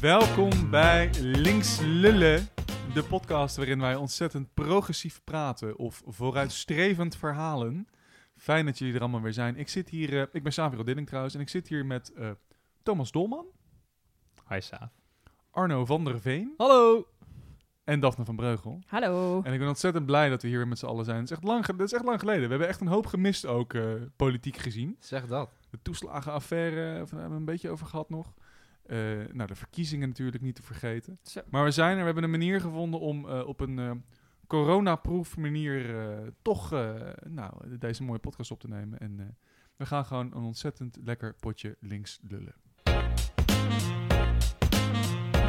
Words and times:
Welkom 0.00 0.70
bij 0.70 1.10
Links 1.20 1.80
Lullen, 1.80 2.48
de 2.94 3.04
podcast 3.04 3.56
waarin 3.56 3.80
wij 3.80 3.94
ontzettend 3.94 4.54
progressief 4.54 5.20
praten 5.24 5.76
of 5.76 6.02
vooruitstrevend 6.06 7.16
verhalen. 7.16 7.88
Fijn 8.36 8.66
dat 8.66 8.78
jullie 8.78 8.94
er 8.94 9.00
allemaal 9.00 9.20
weer 9.20 9.32
zijn. 9.32 9.56
Ik 9.56 9.68
zit 9.68 9.88
hier, 9.88 10.20
eh, 10.20 10.26
ik 10.32 10.42
ben 10.42 10.52
Saviro 10.52 10.82
Dilling 10.82 11.06
trouwens, 11.06 11.34
en 11.34 11.40
ik 11.40 11.48
zit 11.48 11.68
hier 11.68 11.86
met 11.86 12.12
eh, 12.12 12.30
Thomas 12.82 13.10
Dolman, 13.10 13.46
Hi 14.48 14.60
Saaf. 14.60 14.90
Arno 15.50 15.84
van 15.84 16.04
der 16.04 16.20
Veen 16.20 16.54
Hallo. 16.56 17.06
en 17.84 18.00
Daphne 18.00 18.24
van 18.24 18.36
Breugel. 18.36 18.82
Hallo. 18.86 19.42
En 19.42 19.52
ik 19.52 19.58
ben 19.58 19.68
ontzettend 19.68 20.06
blij 20.06 20.28
dat 20.28 20.42
we 20.42 20.48
hier 20.48 20.58
weer 20.58 20.68
met 20.68 20.78
z'n 20.78 20.86
allen 20.86 21.04
zijn. 21.04 21.16
Het 21.16 21.30
is 21.30 21.36
echt 21.36 21.44
lang, 21.44 21.66
dat 21.66 21.80
is 21.80 21.92
echt 21.92 22.04
lang 22.04 22.20
geleden. 22.20 22.42
We 22.42 22.48
hebben 22.48 22.68
echt 22.68 22.80
een 22.80 22.86
hoop 22.86 23.06
gemist 23.06 23.46
ook, 23.46 23.74
eh, 23.74 23.92
politiek 24.16 24.56
gezien. 24.56 24.96
Zeg 25.00 25.26
dat. 25.26 25.50
De 25.70 25.78
toeslagenaffaire 25.82 26.84
daar 26.84 26.96
hebben 26.96 27.30
we 27.30 27.36
een 27.36 27.44
beetje 27.44 27.70
over 27.70 27.86
gehad 27.86 28.10
nog. 28.10 28.32
Eh, 28.88 28.98
nou, 29.32 29.48
de 29.48 29.54
verkiezingen 29.54 30.08
natuurlijk 30.08 30.42
niet 30.42 30.54
te 30.54 30.62
vergeten. 30.62 31.18
Zo. 31.22 31.40
Maar 31.50 31.64
we 31.64 31.70
zijn 31.70 31.92
er, 31.92 31.98
we 31.98 32.04
hebben 32.04 32.24
een 32.24 32.30
manier 32.30 32.60
gevonden 32.60 33.00
om 33.00 33.28
eh, 33.28 33.46
op 33.46 33.60
een 33.60 33.78
eh 33.78 33.90
coronaproof 34.46 35.36
manier 35.36 36.06
toch 36.42 36.70
nou, 37.26 37.78
deze 37.78 38.02
mooie 38.02 38.18
podcast 38.18 38.50
op 38.50 38.60
te 38.60 38.68
nemen. 38.68 38.98
En 38.98 39.36
we 39.76 39.86
gaan 39.86 40.04
gewoon 40.04 40.26
een 40.26 40.42
ontzettend 40.42 40.98
lekker 41.04 41.34
potje 41.34 41.76
links 41.80 42.18
lullen. 42.28 42.54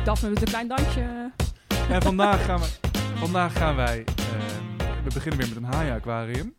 Daphne 0.04 0.30
doet 0.30 0.42
een 0.42 0.48
klein 0.48 0.68
dansje. 0.68 1.32
En 1.90 2.02
vandaag 2.02 2.46
gaan, 2.46 2.60
we, 2.60 2.80
vandaag 3.16 3.58
gaan 3.58 3.76
wij, 3.76 4.04
we 5.04 5.10
beginnen 5.14 5.40
weer 5.40 5.48
met 5.48 5.58
een 5.58 5.74
haai-aquarium. 5.74 6.56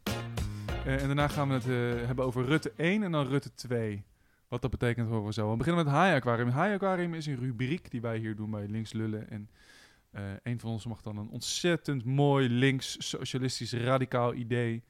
Eh, 0.85 1.01
en 1.01 1.07
daarna 1.07 1.29
gaan 1.29 1.49
we 1.49 1.55
het 1.55 2.07
hebben 2.07 2.25
over 2.25 2.45
Rutte 2.45 2.73
1 2.77 3.03
en 3.03 3.13
dan 3.13 3.27
Rutte 3.27 3.55
2. 3.55 4.05
Wat 4.51 4.63
dat 4.63 4.71
betekent 4.71 5.09
horen 5.09 5.25
we 5.25 5.33
zo. 5.33 5.51
We 5.51 5.57
beginnen 5.57 5.85
met 5.85 5.93
het 5.93 6.03
haai-aquarium. 6.03 6.47
Het 6.47 6.57
haai-aquarium 6.57 7.15
is 7.15 7.27
een 7.27 7.39
rubriek 7.39 7.91
die 7.91 8.01
wij 8.01 8.19
hier 8.19 8.37
doen 8.37 8.51
bij 8.51 8.67
Links 8.67 8.93
Lullen. 8.93 9.31
En 9.31 9.51
eh, 10.11 10.23
een 10.43 10.61
van 10.61 10.71
ons 10.71 10.87
mag 10.87 11.03
dan 11.03 11.17
een 11.17 11.29
ontzettend 11.29 12.05
mooi 12.05 12.49
links, 12.49 13.09
socialistisch, 13.09 13.73
radicaal 13.73 14.35
idee 14.35 14.85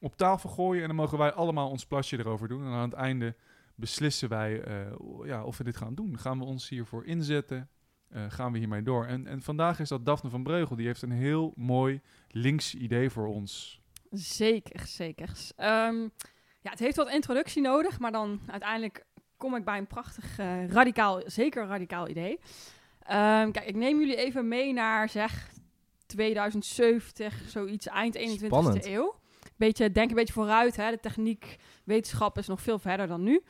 op 0.00 0.16
tafel 0.16 0.48
gooien. 0.48 0.80
En 0.82 0.86
dan 0.86 0.96
mogen 0.96 1.18
wij 1.18 1.32
allemaal 1.32 1.70
ons 1.70 1.86
plasje 1.86 2.18
erover 2.18 2.48
doen. 2.48 2.64
En 2.64 2.70
aan 2.70 2.88
het 2.88 2.98
einde 2.98 3.34
beslissen 3.74 4.28
wij 4.28 4.62
eh, 4.62 4.92
ja, 5.24 5.44
of 5.44 5.58
we 5.58 5.64
dit 5.64 5.76
gaan 5.76 5.94
doen. 5.94 6.18
Gaan 6.18 6.38
we 6.38 6.44
ons 6.44 6.68
hiervoor 6.68 7.04
inzetten? 7.04 7.68
eh, 8.08 8.24
gaan 8.28 8.52
we 8.52 8.58
hiermee 8.58 8.82
door. 8.82 9.06
En, 9.06 9.26
en 9.26 9.42
vandaag 9.42 9.80
is 9.80 9.88
dat 9.88 10.06
Daphne 10.06 10.30
van 10.30 10.42
Breugel. 10.42 10.76
Die 10.76 10.86
heeft 10.86 11.02
een 11.02 11.10
heel 11.10 11.52
mooi 11.56 12.00
links 12.30 12.74
idee 12.74 13.10
voor 13.10 13.26
ons. 13.26 13.80
Zeker, 14.10 14.86
zeker. 14.86 15.30
Ehm, 15.56 16.08
ja, 16.66 16.72
het 16.72 16.80
heeft 16.80 16.96
wat 16.96 17.10
introductie 17.10 17.62
nodig, 17.62 17.98
maar 17.98 18.12
dan 18.12 18.40
uiteindelijk 18.46 19.04
kom 19.36 19.56
ik 19.56 19.64
bij 19.64 19.78
een 19.78 19.86
prachtig, 19.86 20.38
eh, 20.38 20.68
radicaal, 20.68 21.22
zeker 21.26 21.66
radicaal 21.66 22.08
idee. 22.08 22.38
Ehm, 23.02 23.50
kijk, 23.50 23.66
ik 23.66 23.74
neem 23.74 23.98
jullie 23.98 24.16
even 24.16 24.48
mee 24.48 24.72
naar, 24.72 25.08
zeg, 25.08 25.50
2070, 26.06 27.34
zoiets, 27.46 27.86
eind 27.86 28.14
21e 28.14 28.46
Spannend. 28.46 28.86
eeuw. 28.86 29.14
Beetje, 29.56 29.92
denk 29.92 30.08
een 30.08 30.16
beetje 30.16 30.32
vooruit, 30.32 30.76
hè. 30.76 30.90
De 30.90 31.00
techniek, 31.00 31.56
wetenschap 31.84 32.38
is 32.38 32.46
nog 32.46 32.60
veel 32.60 32.78
verder 32.78 33.06
dan 33.06 33.22
nu. 33.22 33.42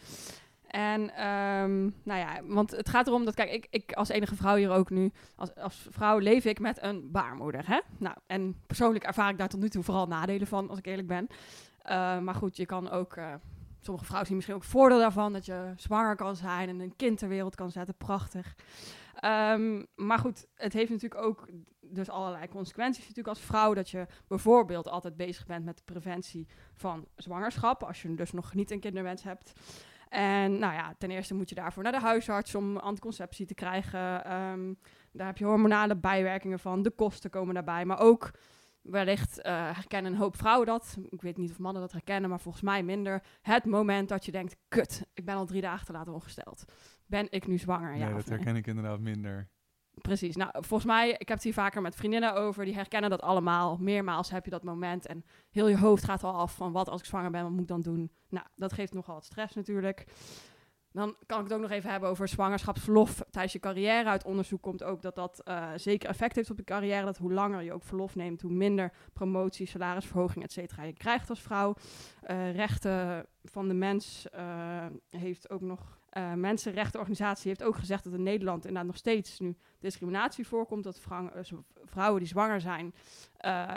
En, 0.67 1.11
ehm, 1.15 1.83
nou 1.83 2.21
ja, 2.21 2.41
want 2.43 2.71
het 2.71 2.89
gaat 2.89 3.07
erom 3.07 3.25
dat, 3.25 3.35
kijk, 3.35 3.51
ik, 3.51 3.67
ik 3.71 3.93
als 3.93 4.09
enige 4.09 4.37
vrouw 4.37 4.57
hier 4.57 4.71
ook 4.71 4.91
nu, 4.91 5.13
als, 5.37 5.55
als 5.55 5.87
vrouw 5.91 6.19
leef 6.19 6.45
ik 6.45 6.59
met 6.59 6.83
een 6.83 7.11
baarmoeder, 7.11 7.69
hè. 7.69 7.81
Nou, 7.99 8.17
en 8.27 8.61
persoonlijk 8.67 9.05
ervaar 9.05 9.31
ik 9.31 9.39
daar 9.39 9.49
tot 9.49 9.61
nu 9.61 9.69
toe 9.69 9.83
vooral 9.83 10.07
nadelen 10.07 10.47
van, 10.47 10.69
als 10.69 10.79
ik 10.79 10.87
eerlijk 10.87 11.09
ben. 11.09 11.29
Uh, 11.91 12.19
maar 12.19 12.35
goed, 12.35 12.57
je 12.57 12.67
kan 12.67 12.91
ook, 12.91 13.17
uh, 13.17 13.35
sommige 13.81 14.05
vrouwen 14.05 14.27
zien 14.27 14.37
misschien 14.37 14.57
ook 14.57 14.65
voordeel 14.65 14.99
daarvan, 14.99 15.33
dat 15.33 15.47
je 15.47 15.73
zwanger 15.77 16.17
kan 16.17 16.37
zijn 16.37 16.69
en 16.69 16.81
een 16.81 16.97
kind 16.97 17.19
ter 17.19 17.29
wereld 17.29 17.55
kan 17.55 17.71
zetten, 17.71 17.95
prachtig. 17.95 18.55
Um, 19.25 19.87
maar 19.95 20.19
goed, 20.19 20.47
het 20.55 20.73
heeft 20.73 20.91
natuurlijk 20.91 21.23
ook 21.23 21.49
dus 21.81 22.11
allerlei 22.11 22.49
consequenties 22.49 23.01
natuurlijk 23.01 23.29
als 23.29 23.41
vrouw, 23.41 23.75
dat 23.75 23.91
je 23.91 24.07
bijvoorbeeld 24.27 24.89
altijd 24.89 25.17
bezig 25.17 25.47
bent 25.47 25.65
met 25.65 25.77
de 25.77 25.83
preventie 25.85 26.49
van 26.75 27.07
zwangerschap, 27.17 27.83
als 27.83 28.03
je 28.03 28.15
dus 28.15 28.33
nog 28.33 28.55
niet 28.55 28.71
een 28.71 28.81
kinderwens 28.81 29.23
hebt. 29.23 29.53
En 30.09 30.59
nou 30.59 30.75
ja, 30.75 30.95
ten 30.99 31.11
eerste 31.11 31.35
moet 31.35 31.49
je 31.49 31.55
daarvoor 31.55 31.83
naar 31.83 31.93
de 31.93 32.01
huisarts 32.01 32.55
om 32.55 32.77
anticonceptie 32.77 33.47
te 33.47 33.55
krijgen. 33.55 34.33
Um, 34.33 34.79
daar 35.13 35.27
heb 35.27 35.39
je 35.39 35.45
hormonale 35.45 35.97
bijwerkingen 35.97 36.59
van. 36.59 36.83
De 36.83 36.91
kosten 36.91 37.31
komen 37.31 37.55
daarbij. 37.55 37.85
Maar 37.85 38.01
ook 38.01 38.31
wellicht 38.91 39.39
uh, 39.39 39.45
herkennen 39.75 40.13
een 40.13 40.19
hoop 40.19 40.37
vrouwen 40.37 40.67
dat. 40.67 40.97
Ik 41.09 41.23
weet 41.23 41.37
niet 41.37 41.51
of 41.51 41.59
mannen 41.59 41.83
dat 41.83 41.93
herkennen, 41.93 42.31
maar 42.31 42.41
volgens 42.41 42.65
mij 42.65 42.83
minder. 42.83 43.23
Het 43.43 43.65
moment 43.65 44.09
dat 44.09 44.25
je 44.25 44.33
denkt, 44.33 44.57
kut, 44.69 45.07
ik 45.15 45.25
ben 45.25 45.35
al 45.35 45.47
drie 45.47 45.61
dagen 45.61 45.87
te 45.87 45.93
laat 45.93 46.09
ongesteld. 46.09 46.65
Ben 47.07 47.27
ik 47.31 47.47
nu 47.47 47.59
zwanger? 47.59 47.91
Nee, 47.91 47.99
ja, 47.99 48.13
dat 48.13 48.29
herken 48.29 48.53
nee? 48.53 48.61
ik 48.61 48.67
inderdaad 48.67 49.01
minder. 49.01 49.49
Precies. 50.03 50.37
Nou, 50.37 50.51
volgens 50.53 50.85
mij, 50.85 51.11
ik 51.11 51.29
heb 51.29 51.37
het 51.37 51.43
hier 51.43 51.53
vaker 51.53 51.83
met 51.83 51.97
vriendinnen 51.97 52.35
over, 52.35 52.65
die 52.65 52.75
herkennen 52.75 53.11
dat 53.11 53.23
allemaal. 53.23 53.77
Meermaals 53.77 54.31
heb 54.31 54.45
je 54.45 54.51
dat 54.51 54.63
moment 54.63 55.07
en 55.07 55.25
heel 55.51 55.69
je 55.69 55.79
hoofd 55.79 56.05
gaat 56.05 56.25
al 56.25 56.35
af 56.35 56.55
van 56.55 56.73
wat 56.73 56.89
als 56.89 57.01
ik 57.01 57.07
zwanger 57.07 57.31
ben, 57.31 57.43
wat 57.43 57.51
moet 57.51 57.61
ik 57.61 57.67
dan 57.67 57.83
doen? 57.83 58.13
Nou, 58.29 58.47
dat 58.55 58.73
geeft 58.73 58.95
nogal 58.95 59.15
wat 59.15 59.25
stress 59.25 59.55
natuurlijk. 59.55 60.05
Dan 60.97 61.17
kan 61.27 61.39
ik 61.39 61.45
het 61.45 61.53
ook 61.53 61.61
nog 61.61 61.71
even 61.71 61.91
hebben 61.91 62.09
over 62.09 62.29
zwangerschapsverlof 62.29 63.23
tijdens 63.31 63.53
je 63.53 63.59
carrière. 63.59 64.09
Uit 64.09 64.25
onderzoek 64.25 64.63
komt 64.63 64.83
ook 64.83 65.03
dat 65.03 65.15
dat 65.15 65.43
uh, 65.45 65.69
zeker 65.77 66.09
effect 66.09 66.37
heeft 66.37 66.51
op 66.51 66.59
je 66.59 66.65
carrière. 66.65 67.05
Dat 67.05 67.19
hoe 67.19 67.33
langer 67.33 67.63
je 67.63 67.73
ook 67.73 67.83
verlof 67.83 68.15
neemt, 68.15 68.43
hoe 68.43 68.53
minder 68.53 68.93
promotie, 69.13 69.67
salarisverhoging, 69.67 70.45
et 70.45 70.53
cetera 70.53 70.83
je 70.83 70.93
krijgt 70.93 71.31
als 71.31 71.41
vrouw. 71.41 71.75
Uh, 72.31 72.55
rechten 72.55 73.27
van 73.45 73.69
de 73.69 73.75
mens 73.75 74.27
uh, 74.35 74.87
heeft 75.11 75.51
ook 75.51 75.61
nog 75.61 75.99
Mensenrechtenorganisatie 76.35 77.49
heeft 77.49 77.63
ook 77.63 77.77
gezegd 77.77 78.05
dat 78.05 78.13
in 78.13 78.23
Nederland 78.23 78.65
inderdaad 78.65 78.87
nog 78.87 78.97
steeds 78.97 79.39
nu 79.39 79.57
discriminatie 79.79 80.47
voorkomt. 80.47 80.85
Dat 80.85 81.01
vrouw, 81.01 81.31
vrouwen 81.85 82.19
die 82.21 82.29
zwanger 82.29 82.61
zijn 82.61 82.95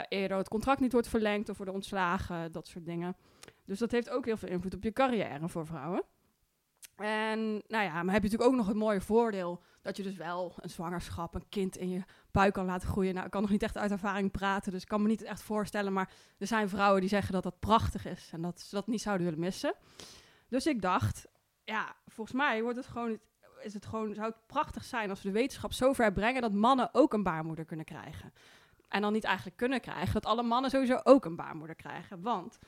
eerder 0.09 0.37
het 0.37 0.49
contract 0.49 0.79
niet 0.79 0.91
wordt 0.91 1.07
verlengd 1.07 1.49
of 1.49 1.57
worden 1.57 1.75
ontslagen, 1.75 2.51
dat 2.51 2.67
soort 2.67 2.85
dingen. 2.85 3.15
Dus 3.65 3.79
dat 3.79 3.91
heeft 3.91 4.09
ook 4.09 4.25
heel 4.25 4.37
veel 4.37 4.49
invloed 4.49 4.75
op 4.75 4.83
je 4.83 4.91
carrière 4.91 5.49
voor 5.49 5.65
vrouwen. 5.65 6.03
En 6.99 7.63
nou 7.67 7.83
ja, 7.83 8.03
maar 8.03 8.13
heb 8.13 8.23
je 8.23 8.29
natuurlijk 8.29 8.43
ook 8.49 8.55
nog 8.55 8.67
het 8.67 8.75
mooie 8.75 9.01
voordeel 9.01 9.61
dat 9.81 9.97
je 9.97 10.03
dus 10.03 10.15
wel 10.15 10.53
een 10.57 10.69
zwangerschap, 10.69 11.35
een 11.35 11.49
kind 11.49 11.77
in 11.77 11.89
je 11.89 12.03
buik 12.31 12.53
kan 12.53 12.65
laten 12.65 12.87
groeien. 12.87 13.13
Nou, 13.13 13.25
ik 13.25 13.31
kan 13.31 13.41
nog 13.41 13.49
niet 13.49 13.63
echt 13.63 13.77
uit 13.77 13.91
ervaring 13.91 14.31
praten, 14.31 14.71
dus 14.71 14.81
ik 14.81 14.87
kan 14.87 15.01
me 15.01 15.07
niet 15.07 15.21
echt 15.21 15.41
voorstellen. 15.41 15.93
Maar 15.93 16.11
er 16.37 16.47
zijn 16.47 16.69
vrouwen 16.69 16.99
die 16.99 17.09
zeggen 17.09 17.33
dat 17.33 17.43
dat 17.43 17.59
prachtig 17.59 18.05
is 18.05 18.29
en 18.31 18.41
dat 18.41 18.59
ze 18.59 18.75
dat 18.75 18.87
niet 18.87 19.01
zouden 19.01 19.25
willen 19.25 19.41
missen. 19.41 19.73
Dus 20.47 20.65
ik 20.65 20.81
dacht, 20.81 21.27
ja, 21.63 21.95
volgens 22.07 22.37
mij 22.37 22.61
wordt 22.61 22.77
het 22.77 22.87
gewoon, 22.87 23.19
is 23.61 23.73
het 23.73 23.85
gewoon, 23.85 24.13
zou 24.13 24.27
het 24.27 24.47
prachtig 24.47 24.83
zijn 24.83 25.09
als 25.09 25.21
we 25.21 25.27
de 25.27 25.33
wetenschap 25.33 25.73
zo 25.73 25.93
ver 25.93 26.13
brengen 26.13 26.41
dat 26.41 26.53
mannen 26.53 26.89
ook 26.91 27.13
een 27.13 27.23
baarmoeder 27.23 27.65
kunnen 27.65 27.85
krijgen. 27.85 28.33
En 28.87 29.01
dan 29.01 29.13
niet 29.13 29.23
eigenlijk 29.23 29.57
kunnen 29.57 29.81
krijgen, 29.81 30.13
dat 30.13 30.25
alle 30.25 30.43
mannen 30.43 30.69
sowieso 30.69 30.99
ook 31.03 31.25
een 31.25 31.35
baarmoeder 31.35 31.75
krijgen. 31.75 32.21
Want 32.21 32.59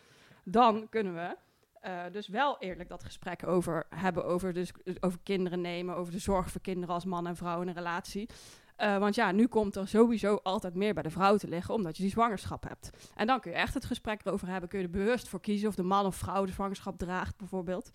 dan 0.43 0.89
kunnen 0.89 1.13
we 1.13 1.37
uh, 1.83 2.01
dus 2.11 2.27
wel 2.27 2.59
eerlijk 2.59 2.89
dat 2.89 3.03
gesprek 3.03 3.47
over 3.47 3.85
hebben, 3.89 4.25
over, 4.25 4.53
dus, 4.53 4.71
over 4.99 5.19
kinderen 5.23 5.61
nemen, 5.61 5.95
over 5.95 6.13
de 6.13 6.19
zorg 6.19 6.51
voor 6.51 6.61
kinderen 6.61 6.95
als 6.95 7.05
man 7.05 7.27
en 7.27 7.35
vrouw 7.35 7.61
in 7.61 7.67
een 7.67 7.73
relatie. 7.73 8.29
Uh, 8.77 8.97
want 8.97 9.15
ja, 9.15 9.31
nu 9.31 9.47
komt 9.47 9.75
er 9.75 9.87
sowieso 9.87 10.39
altijd 10.43 10.75
meer 10.75 10.93
bij 10.93 11.03
de 11.03 11.09
vrouw 11.09 11.37
te 11.37 11.47
liggen, 11.47 11.73
omdat 11.73 11.97
je 11.97 12.03
die 12.03 12.11
zwangerschap 12.11 12.63
hebt. 12.67 13.09
En 13.15 13.27
dan 13.27 13.39
kun 13.39 13.51
je 13.51 13.57
echt 13.57 13.73
het 13.73 13.85
gesprek 13.85 14.25
erover 14.25 14.47
hebben, 14.47 14.69
kun 14.69 14.79
je 14.79 14.85
er 14.85 14.91
bewust 14.91 15.27
voor 15.27 15.41
kiezen 15.41 15.67
of 15.67 15.75
de 15.75 15.83
man 15.83 16.05
of 16.05 16.15
vrouw 16.15 16.45
de 16.45 16.51
zwangerschap 16.51 16.97
draagt, 16.97 17.37
bijvoorbeeld. 17.37 17.91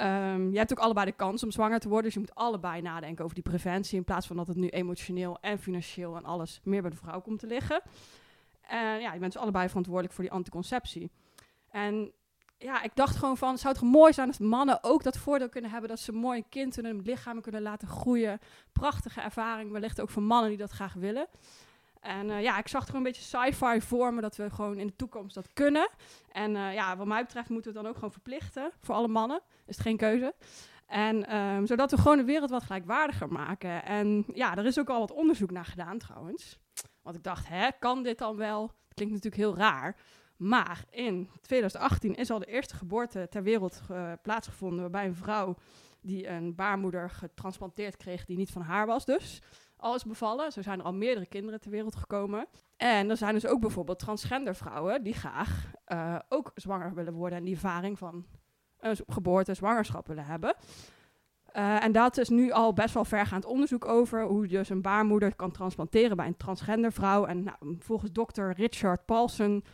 Um, 0.00 0.50
je 0.50 0.58
hebt 0.58 0.72
ook 0.72 0.78
allebei 0.78 1.06
de 1.06 1.12
kans 1.12 1.42
om 1.42 1.50
zwanger 1.50 1.78
te 1.78 1.88
worden, 1.88 2.04
dus 2.04 2.14
je 2.14 2.20
moet 2.20 2.34
allebei 2.34 2.82
nadenken 2.82 3.24
over 3.24 3.34
die 3.34 3.44
preventie, 3.44 3.98
in 3.98 4.04
plaats 4.04 4.26
van 4.26 4.36
dat 4.36 4.46
het 4.46 4.56
nu 4.56 4.68
emotioneel 4.68 5.38
en 5.40 5.58
financieel 5.58 6.16
en 6.16 6.24
alles 6.24 6.60
meer 6.64 6.82
bij 6.82 6.90
de 6.90 6.96
vrouw 6.96 7.20
komt 7.20 7.38
te 7.38 7.46
liggen. 7.46 7.82
En 8.60 9.00
ja, 9.00 9.12
je 9.12 9.18
bent 9.18 9.32
dus 9.32 9.42
allebei 9.42 9.68
verantwoordelijk 9.68 10.14
voor 10.14 10.24
die 10.24 10.32
anticonceptie. 10.32 11.10
En 11.70 12.12
ja, 12.58 12.82
ik 12.82 12.90
dacht 12.94 13.16
gewoon 13.16 13.36
van, 13.36 13.58
zou 13.58 13.74
het 13.74 13.82
mooi 13.82 14.12
zijn 14.12 14.28
als 14.28 14.38
mannen 14.38 14.78
ook 14.82 15.02
dat 15.02 15.16
voordeel 15.16 15.48
kunnen 15.48 15.70
hebben 15.70 15.88
dat 15.88 15.98
ze 15.98 16.12
een 16.12 16.18
mooi 16.18 16.44
kind 16.48 16.78
in 16.78 16.84
hun 16.84 17.00
lichaam 17.00 17.40
kunnen 17.40 17.62
laten 17.62 17.88
groeien. 17.88 18.38
Prachtige 18.72 19.20
ervaring, 19.20 19.72
wellicht 19.72 20.00
ook 20.00 20.10
voor 20.10 20.22
mannen 20.22 20.48
die 20.48 20.58
dat 20.58 20.70
graag 20.70 20.92
willen. 20.92 21.26
En 22.00 22.28
uh, 22.28 22.42
ja, 22.42 22.58
ik 22.58 22.68
zag 22.68 22.88
er 22.88 22.94
een 22.94 23.02
beetje 23.02 23.22
sci-fi 23.22 23.80
voor 23.80 24.14
me 24.14 24.20
dat 24.20 24.36
we 24.36 24.50
gewoon 24.50 24.78
in 24.78 24.86
de 24.86 24.96
toekomst 24.96 25.34
dat 25.34 25.52
kunnen. 25.52 25.88
En 26.32 26.54
uh, 26.54 26.74
ja, 26.74 26.96
wat 26.96 27.06
mij 27.06 27.22
betreft 27.22 27.48
moeten 27.48 27.72
we 27.72 27.76
het 27.76 27.86
dan 27.86 27.86
ook 27.86 27.98
gewoon 27.98 28.12
verplichten 28.12 28.70
voor 28.80 28.94
alle 28.94 29.08
mannen. 29.08 29.40
Is 29.66 29.76
het 29.76 29.86
geen 29.86 29.96
keuze. 29.96 30.34
En 30.86 31.36
um, 31.36 31.66
zodat 31.66 31.90
we 31.90 31.96
gewoon 31.98 32.16
de 32.16 32.24
wereld 32.24 32.50
wat 32.50 32.62
gelijkwaardiger 32.62 33.28
maken. 33.28 33.84
En 33.84 34.24
ja, 34.34 34.56
er 34.56 34.66
is 34.66 34.78
ook 34.78 34.90
al 34.90 34.98
wat 34.98 35.12
onderzoek 35.12 35.50
naar 35.50 35.64
gedaan 35.64 35.98
trouwens. 35.98 36.58
Want 37.02 37.16
ik 37.16 37.22
dacht, 37.22 37.48
hè, 37.48 37.68
kan 37.78 38.02
dit 38.02 38.18
dan 38.18 38.36
wel? 38.36 38.66
Dat 38.66 38.94
klinkt 38.94 39.14
natuurlijk 39.14 39.42
heel 39.42 39.56
raar. 39.56 39.96
Maar 40.36 40.84
in 40.90 41.30
2018 41.40 42.14
is 42.14 42.30
al 42.30 42.38
de 42.38 42.46
eerste 42.46 42.76
geboorte 42.76 43.26
ter 43.30 43.42
wereld 43.42 43.82
uh, 43.90 44.12
plaatsgevonden 44.22 44.80
waarbij 44.80 45.06
een 45.06 45.14
vrouw 45.14 45.56
die 46.00 46.28
een 46.28 46.54
baarmoeder 46.54 47.10
getransplanteerd 47.10 47.96
kreeg 47.96 48.24
die 48.24 48.36
niet 48.36 48.50
van 48.50 48.62
haar 48.62 48.86
was 48.86 49.04
dus, 49.04 49.42
al 49.76 49.94
is 49.94 50.04
bevallen. 50.04 50.52
Zo 50.52 50.62
zijn 50.62 50.78
er 50.78 50.84
al 50.84 50.92
meerdere 50.92 51.26
kinderen 51.26 51.60
ter 51.60 51.70
wereld 51.70 51.96
gekomen. 51.96 52.46
En 52.76 53.10
er 53.10 53.16
zijn 53.16 53.34
dus 53.34 53.46
ook 53.46 53.60
bijvoorbeeld 53.60 53.98
transgender 53.98 54.54
vrouwen 54.54 55.02
die 55.02 55.14
graag 55.14 55.70
uh, 55.88 56.18
ook 56.28 56.50
zwanger 56.54 56.94
willen 56.94 57.12
worden 57.12 57.38
en 57.38 57.44
die 57.44 57.54
ervaring 57.54 57.98
van 57.98 58.26
een 58.78 58.96
geboorte 59.06 59.50
en 59.50 59.56
zwangerschap 59.56 60.06
willen 60.06 60.24
hebben. 60.24 60.56
Eh, 61.56 61.84
en 61.84 61.92
dat 61.92 62.18
is 62.18 62.28
nu 62.28 62.50
al 62.50 62.72
best 62.72 62.94
wel 62.94 63.04
vergaand 63.04 63.44
onderzoek 63.44 63.84
over 63.84 64.24
hoe 64.24 64.42
je 64.42 64.56
dus 64.56 64.68
een 64.68 64.82
baarmoeder 64.82 65.34
kan 65.34 65.50
transplanteren 65.50 66.16
bij 66.16 66.26
een 66.26 66.36
transgender 66.36 66.92
vrouw. 66.92 67.24
En 67.26 67.42
nou, 67.42 67.76
volgens 67.78 68.12
dokter 68.12 68.52
Richard 68.52 69.04
Paulson, 69.04 69.64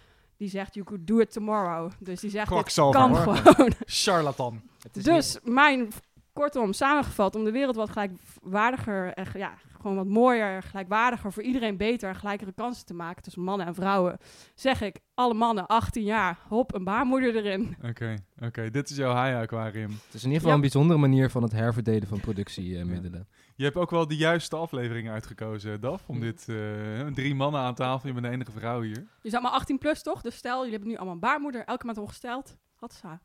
die 0.42 0.50
zegt 0.50 0.74
you 0.74 0.86
could 0.86 1.06
do 1.06 1.18
it 1.18 1.32
tomorrow. 1.32 1.90
Dus 1.98 2.20
die 2.20 2.30
zegt 2.30 2.46
Kwakzalver, 2.46 3.00
kan 3.00 3.10
hoor. 3.16 3.36
gewoon. 3.36 3.72
Charlatan. 3.86 4.62
Het 4.82 4.96
is 4.96 5.04
Dus 5.04 5.38
mijn, 5.44 5.88
kortom, 6.32 6.72
samengevat, 6.72 7.34
om 7.36 7.44
de 7.44 7.50
wereld 7.50 7.76
wat 7.76 7.90
gelijkwaardiger 7.90 9.12
en 9.14 9.26
ja, 9.36 9.54
gewoon 9.80 9.96
wat 9.96 10.06
mooier, 10.06 10.62
gelijkwaardiger, 10.62 11.32
voor 11.32 11.42
iedereen 11.42 11.76
beter 11.76 12.08
en 12.08 12.16
gelijkere 12.16 12.52
kansen 12.52 12.86
te 12.86 12.94
maken 12.94 13.22
tussen 13.22 13.42
mannen 13.42 13.66
en 13.66 13.74
vrouwen, 13.74 14.18
zeg 14.54 14.80
ik, 14.80 14.96
alle 15.14 15.34
mannen 15.34 15.66
18 15.66 16.04
jaar, 16.04 16.38
hop, 16.48 16.74
een 16.74 16.84
baarmoeder 16.84 17.36
erin. 17.36 17.76
Oké, 17.88 18.14
oké. 18.40 18.70
Dit 18.70 18.90
is 18.90 18.96
jouw 18.96 19.12
haai-aquarium. 19.12 19.90
Het 19.90 20.14
is 20.14 20.22
in 20.24 20.30
ieder 20.30 20.32
geval 20.34 20.48
Ja. 20.48 20.54
een 20.54 20.60
bijzondere 20.60 20.98
manier 21.00 21.30
van 21.30 21.42
het 21.42 21.52
herverdelen 21.52 22.08
van 22.08 22.20
productiemiddelen. 22.20 23.28
Je 23.62 23.68
hebt 23.68 23.80
ook 23.80 23.90
wel 23.90 24.08
de 24.08 24.16
juiste 24.16 24.56
aflevering 24.56 25.10
uitgekozen, 25.10 25.80
Daf. 25.80 26.08
Om 26.08 26.20
dit 26.20 26.48
eh, 26.48 27.06
twee 27.06 27.34
mannen 27.34 27.60
aan 27.60 27.74
tafel. 27.74 28.08
Je 28.08 28.14
bent 28.14 28.26
de 28.26 28.32
enige 28.32 28.50
vrouw 28.50 28.80
hier. 28.80 29.06
Je 29.22 29.30
zat 29.30 29.42
maar 29.42 29.50
18 29.50 29.78
plus, 29.78 30.02
toch? 30.02 30.22
Dus 30.22 30.36
stel, 30.36 30.56
jullie 30.56 30.70
hebben 30.70 30.88
nu 30.88 30.96
allemaal 30.96 31.14
een 31.14 31.20
baarmoeder, 31.20 31.64
elke 31.64 31.86
maand 31.86 31.98
ongesteld. 31.98 32.56
Had 32.74 32.94
ze. 32.94 33.18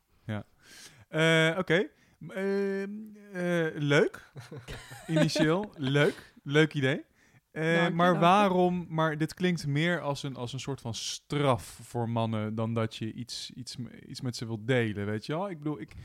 Eh, 1.08 1.58
Oké. 1.58 1.88
Eh, 2.28 3.82
leuk. 3.82 4.32
Initieel. 5.08 5.72
leuk. 5.76 6.34
Leuk 6.44 6.74
idee. 6.74 7.06
Dank 7.52 7.94
maar 7.94 8.14
je. 8.14 8.20
waarom? 8.20 8.86
Maar 8.90 9.18
dit 9.18 9.34
klinkt 9.34 9.68
meer 9.68 10.02
als 10.02 10.24
een, 10.24 10.36
als 10.36 10.54
een 10.54 10.60
soort 10.60 10.82
van 10.82 10.94
straf 10.94 11.80
voor 11.82 12.10
mannen 12.10 12.56
dan 12.56 12.74
dat 12.74 12.96
je 12.96 13.14
iets, 13.14 13.52
iets, 13.56 13.76
iets 14.08 14.22
met 14.22 14.36
ze 14.36 14.46
wilt 14.46 14.68
delen. 14.68 15.06
Weet 15.06 15.26
je 15.26 15.34
wel? 15.34 15.50
Ik 15.50 15.58
bedoel, 15.58 15.80
ik 15.80 15.96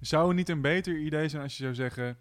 zou 0.00 0.26
het 0.26 0.36
niet 0.36 0.48
een 0.48 0.60
beter 0.60 0.98
idee 0.98 1.28
zijn 1.28 1.42
als 1.42 1.56
je 1.56 1.62
zou 1.62 1.74
zeggen: 1.74 2.18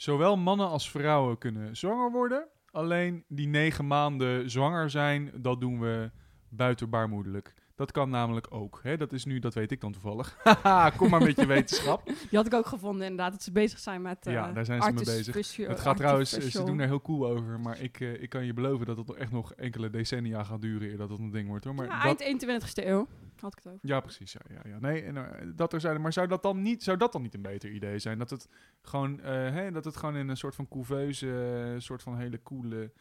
zowel 0.00 0.36
mannen 0.36 0.68
als 0.68 0.90
vrouwen 0.90 1.38
kunnen 1.38 1.76
zwanger 1.76 2.10
worden. 2.10 2.48
Alleen 2.70 3.24
die 3.28 3.48
negen 3.48 3.86
maanden 3.86 4.50
zwanger 4.50 4.90
zijn, 4.90 5.30
dat 5.34 5.60
doen 5.60 5.80
we 5.80 6.10
buiten 6.48 6.90
baarmoederlijk. 6.90 7.54
Dat 7.78 7.92
kan 7.92 8.10
namelijk 8.10 8.46
ook. 8.50 8.80
Hè? 8.82 8.96
Dat 8.96 9.12
is 9.12 9.24
nu, 9.24 9.38
dat 9.38 9.54
weet 9.54 9.70
ik 9.70 9.80
dan 9.80 9.92
toevallig. 9.92 10.36
Haha, 10.44 10.90
kom 10.90 11.10
maar 11.10 11.22
met 11.22 11.36
je 11.36 11.46
wetenschap. 11.46 12.04
Die 12.30 12.38
had 12.38 12.46
ik 12.46 12.54
ook 12.54 12.66
gevonden, 12.66 13.02
inderdaad, 13.06 13.32
dat 13.32 13.42
ze 13.42 13.52
bezig 13.52 13.78
zijn 13.78 14.02
met. 14.02 14.26
eh 14.26 14.32
Ja, 14.32 14.52
daar 14.52 14.64
zijn 14.64 14.82
ze 14.82 14.92
mee 14.92 15.04
bezig. 15.04 15.56
Het 15.66 15.80
gaat 15.80 15.96
trouwens, 15.96 16.30
ze 16.30 16.36
artificial. 16.36 16.66
doen 16.66 16.78
er 16.78 16.86
heel 16.86 17.00
cool 17.02 17.26
over, 17.26 17.60
maar 17.60 17.80
ik, 17.80 18.00
eh, 18.00 18.22
ik 18.22 18.28
kan 18.28 18.44
je 18.44 18.52
beloven 18.54 18.86
dat 18.86 18.96
het 18.96 19.06
nog 19.06 19.16
echt 19.16 19.30
nog 19.32 19.52
enkele 19.54 19.90
decennia 19.90 20.44
gaat 20.44 20.60
duren 20.60 20.88
eer 20.90 20.96
dat 20.96 21.10
het 21.10 21.18
een 21.18 21.30
ding 21.30 21.48
wordt 21.48 21.64
hoor. 21.64 21.74
Maar 21.74 21.86
Ja, 21.86 22.02
dat, 22.02 22.20
eind 22.20 22.42
21ste 22.44 22.86
eeuw 22.86 23.06
had 23.40 23.52
ik 23.52 23.58
het 23.64 23.72
over. 23.72 23.88
ja, 23.88 24.00
precies. 24.00 24.32
Ja, 24.32 24.40
ja, 24.54 24.70
ja. 24.70 24.78
Nee, 24.80 25.02
en, 25.02 25.16
eh, 25.16 25.46
dat 25.54 25.72
er 25.72 25.80
zijn, 25.80 26.00
maar 26.00 26.12
zou 26.12 26.26
dat, 26.26 26.42
dan 26.42 26.62
niet, 26.62 26.82
zou 26.82 26.96
dat 26.96 27.12
dan 27.12 27.22
niet 27.22 27.34
een 27.34 27.42
beter 27.42 27.70
idee 27.70 27.98
zijn? 27.98 28.18
Dat 28.18 28.30
het 28.30 28.48
gewoon, 28.82 29.20
eh, 29.20 29.32
hè, 29.32 29.70
dat 29.70 29.84
het 29.84 29.96
gewoon 29.96 30.16
in 30.16 30.28
een 30.28 30.36
soort 30.36 30.54
van 30.54 30.68
couveuse, 30.68 31.62
eh, 31.74 31.80
soort 31.80 32.02
van 32.02 32.16
hele 32.18 32.42
coole 32.42 32.92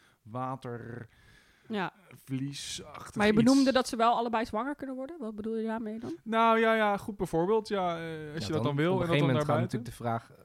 Ja, 1.70 1.92
watervliesachtig 2.02 3.16
maar 3.16 3.26
je 3.26 3.34
iets. 3.34 3.44
benoemde 3.44 3.72
dat 3.72 3.88
ze 3.88 3.96
wel 3.96 4.14
allebei 4.16 4.46
zwanger 4.46 4.76
kunnen 4.76 4.96
worden. 4.96 5.16
Wat 5.20 5.36
bedoel 5.36 5.56
je 5.56 5.66
daarmee 5.66 6.00
dan? 6.00 6.16
Nou 6.24 6.60
ja, 6.60 6.74
ja, 6.76 6.98
goed 6.98 7.18
bijvoorbeeld. 7.18 7.68
Ja, 7.68 7.88
eh, 7.98 8.34
als 8.34 8.42
Ja, 8.42 8.48
je 8.48 8.54
dat 8.54 8.64
dan 8.64 8.76
wil 8.76 8.94
Op 8.94 9.02
en 9.02 9.04
een 9.04 9.08
dat 9.08 9.16
gegeven 9.16 9.18
dan 9.18 9.28
moment 9.28 9.46
gaat 9.46 9.60
natuurlijk 9.60 9.86
de 9.86 9.96
vraag... 9.96 10.32
eh, 10.32 10.38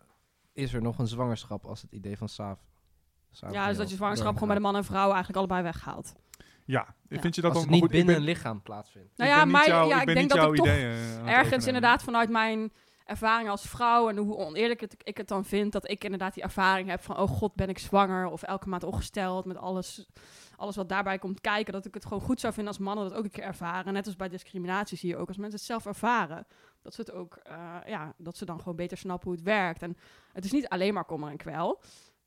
Is 0.52 0.72
er 0.74 0.82
nog 0.82 0.98
een 0.98 1.06
zwangerschap 1.06 1.66
als 1.66 1.82
het 1.82 1.92
idee 1.92 2.16
van 2.16 2.28
Saaf... 2.28 2.58
Saaf 3.30 3.52
Ja, 3.52 3.68
dus 3.68 3.76
dat 3.76 3.90
je 3.90 3.96
zwangerschap 3.96 4.32
gewoon 4.32 4.48
bij 4.48 4.56
de 4.56 4.62
man 4.62 4.76
en 4.76 4.84
vrouw 4.84 5.06
eigenlijk 5.06 5.36
allebei 5.36 5.62
weghaalt. 5.62 6.12
Ja, 6.64 6.94
Ja. 7.08 7.20
vind 7.20 7.34
je 7.34 7.40
dat 7.40 7.50
Als 7.50 7.60
dan 7.60 7.62
het 7.62 7.70
niet 7.72 7.80
goed, 7.80 7.90
binnen 7.90 8.06
ben- 8.14 8.16
een 8.16 8.28
lichaam 8.28 8.62
plaatsvindt. 8.62 9.16
Nou 9.16 9.30
ik 9.30 9.36
ja, 9.36 9.42
ben 9.44 9.52
niet 9.52 9.56
maar 9.68 9.88
ja, 9.88 10.00
ik 10.00 10.06
denk 10.06 10.18
niet 10.18 10.28
dat 10.28 10.38
jouw 10.38 10.50
ik 10.52 10.56
toch 10.56 10.66
het 10.66 11.26
Ergens 11.26 11.66
inderdaad 11.66 12.02
vanuit 12.02 12.30
mijn 12.30 12.72
ervaring 13.04 13.48
als 13.48 13.68
vrouw 13.68 14.08
en 14.08 14.16
hoe 14.16 14.36
oneerlijk 14.36 14.80
het, 14.80 14.94
ik 15.02 15.16
het 15.16 15.28
dan 15.28 15.44
vind, 15.44 15.72
dat 15.72 15.90
ik 15.90 16.04
inderdaad 16.04 16.34
die 16.34 16.42
ervaring 16.42 16.88
heb 16.88 17.00
van, 17.02 17.16
oh 17.18 17.28
god, 17.28 17.54
ben 17.54 17.68
ik 17.68 17.78
zwanger 17.78 18.26
of 18.26 18.42
elke 18.42 18.68
maand 18.68 18.82
ongesteld 18.84 19.44
met 19.44 19.56
alles, 19.56 20.06
alles 20.56 20.76
wat 20.76 20.88
daarbij 20.88 21.18
komt 21.18 21.40
kijken, 21.40 21.72
dat 21.72 21.86
ik 21.86 21.94
het 21.94 22.04
gewoon 22.04 22.22
goed 22.22 22.40
zou 22.40 22.52
vinden 22.52 22.72
als 22.72 22.82
mannen 22.82 23.08
dat 23.08 23.18
ook 23.18 23.24
een 23.24 23.30
keer 23.30 23.44
ervaren. 23.44 23.92
Net 23.92 24.06
als 24.06 24.16
bij 24.16 24.28
discriminatie 24.28 24.98
zie 24.98 25.08
je 25.08 25.16
ook, 25.16 25.28
als 25.28 25.36
mensen 25.36 25.58
het 25.58 25.66
zelf 25.66 25.86
ervaren, 25.86 26.46
dat 26.82 26.94
ze 26.94 27.00
het 27.00 27.12
ook, 27.12 27.36
eh, 27.36 27.76
ja, 27.86 28.14
dat 28.16 28.36
ze 28.36 28.44
dan 28.44 28.58
gewoon 28.58 28.76
beter 28.76 28.96
snappen 28.96 29.28
hoe 29.28 29.36
het 29.36 29.46
werkt. 29.46 29.82
En 29.82 29.96
het 30.32 30.44
is 30.44 30.52
niet 30.52 30.68
alleen 30.68 30.94
maar 30.94 31.04
kommer 31.04 31.30
en 31.30 31.36
kwel. 31.36 31.80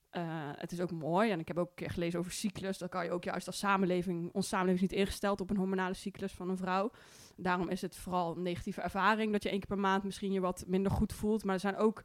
Eh, 0.10 0.24
het 0.56 0.72
is 0.72 0.81
ook 0.81 0.92
mooi. 0.92 1.31
En 1.31 1.39
ik 1.39 1.48
heb 1.48 1.57
ook 1.57 1.69
een 1.69 1.75
keer 1.75 1.89
gelezen 1.89 2.19
over 2.19 2.31
cyclus. 2.31 2.77
Dat 2.77 2.89
kan 2.89 3.06
je 3.06 3.12
ook 3.12 3.24
juist 3.24 3.48
als 3.48 3.57
samenleving... 3.57 4.30
Onze 4.33 4.48
samenleving 4.48 4.83
is 4.83 4.89
niet 4.92 5.00
ingesteld 5.00 5.42
op 5.42 5.50
een 5.50 5.57
hormonale 5.57 5.94
cyclus 5.94 6.33
van 6.33 6.50
een 6.50 6.57
vrouw. 6.57 6.92
Daarom 7.36 7.69
is 7.69 7.81
het 7.81 7.95
vooral 7.95 8.36
een 8.36 8.42
negatieve 8.42 8.81
ervaring... 8.81 9.31
dat 9.31 9.44
je 9.44 9.50
één 9.50 9.60
keer 9.60 9.68
per 9.68 9.80
maand 9.80 10.04
misschien 10.04 10.31
je 10.31 10.39
wat 10.39 10.63
minder 10.68 10.92
goed 10.92 11.13
voelt. 11.13 11.44
Maar 11.44 11.54
er 11.54 11.60
zijn 11.60 11.77
ook 11.77 12.04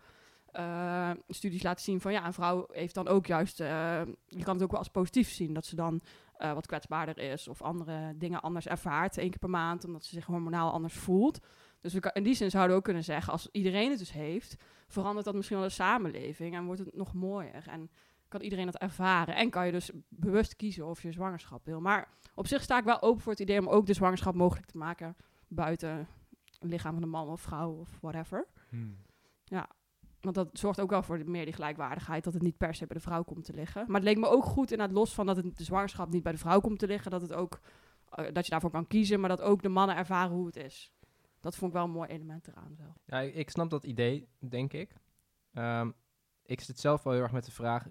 eh, 0.52 1.10
studies 1.28 1.62
laten 1.62 1.84
zien 1.84 2.00
van... 2.00 2.12
ja, 2.12 2.26
een 2.26 2.32
vrouw 2.32 2.66
heeft 2.72 2.94
dan 2.94 3.08
ook 3.08 3.26
juist... 3.26 3.60
eh, 3.60 4.02
je 4.26 4.42
kan 4.42 4.54
het 4.54 4.62
ook 4.62 4.70
wel 4.70 4.78
als 4.78 4.88
positief 4.88 5.30
zien... 5.30 5.52
dat 5.52 5.66
ze 5.66 5.76
dan 5.76 6.00
eh, 6.36 6.52
wat 6.52 6.66
kwetsbaarder 6.66 7.18
is... 7.18 7.48
of 7.48 7.62
andere 7.62 8.12
dingen 8.16 8.40
anders 8.40 8.66
ervaart 8.66 9.18
één 9.18 9.30
keer 9.30 9.38
per 9.38 9.50
maand... 9.50 9.84
omdat 9.84 10.04
ze 10.04 10.14
zich 10.14 10.26
hormonaal 10.26 10.72
anders 10.72 10.94
voelt. 10.94 11.46
Dus 11.80 11.92
we 11.92 12.00
kan, 12.00 12.12
in 12.12 12.22
die 12.22 12.34
zin 12.34 12.50
zouden 12.50 12.72
we 12.72 12.78
ook 12.78 12.84
kunnen 12.84 13.04
zeggen... 13.04 13.32
als 13.32 13.48
iedereen 13.52 13.90
het 13.90 13.98
dus 13.98 14.12
heeft... 14.12 14.56
verandert 14.88 15.24
dat 15.24 15.34
misschien 15.34 15.56
wel 15.56 15.66
de 15.66 15.72
samenleving... 15.72 16.54
en 16.54 16.64
wordt 16.64 16.80
het 16.80 16.96
nog 16.96 17.14
mooier. 17.14 17.64
En 17.66 17.90
kan 18.28 18.40
iedereen 18.40 18.66
dat 18.66 18.78
ervaren. 18.78 19.34
En 19.34 19.50
kan 19.50 19.66
je 19.66 19.72
dus 19.72 19.90
bewust 20.08 20.56
kiezen 20.56 20.86
of 20.86 21.02
je 21.02 21.12
zwangerschap 21.12 21.64
wil. 21.64 21.80
Maar 21.80 22.08
op 22.34 22.46
zich 22.46 22.62
sta 22.62 22.78
ik 22.78 22.84
wel 22.84 23.02
open 23.02 23.22
voor 23.22 23.32
het 23.32 23.40
idee 23.40 23.58
om 23.58 23.68
ook 23.68 23.86
de 23.86 23.94
zwangerschap 23.94 24.34
mogelijk 24.34 24.66
te 24.66 24.78
maken 24.78 25.16
buiten 25.48 26.08
het 26.58 26.70
lichaam 26.70 26.94
van 26.94 27.02
een 27.02 27.08
man 27.08 27.28
of 27.28 27.40
vrouw 27.40 27.70
of 27.70 27.98
whatever. 28.00 28.46
Hmm. 28.68 28.96
Want 30.20 30.34
dat 30.34 30.48
zorgt 30.52 30.80
ook 30.80 30.90
wel 30.90 31.02
voor 31.02 31.22
meer 31.24 31.44
die 31.44 31.54
gelijkwaardigheid, 31.54 32.24
dat 32.24 32.32
het 32.32 32.42
niet 32.42 32.56
per 32.56 32.74
se 32.74 32.86
bij 32.86 32.96
de 32.96 33.02
vrouw 33.02 33.22
komt 33.22 33.44
te 33.44 33.52
liggen. 33.52 33.84
Maar 33.86 34.00
het 34.00 34.04
leek 34.04 34.18
me 34.18 34.28
ook 34.28 34.44
goed, 34.44 34.70
inderdaad, 34.70 34.96
los 34.96 35.14
van 35.14 35.26
dat 35.26 35.36
het, 35.36 35.56
de 35.56 35.64
zwangerschap 35.64 36.10
niet 36.10 36.22
bij 36.22 36.32
de 36.32 36.38
vrouw 36.38 36.60
komt 36.60 36.78
te 36.78 36.86
liggen, 36.86 37.10
dat, 37.10 37.22
het 37.22 37.32
ook, 37.32 37.60
eh, 38.08 38.32
dat 38.32 38.44
je 38.44 38.50
daarvoor 38.50 38.70
kan 38.70 38.86
kiezen, 38.86 39.20
maar 39.20 39.28
dat 39.28 39.40
ook 39.40 39.62
de 39.62 39.68
mannen 39.68 39.96
ervaren 39.96 40.36
hoe 40.36 40.46
het 40.46 40.56
is. 40.56 40.92
Dat 41.40 41.56
vond 41.56 41.70
ik 41.70 41.76
wel 41.76 41.86
een 41.86 41.92
mooi 41.92 42.08
element 42.08 42.48
eraan 42.48 42.74
zelf. 42.76 42.94
Ja, 43.04 43.20
ik 43.20 43.34
ik 43.34 43.50
snap 43.50 43.70
dat 43.70 43.84
idee, 43.84 44.28
denk 44.38 44.72
ik. 44.72 44.94
Ehm, 45.52 45.90
ik 46.42 46.60
zit 46.60 46.78
zelf 46.78 47.02
wel 47.02 47.12
heel 47.12 47.22
erg 47.22 47.32
met 47.32 47.44
de 47.44 47.50
vraag... 47.50 47.86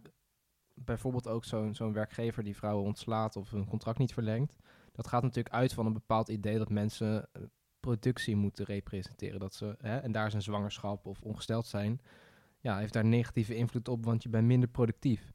Bijvoorbeeld 0.73 1.27
ook 1.27 1.45
zo'n 1.45 1.75
zo'n 1.75 1.93
werkgever 1.93 2.43
die 2.43 2.55
vrouwen 2.55 2.85
ontslaat 2.85 3.35
of 3.35 3.49
hun 3.49 3.67
contract 3.67 3.97
niet 3.97 4.13
verlengt. 4.13 4.55
Dat 4.91 5.07
gaat 5.07 5.23
natuurlijk 5.23 5.55
uit 5.55 5.73
van 5.73 5.85
een 5.85 5.93
bepaald 5.93 6.29
idee 6.29 6.57
dat 6.57 6.69
mensen 6.69 7.29
eh, 7.31 7.41
productie 7.79 8.35
moeten 8.35 8.65
representeren. 8.65 9.39
Dat 9.39 9.53
ze, 9.53 9.75
hè, 9.81 9.97
en 9.97 10.11
daar 10.11 10.27
is 10.27 10.33
een 10.33 10.41
zwangerschap 10.41 11.05
of 11.05 11.21
ongesteld 11.21 11.67
zijn. 11.67 12.01
Ja, 12.59 12.77
heeft 12.77 12.93
daar 12.93 13.05
negatieve 13.05 13.55
invloed 13.55 13.87
op, 13.87 14.05
want 14.05 14.23
je 14.23 14.29
bent 14.29 14.47
minder 14.47 14.69
productief. 14.69 15.31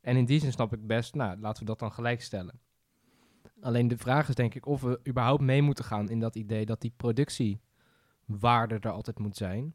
En 0.00 0.16
in 0.16 0.24
die 0.24 0.40
zin 0.40 0.52
snap 0.52 0.72
ik 0.72 0.86
best, 0.86 1.14
nou, 1.14 1.38
laten 1.40 1.60
we 1.62 1.68
dat 1.68 1.78
dan 1.78 1.92
gelijk 1.92 2.22
stellen. 2.22 2.60
Alleen 3.60 3.88
de 3.88 3.98
vraag 3.98 4.28
is 4.28 4.34
denk 4.34 4.54
ik 4.54 4.66
of 4.66 4.80
we 4.80 5.00
überhaupt 5.08 5.42
mee 5.42 5.62
moeten 5.62 5.84
gaan 5.84 6.08
in 6.08 6.20
dat 6.20 6.36
idee 6.36 6.66
dat 6.66 6.80
die 6.80 6.92
productiewaarde 6.96 8.78
er 8.80 8.90
altijd 8.90 9.18
moet 9.18 9.36
zijn. 9.36 9.74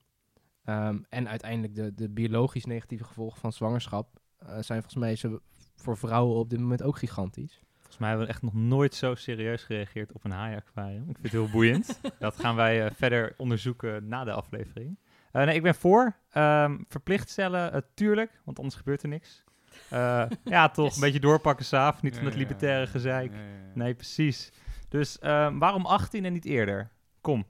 Ehm, 0.64 1.00
en 1.10 1.28
uiteindelijk 1.28 1.76
de, 1.76 1.94
de 1.94 2.10
biologisch 2.10 2.66
negatieve 2.66 3.04
gevolgen 3.04 3.40
van 3.40 3.54
zwangerschap 3.54 4.20
eh, 4.38 4.48
zijn 4.48 4.84
volgens 4.84 4.96
mij 4.96 5.40
voor 5.76 5.98
vrouwen 5.98 6.38
op 6.38 6.50
dit 6.50 6.60
moment 6.60 6.84
ook 6.84 6.98
gigantisch. 6.98 7.62
Volgens 7.88 7.98
mij 7.98 8.10
hebben 8.10 8.27
we 8.27 8.34
echt 8.34 8.41
nog 8.41 8.53
nooit 8.53 8.94
zo 8.96 9.15
serieus 9.15 9.63
gereageerd 9.63 10.12
op 10.13 10.24
een 10.24 10.32
haai-aquarium. 10.32 11.01
Ik 11.01 11.06
vind 11.06 11.22
het 11.22 11.32
heel 11.32 11.50
boeiend. 11.50 12.00
dat 12.20 12.39
gaan 12.39 12.56
wij 12.56 12.86
eh, 12.86 12.91
verder 12.96 13.34
onderzoeken 13.38 14.08
na 14.08 14.24
de 14.24 14.32
aflevering. 14.32 14.98
Eh, 15.32 15.44
nee, 15.46 15.56
ik 15.56 15.62
ben 15.63 15.75
voor. 15.75 16.15
Ehm, 16.32 16.77
verplicht 16.88 17.29
stellen, 17.29 17.74
eh, 17.74 17.82
tuurlijk, 17.94 18.41
want 18.46 18.58
anders 18.58 18.75
gebeurt 18.75 19.03
er 19.03 19.10
niks. 19.10 19.44
Eh, 19.89 20.24
ja, 20.44 20.70
toch, 20.70 20.86
Yes. 20.86 20.96
een 20.96 21.01
beetje 21.01 21.20
doorpakken 21.20 21.65
saaf, 21.65 22.01
niet 22.01 22.13
Ja, 22.13 22.17
van 22.20 22.27
het 22.27 22.38
libertaire 22.38 22.86
ja, 22.86 22.91
gezeik. 22.91 23.32
ja. 23.34 23.39
Nee, 23.74 23.94
precies. 23.94 24.51
Dus 24.89 25.20
ehm, 25.20 25.58
waarom 25.58 25.86
18 25.86 26.25
en 26.25 26.34
niet 26.34 26.46
eerder? 26.46 26.91
Kom. 27.22 27.46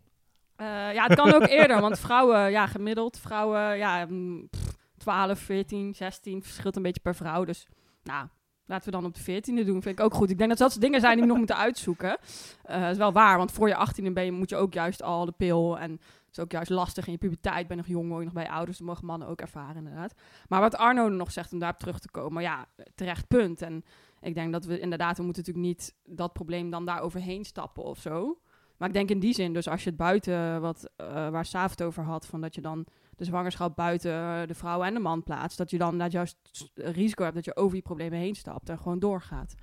Eh, 0.55 0.65
ja, 0.93 1.03
het 1.07 1.15
kan 1.15 1.33
ook 1.33 1.47
eerder, 1.47 1.81
want 1.81 1.99
vrouwen, 1.99 2.51
ja, 2.51 2.67
gemiddeld, 2.67 3.19
vrouwen, 3.19 3.77
ja, 3.77 4.05
mm, 4.09 4.49
pff, 4.49 4.75
12, 4.97 5.39
14, 5.39 5.95
16, 5.95 6.43
verschilt 6.43 6.75
een 6.75 6.81
beetje 6.81 7.01
per 7.01 7.15
vrouw. 7.15 7.43
Dus, 7.43 7.67
nou, 8.03 8.27
laten 8.67 8.85
we 8.85 8.91
dan 8.91 9.05
op 9.05 9.15
de 9.15 9.21
14e 9.21 9.65
doen, 9.65 9.81
vind 9.81 9.99
ik 9.99 9.99
ook 9.99 10.13
goed. 10.13 10.29
Ik 10.29 10.37
denk 10.37 10.49
dat 10.49 10.59
dat 10.59 10.71
soort 10.71 10.83
dingen 10.83 10.99
zijn 10.99 11.17
die 11.17 11.25
nog 11.25 11.37
moeten 11.37 11.57
uitzoeken. 11.57 12.17
Eh, 12.63 12.81
dat 12.81 12.91
is 12.91 12.97
wel 12.97 13.11
waar, 13.11 13.37
want 13.37 13.51
voor 13.51 13.67
je 13.67 13.75
18e 13.75 14.13
ben 14.13 14.25
je, 14.25 14.31
moet 14.31 14.49
je 14.49 14.55
ook 14.55 14.73
juist 14.73 15.03
al 15.03 15.25
de 15.25 15.31
pil 15.31 15.79
en 15.79 15.91
het 15.91 16.37
is 16.37 16.39
ook 16.39 16.51
juist 16.51 16.69
lastig 16.69 17.05
in 17.05 17.11
je 17.11 17.17
puberteit, 17.17 17.67
ben 17.67 17.77
nog 17.77 17.87
jong, 17.87 18.09
woon 18.09 18.19
je 18.19 18.25
nog 18.25 18.33
bij 18.33 18.49
ouders, 18.49 18.77
dat 18.77 18.87
mogen 18.87 19.05
mannen 19.05 19.27
ook 19.27 19.41
ervaren 19.41 19.75
inderdaad. 19.75 20.13
Maar 20.47 20.61
wat 20.61 20.75
Arno 20.75 21.09
nog 21.09 21.31
zegt, 21.31 21.53
om 21.53 21.59
daarop 21.59 21.79
terug 21.79 21.99
te 21.99 22.11
komen, 22.11 22.41
ja, 22.41 22.65
terecht 22.95 23.27
punt. 23.27 23.61
En 23.61 23.83
ik 24.21 24.33
denk 24.33 24.51
dat 24.51 24.65
we 24.65 24.79
inderdaad, 24.79 25.17
we 25.17 25.23
moeten 25.23 25.43
natuurlijk 25.45 25.67
niet 25.67 25.95
dat 26.05 26.33
probleem 26.33 26.69
dan 26.69 26.85
daar 26.85 27.01
overheen 27.01 27.45
stappen 27.45 27.83
of 27.83 27.99
zo. 27.99 28.39
Maar 28.77 28.87
ik 28.87 28.93
denk 28.93 29.09
in 29.09 29.19
die 29.19 29.33
zin, 29.33 29.53
dus 29.53 29.67
als 29.67 29.83
je 29.83 29.89
het 29.89 29.97
buiten, 29.97 30.61
wat, 30.61 30.89
eh, 30.95 31.07
waar 31.29 31.45
Saaf 31.45 31.71
het 31.71 31.83
over 31.83 32.03
had, 32.03 32.25
van 32.25 32.41
dat 32.41 32.55
je 32.55 32.61
dan 32.61 32.85
de 33.17 33.25
zwangerschap 33.25 33.75
buiten 33.75 34.11
eh, 34.11 34.47
de 34.47 34.53
vrouw 34.53 34.83
en 34.83 34.93
de 34.93 34.99
man 34.99 35.23
plaatst, 35.23 35.57
dat 35.57 35.69
je 35.69 35.77
dan 35.77 35.97
dat 35.97 36.11
juist 36.11 36.37
risico 36.73 37.23
hebt 37.23 37.35
dat 37.35 37.45
je 37.45 37.55
over 37.55 37.73
die 37.73 37.81
problemen 37.81 38.19
heen 38.19 38.35
stapt 38.35 38.69
en 38.69 38.77
gewoon 38.77 38.99
doorgaat. 38.99 39.55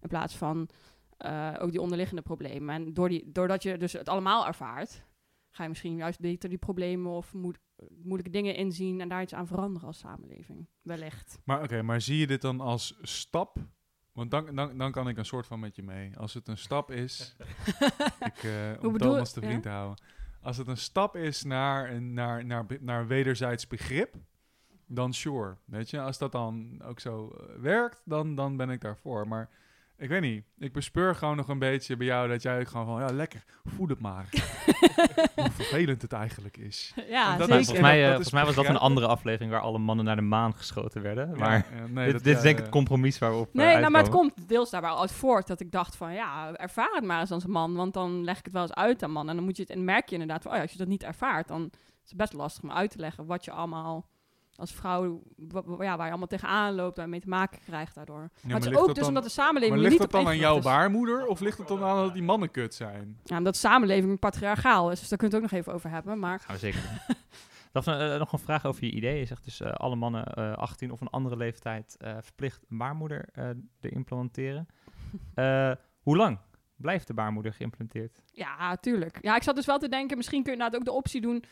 In 0.00 0.08
plaats 0.08 0.36
van 0.36 0.68
eh, 1.16 1.54
ook 1.58 1.70
die 1.70 1.80
onderliggende 1.80 2.22
problemen. 2.22 2.74
En 2.74 2.94
door 2.94 3.08
die, 3.08 3.32
doordat 3.32 3.62
je 3.62 3.78
dus 3.78 3.92
het 3.92 4.08
allemaal 4.08 4.46
ervaart, 4.46 5.04
ga 5.50 5.62
je 5.62 5.68
misschien 5.68 5.96
juist 5.96 6.20
beter 6.20 6.48
die 6.48 6.58
problemen 6.58 7.12
of 7.12 7.34
moet, 7.34 7.58
moeilijke 8.02 8.30
dingen 8.30 8.54
inzien 8.54 9.00
en 9.00 9.08
daar 9.08 9.22
iets 9.22 9.34
aan 9.34 9.46
veranderen 9.46 9.88
als 9.88 9.98
samenleving. 9.98 10.68
Wellicht. 10.82 11.38
Maar 11.44 11.62
oké, 11.62 11.82
maar 11.82 12.00
zie 12.00 12.18
je 12.18 12.26
dit 12.26 12.40
dan 12.40 12.60
als 12.60 12.98
stap? 13.02 13.56
Want 14.12 14.30
dan, 14.30 14.54
dan, 14.54 14.78
dan 14.78 14.92
kan 14.92 15.08
ik 15.08 15.16
een 15.16 15.24
soort 15.24 15.46
van 15.46 15.60
met 15.60 15.76
je 15.76 15.82
mee. 15.82 16.18
Als 16.18 16.34
het 16.34 16.48
een 16.48 16.58
stap 16.58 16.90
is, 16.90 17.36
ik, 18.30 18.42
eh, 18.42 18.72
om 18.82 18.98
Thomas 18.98 19.32
te 19.32 19.40
ja? 19.40 19.46
vriend 19.46 19.62
te 19.62 19.68
houden. 19.68 20.04
Als 20.42 20.56
het 20.56 20.68
een 20.68 20.76
stap 20.76 21.16
is 21.16 21.42
naar, 21.44 21.90
een- 21.90 22.12
naar, 22.12 22.44
naar, 22.44 22.66
naar 22.80 23.06
wederzijds 23.06 23.66
begrip, 23.66 24.14
dan 24.86 25.12
sure. 25.12 25.56
Weet 25.64 25.90
je, 25.90 26.00
als 26.00 26.18
dat 26.18 26.32
dan 26.32 26.82
ook 26.84 27.00
zo 27.00 27.30
eh, 27.30 27.56
werkt, 27.60 28.02
dan, 28.04 28.34
dan 28.34 28.56
ben 28.56 28.70
ik 28.70 28.80
daarvoor. 28.80 29.28
Maar 29.28 29.48
ik 30.00 30.08
weet 30.08 30.20
niet, 30.20 30.44
ik 30.58 30.72
bespeur 30.72 31.14
gewoon 31.14 31.36
nog 31.36 31.48
een 31.48 31.58
beetje 31.58 31.96
bij 31.96 32.06
jou 32.06 32.28
dat 32.28 32.42
jij 32.42 32.60
ook 32.60 32.68
gewoon 32.68 32.86
van, 32.86 33.00
ja 33.00 33.12
lekker, 33.14 33.44
voel 33.64 33.88
het 33.88 34.00
maar. 34.00 34.28
Hoe 35.36 35.50
vervelend 35.50 36.02
het 36.02 36.12
eigenlijk 36.12 36.56
is. 36.56 36.92
ja, 37.08 37.36
dat 37.36 37.48
is- 37.48 37.54
volgens 37.54 37.72
en 37.76 37.80
mij, 37.82 37.96
dat- 38.00 38.04
eh, 38.04 38.10
dat 38.10 38.20
is 38.20 38.30
volgens 38.30 38.32
mij 38.32 38.44
was 38.44 38.54
dat 38.54 38.66
een 38.66 38.76
andere 38.76 39.06
aflevering 39.06 39.50
waar 39.52 39.60
alle 39.60 39.78
mannen 39.78 40.04
naar 40.04 40.16
de 40.16 40.22
maan 40.22 40.54
geschoten 40.54 41.02
werden. 41.02 41.38
Maar 41.38 41.66
Ja, 41.70 41.76
ja, 41.80 41.86
nee, 41.86 42.04
dit, 42.04 42.12
dat- 42.14 42.22
dit 42.24 42.36
is 42.36 42.42
denk 42.42 42.56
ik 42.58 42.62
het 42.64 42.72
compromis 42.72 43.18
waar 43.18 43.30
we 43.30 43.36
op 43.36 43.46
eh, 43.48 43.54
Nee, 43.54 43.76
nou, 43.76 43.90
maar 43.90 44.00
het 44.02 44.10
komt 44.10 44.48
deels 44.48 44.70
daar 44.70 44.80
wel 44.80 45.00
uit 45.00 45.12
voort 45.12 45.46
dat 45.46 45.60
ik 45.60 45.70
dacht 45.72 45.96
van 45.96 46.12
ja, 46.12 46.54
ervaar 46.54 46.90
het 46.92 47.04
maar 47.04 47.20
eens 47.20 47.30
als 47.30 47.46
man. 47.46 47.74
Want 47.74 47.94
dan 47.94 48.24
leg 48.24 48.38
ik 48.38 48.44
het 48.44 48.52
wel 48.52 48.62
eens 48.62 48.74
uit 48.74 49.02
aan 49.02 49.10
mannen. 49.10 49.30
En 49.30 49.36
dan 49.36 49.44
moet 49.46 49.56
je 49.56 49.62
het 49.62 49.72
en 49.72 49.84
merk 49.84 50.08
je 50.08 50.12
inderdaad 50.12 50.42
van 50.42 50.50
oh 50.50 50.56
ja, 50.56 50.62
als 50.62 50.72
je 50.72 50.78
dat 50.78 50.88
niet 50.88 51.02
ervaart, 51.02 51.48
dan 51.48 51.70
is 52.04 52.08
het 52.08 52.16
best 52.16 52.32
lastig 52.32 52.62
om 52.62 52.70
uit 52.72 52.90
te 52.90 52.98
leggen 52.98 53.26
wat 53.26 53.44
je 53.44 53.50
allemaal 53.50 54.06
als 54.60 54.72
vrouw, 54.72 55.22
ja, 55.78 55.96
waar 55.96 56.04
je 56.04 56.10
allemaal 56.10 56.26
tegenaan 56.26 56.74
loopt, 56.74 56.96
waar 56.96 57.04
je 57.04 57.10
mee 57.10 57.20
te 57.20 57.28
maken 57.28 57.58
krijgt 57.64 57.94
daardoor. 57.94 58.20
Ja, 58.20 58.28
maar 58.32 58.40
maar 58.42 58.54
het 58.54 58.62
is 58.62 58.68
ligt 58.68 58.80
ook 58.80 58.86
dat 58.86 58.94
dus 58.94 59.04
dan- 59.04 59.14
omdat 59.14 59.22
de 59.24 59.30
samenleving 59.30 59.70
Maar 59.70 59.78
ligt 59.88 59.92
niet 59.92 60.02
het 60.02 60.14
op 60.14 60.24
dan 60.24 60.32
aan 60.32 60.38
jouw 60.38 60.56
is. 60.58 60.64
baarmoeder 60.64 61.26
of 61.26 61.40
ligt 61.40 61.58
het 61.58 61.68
dan 61.68 61.82
aan 61.84 61.96
dat 61.96 62.12
die 62.12 62.22
mannen 62.22 62.50
kut 62.50 62.74
zijn? 62.74 63.18
Ja, 63.24 63.36
omdat 63.36 63.52
de 63.52 63.58
samenleving 63.58 64.18
patriarchaal 64.18 64.90
is, 64.90 65.00
dus 65.00 65.08
daar 65.08 65.18
kunnen 65.18 65.38
we 65.38 65.44
het 65.44 65.52
ook 65.54 65.60
nog 65.60 65.60
even 65.60 65.72
over 65.72 65.90
hebben. 65.96 66.18
Maar 66.18 66.40
Gaan 66.40 66.54
we 66.54 66.60
zeker. 66.60 66.80
Daphne, 67.72 68.12
eh, 68.12 68.18
nog 68.18 68.32
een 68.32 68.38
vraag 68.38 68.66
over 68.66 68.84
je 68.84 68.90
idee. 68.90 69.18
Je 69.18 69.24
zegt 69.24 69.44
dus 69.44 69.60
eh, 69.60 69.72
alle 69.72 69.96
mannen 69.96 70.24
eh 70.24 70.52
18 70.52 70.90
of 70.90 71.00
een 71.00 71.08
andere 71.10 71.36
leeftijd 71.36 71.96
eh, 71.98 72.16
verplicht 72.20 72.64
een 72.68 72.78
baarmoeder 72.78 73.28
eh 73.32 73.48
te 73.80 73.88
implementeren. 73.88 74.66
Eh, 75.34 75.70
hoe 76.02 76.16
lang 76.16 76.38
blijft 76.76 77.06
de 77.06 77.14
baarmoeder 77.14 77.52
geïmplementeerd? 77.52 78.22
ja, 78.32 78.76
tuurlijk. 78.76 79.18
Ja, 79.22 79.36
ik 79.36 79.42
zat 79.42 79.54
dus 79.56 79.66
wel 79.66 79.78
te 79.78 79.88
denken, 79.88 80.16
misschien 80.16 80.42
kun 80.42 80.52
je 80.52 80.58
inderdaad 80.58 80.80
ook 80.80 80.86
de 80.86 80.92
optie 80.96 81.20
doen. 81.20 81.44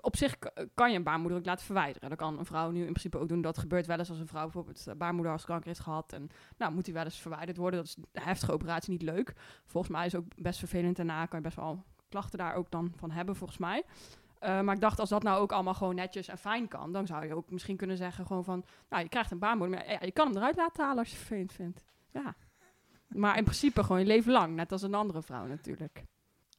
Op 0.00 0.16
zich 0.16 0.38
kan 0.74 0.90
je 0.90 0.96
een 0.96 1.02
baarmoeder 1.02 1.38
ook 1.38 1.44
laten 1.44 1.64
verwijderen. 1.64 2.08
Dat 2.08 2.18
kan 2.18 2.38
een 2.38 2.44
vrouw 2.44 2.70
nu 2.70 2.78
in 2.78 2.84
principe 2.84 3.18
ook 3.18 3.28
doen. 3.28 3.40
Dat 3.40 3.58
gebeurt 3.58 3.86
wel 3.86 3.98
eens 3.98 4.10
als 4.10 4.18
een 4.18 4.26
vrouw 4.26 4.42
bijvoorbeeld 4.42 4.86
eh, 4.86 4.94
baarmoederhalskanker 4.94 5.66
heeft 5.66 5.80
gehad. 5.80 6.12
En 6.12 6.30
nou, 6.56 6.72
moet 6.72 6.84
die 6.84 6.94
wel 6.94 7.04
eens 7.04 7.20
verwijderd 7.20 7.56
worden. 7.56 7.80
Dat 7.80 7.88
is 7.88 7.96
een 7.96 8.22
heftige 8.22 8.52
operatie 8.52 8.92
niet 8.92 9.02
leuk. 9.02 9.32
Volgens 9.66 9.92
mij 9.92 10.06
is 10.06 10.14
ook 10.14 10.24
best 10.36 10.58
vervelend. 10.58 10.96
Daarna 10.96 11.26
kan 11.26 11.38
je 11.38 11.44
best 11.44 11.56
wel 11.56 11.84
klachten 12.08 12.38
daar 12.38 12.54
ook 12.54 12.70
dan 12.70 12.92
van 12.96 13.10
hebben, 13.10 13.36
volgens 13.36 13.58
mij. 13.58 13.84
Eh, 14.38 14.60
maar 14.60 14.74
ik 14.74 14.80
dacht, 14.80 14.98
als 14.98 15.08
dat 15.08 15.22
nou 15.22 15.40
ook 15.40 15.52
allemaal 15.52 15.74
gewoon 15.74 15.94
netjes 15.94 16.28
en 16.28 16.38
fijn 16.38 16.68
kan, 16.68 16.92
dan 16.92 17.06
zou 17.06 17.26
je 17.26 17.34
ook 17.34 17.50
misschien 17.50 17.76
kunnen 17.76 17.96
zeggen 17.96 18.26
gewoon 18.26 18.44
van, 18.44 18.64
nou, 18.88 19.02
je 19.02 19.08
krijgt 19.08 19.30
een 19.30 19.38
baarmoeder, 19.38 19.76
maar 19.78 19.90
ja, 19.90 19.98
je 20.00 20.12
kan 20.12 20.26
hem 20.26 20.36
eruit 20.36 20.56
laten 20.56 20.84
halen 20.84 20.98
als 20.98 21.08
je 21.08 21.14
het 21.14 21.24
vervelend 21.26 21.52
vindt. 21.52 21.82
Ja. 22.10 22.34
Maar 23.08 23.36
in 23.36 23.44
principe 23.44 23.82
gewoon 23.82 24.00
je 24.00 24.06
leven 24.06 24.32
lang, 24.32 24.54
net 24.54 24.72
als 24.72 24.82
een 24.82 24.94
andere 24.94 25.22
vrouw 25.22 25.46
natuurlijk. 25.46 26.04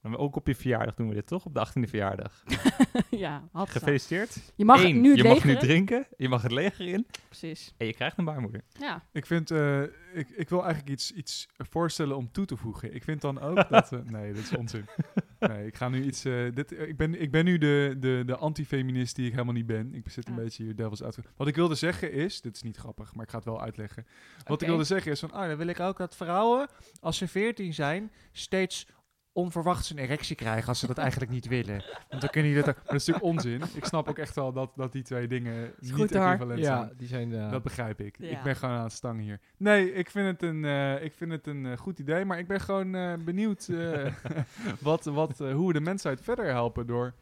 Maar 0.09 0.17
ook 0.17 0.35
op 0.35 0.47
je 0.47 0.55
verjaardag 0.55 0.95
doen 0.95 1.07
we 1.07 1.13
dit 1.13 1.27
toch? 1.27 1.45
Op 1.45 1.53
de 1.53 1.67
18e 1.67 1.89
verjaardag. 1.89 2.43
ja, 3.09 3.47
had 3.51 3.67
ze. 3.67 3.73
Gefeliciteerd. 3.79 4.53
Je 4.55 4.65
mag 4.65 4.83
Eén, 4.83 5.01
nu 5.01 5.09
het 5.09 5.17
je 5.17 5.23
mag 5.27 5.43
nu 5.43 5.51
in. 5.51 5.59
drinken, 5.59 6.07
je 6.17 6.29
mag 6.29 6.41
het 6.41 6.51
leger 6.51 6.87
in 6.87 7.07
Precies. 7.27 7.73
en 7.77 7.85
je 7.85 7.93
krijgt 7.93 8.17
een 8.17 8.25
baarmoeder. 8.25 8.61
Ja. 8.79 9.03
Ik 9.11 9.25
vind, 9.25 9.51
eh, 9.51 9.81
ik, 10.13 10.29
ik 10.35 10.49
wil 10.49 10.63
eigenlijk 10.63 10.91
iets, 10.91 11.11
iets 11.11 11.47
voorstellen 11.57 12.17
om 12.17 12.31
toe 12.31 12.45
te 12.45 12.57
voegen. 12.57 12.95
Ik 12.95 13.03
vind 13.03 13.21
dan 13.21 13.39
ook 13.41 13.69
dat... 13.69 13.91
eh, 13.91 13.99
nee, 14.03 14.33
dat 14.33 14.43
is 14.43 14.55
onzin. 14.55 14.85
Nee, 15.39 15.65
ik 15.67 15.75
ga 15.75 15.89
nu 15.89 16.03
iets... 16.03 16.25
eh, 16.25 16.51
dit, 16.53 16.71
ik, 16.71 16.97
ben, 16.97 17.21
ik 17.21 17.31
ben 17.31 17.45
nu 17.45 17.57
de, 17.57 17.95
de, 17.99 18.23
de 18.25 18.35
antifeminist 18.35 19.15
die 19.15 19.25
ik 19.25 19.31
helemaal 19.31 19.53
niet 19.53 19.65
ben. 19.65 19.93
Ik 19.93 20.09
zit 20.09 20.27
een 20.27 20.35
beetje 20.35 20.63
hier 20.63 20.75
devils 20.75 21.03
uit. 21.03 21.17
Wat 21.35 21.47
ik 21.47 21.55
wilde 21.55 21.75
zeggen 21.75 22.11
is... 22.11 22.41
Dit 22.41 22.55
is 22.55 22.61
niet 22.61 22.77
grappig, 22.77 23.13
maar 23.15 23.23
ik 23.23 23.29
ga 23.29 23.35
het 23.37 23.45
wel 23.45 23.61
uitleggen. 23.61 24.05
Wat 24.43 24.61
ik 24.61 24.67
wilde 24.67 24.83
zeggen 24.83 25.11
is 25.11 25.19
van... 25.19 25.31
Ah, 25.31 25.47
dan 25.47 25.57
wil 25.57 25.67
ik 25.67 25.79
ook 25.79 25.97
dat 25.97 26.15
vrouwen, 26.15 26.67
als 26.99 27.17
ze 27.17 27.27
14 27.27 27.73
zijn, 27.73 28.11
steeds 28.31 28.87
onverwachts 29.33 29.89
een 29.89 29.97
erectie 29.97 30.35
krijgen 30.35 30.67
als 30.67 30.79
ze 30.79 30.87
dat 30.87 30.97
eigenlijk 30.97 31.31
niet 31.31 31.47
willen. 31.47 31.83
Want 32.09 32.21
dan 32.21 32.29
kunnen 32.29 32.51
jullie 32.51 32.65
dat... 32.65 32.75
Maar 32.75 32.83
dat 32.85 32.93
is 33.01 33.05
natuurlijk 33.07 33.25
onzin. 33.35 33.61
Ik 33.73 33.85
snap 33.85 34.07
ook 34.09 34.17
echt 34.17 34.35
wel 34.35 34.53
dat, 34.53 34.71
dat 34.75 34.91
die 34.91 35.03
twee 35.03 35.27
dingen 35.27 35.71
niet 35.79 35.91
goed, 35.93 36.11
equivalent 36.11 36.63
zijn. 36.65 36.77
Ja, 36.77 36.91
die 36.97 37.07
zijn... 37.07 37.33
eh, 37.33 37.51
Dat 37.51 37.63
begrijp 37.63 37.99
ik. 37.99 38.15
Ja. 38.19 38.29
Ik 38.29 38.43
ben 38.43 38.55
gewoon 38.55 38.75
aan 38.75 38.83
het 38.83 38.91
stangen 38.93 39.23
hier. 39.23 39.39
Nee, 39.57 39.93
ik 39.93 40.09
vind 40.09 40.27
het 40.27 40.41
een, 40.49 40.65
eh, 40.65 41.03
ik 41.03 41.13
vind 41.13 41.31
het 41.31 41.47
een 41.47 41.65
eh, 41.65 41.77
goed 41.77 41.99
idee. 41.99 42.25
Maar 42.25 42.39
ik 42.39 42.47
ben 42.47 42.61
gewoon 42.61 42.95
eh, 42.95 43.13
benieuwd 43.25 43.67
eh, 43.67 44.13
wat, 44.79 45.05
wat, 45.05 45.37
hoe 45.37 45.67
we 45.67 45.73
de 45.73 45.81
mensheid 45.81 46.21
verder 46.21 46.45
helpen 46.45 46.87
door... 46.87 47.13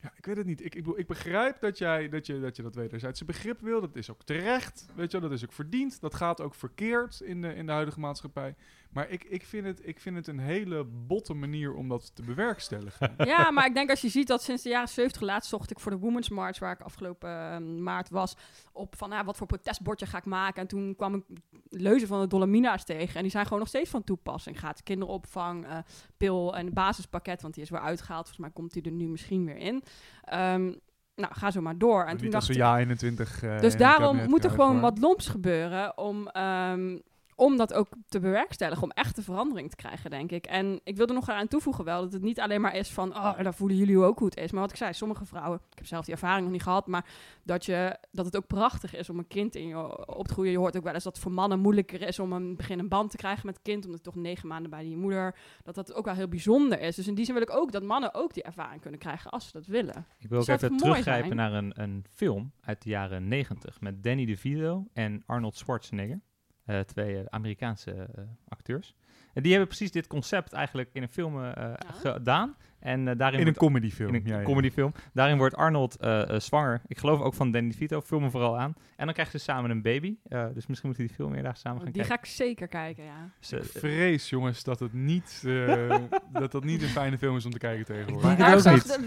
Ja, 0.00 0.12
ik 0.16 0.26
weet 0.26 0.36
het 0.36 0.46
niet. 0.46 0.60
Ik, 0.64 0.74
ik, 0.74 0.82
bedoel, 0.84 0.98
ik 0.98 1.06
begrijp 1.06 1.60
dat, 1.60 1.78
jij, 1.78 2.08
dat, 2.08 2.26
je, 2.26 2.40
dat 2.40 2.56
je 2.56 2.62
dat 2.62 2.74
wederzijdse 2.74 3.24
begrip 3.24 3.60
wil. 3.60 3.80
Dat 3.80 3.96
is 3.96 4.10
ook 4.10 4.22
terecht. 4.24 4.86
Weet 4.94 5.10
je 5.12 5.20
wel, 5.20 5.28
dat 5.28 5.38
is 5.38 5.44
ook 5.44 5.52
verdiend. 5.52 6.00
Dat 6.00 6.14
gaat 6.14 6.40
ook 6.40 6.54
verkeerd 6.54 7.20
in 7.20 7.40
de, 7.42 7.54
in 7.54 7.66
de 7.66 7.72
huidige 7.72 8.00
maatschappij. 8.00 8.54
Maar 8.90 9.10
ik, 9.10 9.24
ik, 9.24 9.44
vind 9.44 9.66
het, 9.66 9.80
ik 9.86 10.00
vind 10.00 10.16
het 10.16 10.26
een 10.26 10.38
hele 10.38 10.84
botte 10.84 11.34
manier 11.34 11.74
om 11.74 11.88
dat 11.88 12.14
te 12.14 12.22
bewerkstelligen. 12.22 13.14
ja, 13.24 13.50
maar 13.50 13.66
ik 13.66 13.74
denk 13.74 13.90
als 13.90 14.00
je 14.00 14.08
ziet 14.08 14.26
dat 14.26 14.42
sinds 14.42 14.62
de 14.62 14.68
jaren 14.68 14.88
70 14.88 15.22
laatst 15.22 15.50
zocht 15.50 15.70
ik 15.70 15.80
voor 15.80 15.90
de 15.90 15.98
Women's 15.98 16.28
March, 16.28 16.58
waar 16.58 16.72
ik 16.72 16.80
afgelopen 16.80 17.30
eh, 17.30 17.58
maart 17.58 18.10
was, 18.10 18.36
op 18.72 18.96
van 18.96 19.12
ah, 19.12 19.26
wat 19.26 19.36
voor 19.36 19.46
protestbordje 19.46 20.06
ga 20.06 20.18
ik 20.18 20.24
maken. 20.24 20.62
En 20.62 20.68
toen 20.68 20.96
kwam 20.96 21.14
ik 21.14 21.24
leuzen 21.68 22.08
van 22.08 22.20
de 22.20 22.26
Dolomina's 22.26 22.84
tegen. 22.84 23.14
En 23.16 23.22
die 23.22 23.30
zijn 23.30 23.44
gewoon 23.44 23.58
nog 23.58 23.68
steeds 23.68 23.90
van 23.90 24.04
toepassing. 24.04 24.60
Gaat 24.60 24.82
kinderopvang, 24.82 25.66
eh, 25.66 25.78
pil 26.16 26.56
en 26.56 26.72
basispakket, 26.72 27.42
want 27.42 27.54
die 27.54 27.62
is 27.62 27.70
weer 27.70 27.80
uitgehaald. 27.80 28.28
Volgens 28.28 28.46
mij 28.46 28.54
komt 28.54 28.72
die 28.72 28.82
er 28.82 28.90
nu 28.90 29.08
misschien 29.08 29.44
weer 29.44 29.56
in. 29.56 29.82
Ehm, 30.22 30.72
nou, 31.16 31.34
ga 31.34 31.50
zo 31.50 31.60
maar 31.60 31.78
door. 31.78 32.04
En 32.04 32.16
toen 32.16 32.30
dacht 32.30 32.48
ik, 32.48 32.56
ja 32.56 32.78
21 32.78 33.42
eh, 33.42 33.54
in 33.54 33.60
Dus 33.60 33.76
daarom 33.76 34.28
moet 34.28 34.44
er 34.44 34.50
gewoon 34.50 34.80
wat 34.80 34.98
lomps 34.98 35.28
gebeuren 35.28 35.98
om, 35.98 36.28
ehm, 36.28 36.98
om 37.36 37.56
dat 37.56 37.72
ook 37.72 37.88
te 38.08 38.20
bewerkstelligen. 38.20 38.82
Om 38.82 38.90
echte 38.90 39.22
verandering 39.22 39.70
te 39.70 39.76
krijgen, 39.76 40.10
denk 40.10 40.30
ik. 40.30 40.46
En 40.46 40.80
ik 40.84 40.96
wil 40.96 41.06
er 41.06 41.14
nog 41.14 41.28
aan 41.28 41.48
toevoegen 41.48 41.84
wel, 41.84 42.02
dat 42.02 42.12
het 42.12 42.22
niet 42.22 42.40
alleen 42.40 42.60
maar 42.60 42.76
is 42.76 42.90
van... 42.90 43.16
oh, 43.16 43.42
dan 43.42 43.54
voelen 43.54 43.76
jullie 43.76 43.98
ook 43.98 44.18
hoe 44.18 44.28
het 44.28 44.38
is. 44.38 44.50
Maar 44.50 44.60
wat 44.60 44.70
ik 44.70 44.76
zei, 44.76 44.92
sommige 44.92 45.24
vrouwen... 45.24 45.60
ik 45.70 45.78
heb 45.78 45.86
zelf 45.86 46.04
die 46.04 46.14
ervaring 46.14 46.42
nog 46.42 46.52
niet 46.52 46.62
gehad... 46.62 46.86
maar 46.86 47.06
dat, 47.42 47.64
je, 47.64 47.98
dat 48.10 48.24
het 48.24 48.36
ook 48.36 48.46
prachtig 48.46 48.94
is 48.94 49.10
om 49.10 49.18
een 49.18 49.26
kind 49.26 49.54
in 49.54 49.66
je 49.66 50.06
op 50.16 50.26
te 50.26 50.32
groeien. 50.32 50.52
Je 50.52 50.58
hoort 50.58 50.76
ook 50.76 50.82
wel 50.82 50.94
eens 50.94 51.04
dat 51.04 51.12
het 51.12 51.22
voor 51.22 51.32
mannen 51.32 51.60
moeilijker 51.60 52.02
is... 52.02 52.18
om 52.18 52.32
een 52.32 52.56
begin 52.56 52.78
een 52.78 52.88
band 52.88 53.10
te 53.10 53.16
krijgen 53.16 53.46
met 53.46 53.54
het 53.54 53.64
kind... 53.64 53.84
omdat 53.84 54.04
het 54.04 54.14
toch 54.14 54.22
negen 54.22 54.48
maanden 54.48 54.70
bij 54.70 54.82
die 54.82 54.96
moeder... 54.96 55.36
dat 55.62 55.74
dat 55.74 55.94
ook 55.94 56.04
wel 56.04 56.14
heel 56.14 56.28
bijzonder 56.28 56.80
is. 56.80 56.96
Dus 56.96 57.06
in 57.06 57.14
die 57.14 57.24
zin 57.24 57.34
wil 57.34 57.42
ik 57.42 57.56
ook 57.56 57.72
dat 57.72 57.82
mannen 57.82 58.14
ook 58.14 58.34
die 58.34 58.42
ervaring 58.42 58.80
kunnen 58.80 59.00
krijgen... 59.00 59.30
als 59.30 59.46
ze 59.46 59.52
dat 59.52 59.66
willen. 59.66 60.06
Ik 60.18 60.28
wil 60.28 60.38
ook 60.38 60.44
Zou 60.44 60.58
even 60.58 60.76
teruggrijpen 60.76 61.36
zijn? 61.36 61.36
naar 61.36 61.52
een, 61.52 61.72
een 61.82 62.04
film 62.10 62.52
uit 62.60 62.82
de 62.82 62.88
jaren 62.88 63.28
90 63.28 63.80
met 63.80 64.02
Danny 64.02 64.24
DeVito 64.24 64.86
en 64.92 65.22
Arnold 65.26 65.56
Schwarzenegger. 65.56 66.20
Eh, 66.66 66.80
twee 66.80 67.18
eh, 67.18 67.24
Amerikaanse 67.28 67.90
eh, 67.90 68.24
acteurs. 68.48 68.94
En 69.36 69.42
die 69.42 69.50
hebben 69.50 69.68
precies 69.68 69.90
dit 69.90 70.06
concept 70.06 70.52
eigenlijk 70.52 70.88
in 70.92 71.02
een 71.02 71.08
film 71.08 71.44
eh, 71.44 71.72
gedaan. 72.00 72.56
En 72.78 73.08
eh, 73.08 73.16
daarin 73.18 73.40
In 73.40 73.46
een 73.46 73.54
comedyfilm. 73.54 74.08
in 74.08 74.14
een 74.14 74.22
ja, 74.26 74.38
ja. 74.38 74.44
comedyfilm. 74.44 74.92
Daarin 75.12 75.36
wordt 75.38 75.54
Arnold 75.56 75.96
eh, 75.96 76.30
eh, 76.34 76.40
zwanger. 76.40 76.80
Ik 76.86 76.98
geloof 76.98 77.20
ook 77.20 77.34
van 77.34 77.50
Danny 77.50 77.70
DeVito. 77.70 78.00
Film 78.00 78.22
hem 78.22 78.30
vooral 78.30 78.58
aan. 78.58 78.74
En 78.96 79.04
dan 79.04 79.12
krijgen 79.14 79.38
ze 79.38 79.44
samen 79.44 79.70
een 79.70 79.82
baby. 79.82 80.16
Eh, 80.28 80.44
dus 80.54 80.66
misschien 80.66 80.88
moeten 80.88 81.06
die 81.06 81.14
film 81.16 81.34
eerder 81.34 81.56
samen 81.56 81.82
gaan 81.82 81.92
Die 81.92 82.02
kijken. 82.02 82.14
ga 82.16 82.20
ik 82.22 82.34
zeker 82.36 82.68
kijken, 82.68 83.04
ja. 83.04 83.30
Dus, 83.40 83.52
eh, 83.52 83.58
Ik 83.58 83.64
vrees, 83.70 84.28
jongens, 84.28 84.64
dat 84.64 84.80
het 84.80 84.92
niet, 84.92 85.42
eh, 85.46 85.96
dat 86.40 86.52
dat 86.52 86.64
niet 86.64 86.82
een 86.82 86.88
fijne 86.88 87.18
film 87.18 87.36
is 87.36 87.44
om 87.44 87.50
te 87.50 87.58
kijken 87.58 87.84
tegenwoordig. 87.84 88.38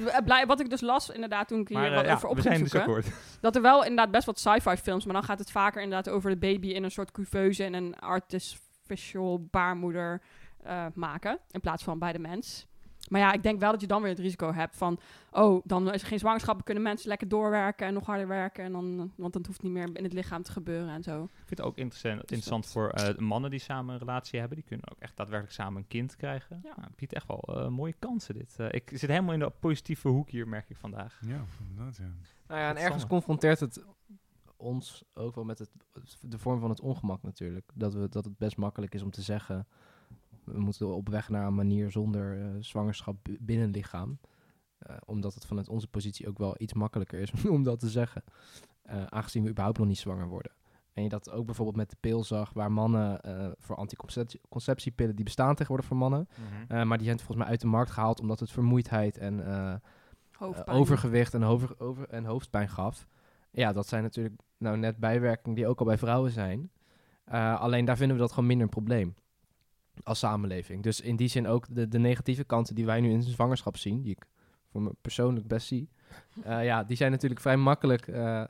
eh, 0.08 0.18
blij- 0.26 0.46
wat 0.46 0.60
ik 0.60 0.70
dus 0.70 0.82
las, 0.82 1.10
inderdaad, 1.10 1.48
toen 1.48 1.60
ik 1.60 1.68
hier 1.68 1.78
maar 1.78 1.90
eh, 1.90 1.96
wat 1.96 2.06
ja, 2.06 2.14
over 2.14 2.30
op 2.30 2.36
we 2.36 2.42
ging 2.42 2.54
zijn 2.54 2.64
dus 2.64 3.04
zoeken, 3.04 3.14
dat 3.42 3.56
er 3.56 3.62
wel 3.62 3.82
inderdaad 3.82 4.12
best 4.12 4.26
wat 4.26 4.40
sci-fi 4.40 4.76
films, 4.78 5.06
maar 5.06 5.14
dan 5.14 5.24
gaat 5.24 5.40
het 5.40 5.52
vaker 5.52 5.82
inderdaad 5.82 6.10
over 6.14 6.30
de 6.30 6.38
baby 6.38 6.68
in 6.68 6.84
een 6.84 6.92
soort 6.92 7.12
couveuse 7.12 7.64
en 7.64 7.74
een 7.74 7.96
artificial 8.90 9.48
baarmoeder 9.52 10.22
eh, 10.64 10.86
maken, 10.94 11.40
in 11.52 11.60
plaats 11.60 11.84
van 11.84 12.00
bij 12.00 12.12
de 12.14 12.20
mens. 12.20 12.68
Maar 13.10 13.22
ja, 13.22 13.32
ik 13.34 13.44
denk 13.44 13.60
wel 13.60 13.72
dat 13.72 13.82
je 13.82 13.88
dan 13.88 14.02
weer 14.02 14.12
het 14.12 14.20
risico 14.20 14.54
hebt 14.54 14.78
van, 14.78 15.00
oh, 15.32 15.62
dan 15.66 15.94
is 15.94 16.02
er 16.02 16.08
geen 16.08 16.20
zwangerschap, 16.20 16.66
kunnen 16.66 16.84
mensen 16.84 17.08
lekker 17.10 17.28
doorwerken 17.28 17.88
en 17.88 17.94
nog 17.94 18.06
harder 18.06 18.28
werken, 18.28 18.64
en 18.64 18.72
dan, 18.72 19.14
want 19.16 19.34
dat 19.34 19.46
hoeft 19.46 19.62
niet 19.62 19.72
meer 19.72 19.90
in 19.94 20.04
het 20.04 20.14
lichaam 20.14 20.44
te 20.44 20.52
gebeuren 20.52 20.90
en 20.94 21.04
zo. 21.04 21.24
Ik 21.24 21.30
vind 21.46 21.50
het 21.60 21.62
ook 21.62 21.78
interessant, 21.78 22.14
Dus 22.22 22.22
interessant 22.32 22.64
dat- 22.64 22.72
voor 22.72 22.90
eh, 22.90 23.18
mannen 23.18 23.50
die 23.50 23.60
samen 23.60 23.94
een 23.94 24.00
relatie 24.00 24.40
hebben. 24.40 24.58
Die 24.58 24.66
kunnen 24.68 24.92
ook 24.92 25.00
echt 25.00 25.18
daadwerkelijk 25.18 25.56
samen 25.56 25.82
een 25.82 25.88
kind 25.88 26.16
krijgen. 26.16 26.60
Ja. 26.64 26.74
Het 26.82 26.96
biedt 26.96 27.14
echt 27.14 27.28
wel 27.28 27.40
eh, 27.42 27.68
mooie 27.68 27.96
kansen 28.00 28.34
dit. 28.34 28.56
Eh, 28.58 28.68
ik 28.70 28.90
zit 28.94 29.10
helemaal 29.10 29.34
in 29.34 29.40
de 29.40 29.52
positieve 29.60 30.08
hoek 30.08 30.30
hier, 30.30 30.48
merk 30.48 30.70
ik 30.70 30.78
vandaag. 30.78 31.20
Ja, 31.22 31.44
inderdaad, 31.70 31.98
ja. 31.98 32.04
Nou 32.48 32.60
ja, 32.62 32.70
en 32.70 32.78
ergens 32.78 33.08
confronteert 33.08 33.60
het 33.60 33.86
ons 34.60 35.04
ook 35.14 35.36
wel 35.36 35.44
met 35.44 35.60
het, 35.60 35.70
de 36.22 36.38
vorm 36.38 36.60
van 36.60 36.70
het 36.70 36.82
ongemak 36.82 37.22
natuurlijk. 37.22 37.72
Dat, 37.74 37.94
we, 37.94 38.10
dat 38.10 38.26
het 38.26 38.38
best 38.38 38.58
makkelijk 38.58 38.94
is 38.94 39.02
om 39.02 39.12
te 39.12 39.22
zeggen... 39.22 39.68
we 40.44 40.60
moeten 40.60 40.96
op 40.96 41.10
weg 41.10 41.30
naar 41.30 41.48
een 41.48 41.56
manier 41.56 41.92
zonder 41.92 42.42
eh, 42.42 42.48
zwangerschap 42.60 43.28
binnen 43.40 43.70
lichaam. 43.70 44.20
Eh, 44.78 44.96
omdat 45.06 45.34
het 45.34 45.46
vanuit 45.46 45.70
onze 45.70 45.88
positie 45.88 46.28
ook 46.28 46.38
wel 46.38 46.56
iets 46.58 46.74
makkelijker 46.74 47.20
is 47.20 47.32
om 47.46 47.64
dat 47.64 47.80
te 47.80 47.90
zeggen. 47.90 48.24
Eh, 48.90 49.04
aangezien 49.06 49.44
we 49.44 49.50
überhaupt 49.50 49.78
nog 49.78 49.88
niet 49.88 49.98
zwanger 49.98 50.28
worden. 50.28 50.52
En 50.94 51.04
je 51.04 51.10
dat 51.10 51.32
ook 51.32 51.46
bijvoorbeeld 51.46 51.78
met 51.78 51.90
de 51.90 51.96
pil 52.00 52.24
zag... 52.24 52.54
waar 52.54 52.72
mannen 52.72 53.22
eh, 53.22 53.48
voor 53.58 53.76
anticonceptiepillen... 53.76 55.16
die 55.16 55.26
bestaan 55.26 55.56
tegenwoordig 55.56 55.86
voor 55.86 55.98
mannen... 55.98 56.28
Mhm. 56.30 56.78
eh, 56.78 56.84
maar 56.86 56.98
die 56.98 57.06
zijn 57.06 57.18
volgens 57.18 57.38
mij 57.38 57.48
uit 57.48 57.62
de 57.62 57.68
markt 57.68 57.92
gehaald... 57.92 58.20
omdat 58.20 58.40
het 58.40 58.52
vermoeidheid 58.52 59.18
en... 59.18 59.44
Hoofdpijn. 60.38 60.78
overgewicht 60.78 61.34
en, 61.34 61.44
over, 61.44 61.80
over, 61.80 62.10
en 62.10 62.26
hoofdpijn 62.26 62.70
gaf. 62.70 63.08
Ja, 63.52 63.74
dat 63.74 63.88
zijn 63.88 64.04
natuurlijk 64.04 64.36
nou 64.58 64.78
net 64.78 64.98
bijwerkingen 64.98 65.56
die 65.56 65.68
ook 65.68 65.80
al 65.80 65.86
bij 65.86 65.98
vrouwen 65.98 66.32
zijn. 66.32 66.72
Eh, 67.24 67.60
alleen 67.60 67.86
daar 67.86 67.98
vinden 67.98 68.16
we 68.16 68.22
dat 68.22 68.32
gewoon 68.32 68.48
minder 68.48 68.66
een 68.66 68.74
probleem 68.74 69.16
als 70.04 70.20
samenleving. 70.20 70.84
Dus 70.84 71.02
in 71.02 71.16
die 71.16 71.28
zin 71.28 71.48
ook 71.48 71.66
de, 71.70 71.88
de 71.88 72.00
negatieve 72.00 72.44
kanten 72.44 72.76
die 72.76 72.86
wij 72.86 73.02
nu 73.02 73.12
in 73.12 73.20
de 73.20 73.30
zwangerschap 73.30 73.78
zien, 73.78 74.02
die 74.02 74.12
ik 74.12 74.26
voor 74.72 74.82
me 74.82 74.92
persoonlijk 75.02 75.48
best 75.48 75.68
zie, 75.68 75.90
eh, 76.44 76.64
ja, 76.66 76.84
die 76.84 76.98
zijn 76.98 77.12
natuurlijk 77.12 77.42
vrij 77.42 77.58
makkelijk 77.58 78.08
eh, 78.08 78.44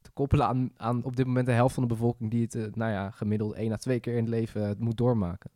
te 0.00 0.10
koppelen 0.10 0.46
aan, 0.46 0.70
aan 0.76 1.04
op 1.04 1.16
dit 1.16 1.26
moment 1.26 1.46
de 1.46 1.52
helft 1.52 1.74
van 1.74 1.82
de 1.82 1.88
bevolking 1.88 2.30
die 2.30 2.42
het, 2.50 2.76
nou 2.76 2.92
ja, 2.92 3.10
gemiddeld 3.10 3.54
één 3.54 3.72
à 3.72 3.76
twee 3.76 4.00
keer 4.00 4.12
in 4.16 4.20
het 4.20 4.28
leven 4.28 4.76
moet 4.78 4.96
doormaken. 4.96 5.50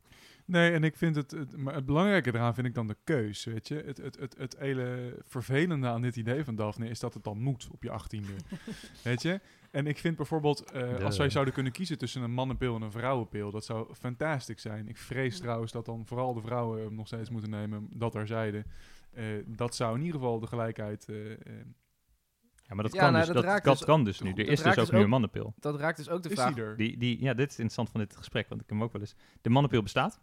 Nee, 0.51 0.73
en 0.73 0.85
ik 0.85 0.97
vind 0.97 1.17
het, 1.17 1.31
het, 1.31 1.57
maar 1.57 1.75
het 1.75 1.87
belangrijke 1.87 2.35
eraan 2.35 2.55
vind 2.55 2.67
ik 2.67 2.75
dan 2.75 2.87
de 2.87 2.97
keus, 3.05 3.45
weet 3.45 3.69
je. 3.69 3.83
Het, 3.87 3.97
het, 3.97 4.17
het, 4.19 4.37
het 4.39 4.57
hele 4.59 5.17
vervelende 5.27 5.87
aan 5.87 6.03
dit 6.03 6.17
idee 6.17 6.45
van 6.45 6.55
Daphne 6.55 6.89
is 6.89 7.01
dat 7.01 7.15
het 7.15 7.25
dan 7.25 7.41
moet 7.41 7.69
op 7.73 7.83
je 7.83 7.91
achttiende, 7.91 8.33
weet 9.03 9.23
je. 9.23 9.41
En 9.71 9.87
ik 9.87 9.99
vind 9.99 10.17
bijvoorbeeld, 10.17 10.71
eh, 10.71 11.05
als 11.05 11.19
wij 11.19 11.31
zouden 11.31 11.55
kunnen 11.55 11.73
kiezen 11.73 11.99
tussen 11.99 12.23
een 12.23 12.33
mannenpil 12.33 12.75
en 12.77 12.83
een 12.83 12.93
vrouwenpil, 12.93 13.51
dat 13.51 13.65
zou 13.65 13.95
fantastisch 13.95 14.63
zijn. 14.63 14.89
Ik 14.89 14.97
vrees 14.97 15.39
trouwens 15.39 15.73
dat 15.73 15.85
dan 15.85 16.07
vooral 16.07 16.35
de 16.35 16.41
vrouwen 16.41 16.83
hem 16.83 16.95
nog 16.95 17.07
steeds 17.07 17.31
moeten 17.31 17.51
nemen, 17.51 17.89
dat 17.93 18.15
er 18.15 18.27
zeiden. 18.27 18.65
Eh, 19.13 19.25
dat 19.47 19.75
zou 19.75 19.95
in 19.95 20.05
ieder 20.05 20.21
geval 20.21 20.41
de 20.41 20.47
gelijkheid... 20.47 21.09
eh, 21.09 21.33
eh, 21.33 21.39
Ja, 22.55 22.75
maar 22.75 22.85
dat, 22.85 22.93
Ja, 22.93 23.01
kan, 23.01 23.13
nou, 23.13 23.25
dus, 23.25 23.35
dat 23.35 23.45
dat, 23.45 23.65
dus- 23.65 23.85
kan 23.85 24.05
dus 24.05 24.21
nu. 24.21 24.31
dat 24.31 24.39
Er 24.39 24.49
is 24.53 24.63
dus 24.63 24.69
ook 24.69 24.75
dus 24.75 24.91
nu 24.91 24.99
een 24.99 25.09
mannenpil. 25.09 25.55
Dat 25.59 25.77
raakt 25.77 25.97
dus 25.97 26.09
ook 26.09 26.23
de 26.23 26.29
is 26.29 26.35
vraag... 26.35 26.55
die? 26.55 26.75
Die, 26.77 26.99
die, 26.99 27.23
ja, 27.23 27.35
dit 27.35 27.51
is 27.51 27.59
interessant 27.59 27.91
van 27.91 28.01
dit 28.01 28.17
gesprek, 28.17 28.49
want 28.49 28.61
ik 28.61 28.69
heb 28.69 28.79
hem 28.79 28.87
ook 28.87 28.93
wel 28.93 29.03
eens. 29.03 29.15
De 29.41 29.51
mannenpil 29.51 29.83
bestaat? 29.83 30.21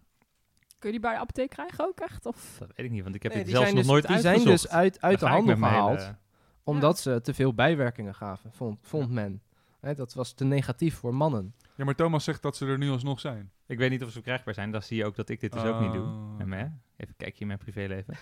Kun 0.79 0.91
je 0.91 1.00
die 1.00 1.00
bij 1.07 1.13
de 1.13 1.19
apotheek 1.22 1.50
krijgen 1.50 1.86
ook 1.86 2.00
echt? 2.00 2.25
Of? 2.25 2.55
Dat 2.60 2.67
weet 2.75 2.86
ik 2.86 2.91
niet, 2.91 3.03
want 3.03 3.15
ik 3.15 3.24
heb 3.24 3.31
Nee, 3.34 3.43
dit 3.43 3.51
die 3.51 3.57
zelfs 3.60 3.74
nog 3.74 3.81
dus, 3.84 3.91
nooit 3.91 4.07
Die 4.07 4.19
zijn 4.19 4.34
uitgezocht. 4.36 4.62
dus 4.62 4.72
uit, 4.72 5.01
uit 5.01 5.19
de 5.19 5.25
Daar 5.25 5.34
handel 5.34 5.57
mijn 5.57 5.74
gehaald, 5.74 6.00
hele- 6.00 6.15
omdat 6.63 7.00
ze 7.00 7.22
te 7.22 7.34
veel 7.34 7.53
bijwerkingen 7.53 8.15
gaven, 8.15 8.51
vond, 8.53 8.79
vond 8.81 9.12
men. 9.12 9.41
Hè, 9.79 9.93
dat 9.96 10.13
was 10.13 10.34
te 10.34 10.43
negatief 10.46 10.96
voor 10.96 11.15
mannen. 11.15 11.55
Ja, 11.75 11.86
maar 11.86 11.96
Thomas 11.96 12.24
zegt 12.24 12.41
dat 12.41 12.57
ze 12.57 12.65
er 12.65 12.77
nu 12.77 12.89
alsnog 12.89 13.19
zijn. 13.19 13.51
Ik 13.65 13.77
weet 13.77 13.89
niet 13.89 14.01
of 14.01 14.07
ze 14.07 14.13
verkrijgbaar 14.13 14.53
zijn. 14.53 14.72
Dan 14.72 14.81
zie 14.81 14.98
je 14.98 15.05
ook 15.05 15.15
dat 15.15 15.29
ik 15.29 15.39
dit 15.39 15.51
dus 15.53 15.63
ook 15.63 15.79
niet 15.79 15.93
doe. 15.93 16.03
Oh. 16.05 16.39
Hè? 16.50 16.65
Even 16.98 17.15
kijken 17.17 17.39
in 17.39 17.48
mijn 17.48 17.60
privéleven. 17.60 18.15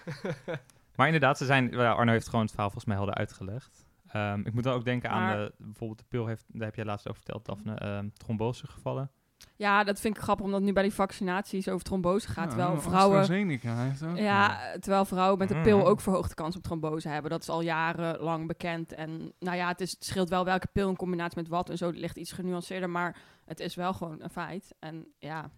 maar 0.95 1.05
inderdaad, 1.05 1.38
ze 1.38 1.45
zijn, 1.45 1.75
Arno 1.75 2.12
heeft 2.12 2.25
gewoon 2.27 2.41
het 2.41 2.50
verhaal 2.51 2.69
volgens 2.69 2.85
mij 2.89 2.95
helder 2.95 3.15
uitgelegd. 3.15 3.85
Ehm, 4.07 4.39
ik 4.39 4.53
moet 4.53 4.63
dan 4.63 4.74
ook 4.74 4.85
denken 4.85 5.09
aan 5.09 5.38
de, 5.38 5.53
bijvoorbeeld 5.57 6.00
de 6.00 6.05
pil 6.07 6.25
heeft, 6.25 6.45
daar 6.47 6.65
heb 6.67 6.75
jij 6.75 6.85
laatst 6.85 7.07
over 7.09 7.21
verteld, 7.24 7.45
Daphne, 7.45 7.74
ehm 7.75 8.09
trombose 8.13 8.67
gevallen. 8.67 9.12
Ja, 9.58 9.84
dat 9.84 10.00
vind 10.00 10.18
ik 10.18 10.24
grappig, 10.24 10.46
omdat 10.46 10.62
nu 10.62 10.74
bij 10.74 10.84
die 10.84 10.94
vaccinaties 10.94 11.70
over 11.70 11.86
trombose 11.86 12.27
gaat. 12.27 12.44
Ja, 12.44 12.50
terwijl 12.50 12.82
vrouwen... 12.82 13.18
Heeft 13.18 14.04
ook. 14.04 14.18
Ja, 14.18 14.60
terwijl 14.80 15.06
vrouwen 15.06 15.38
met 15.39 15.48
de 15.48 15.62
pil 15.62 15.77
Mm. 15.77 15.84
ook 15.84 16.01
verhoogde 16.01 16.34
kans 16.34 16.56
op 16.56 16.63
trombose 16.63 17.10
hebben. 17.10 17.32
Dat 17.32 17.42
is 17.42 17.50
al 17.50 17.62
jarenlang 17.62 18.48
bekend. 18.48 18.94
En 18.94 19.34
nou 19.39 19.58
ja, 19.58 19.68
het, 19.68 19.82
is, 19.82 19.92
het 19.92 20.06
scheelt 20.06 20.30
wel 20.30 20.46
welke 20.46 20.68
pil 20.72 20.89
in 20.89 20.96
combinatie 20.96 21.42
met 21.42 21.48
wat 21.48 21.70
en 21.70 21.77
zo. 21.77 21.88
Het 21.88 21.98
ligt 21.98 22.18
iets 22.18 22.32
genuanceerder, 22.32 22.89
maar 22.89 23.18
het 23.46 23.60
is 23.60 23.75
wel 23.75 23.94
gewoon 23.94 24.22
een 24.22 24.30
feit. 24.30 24.75
En 24.80 25.08
ja. 25.20 25.51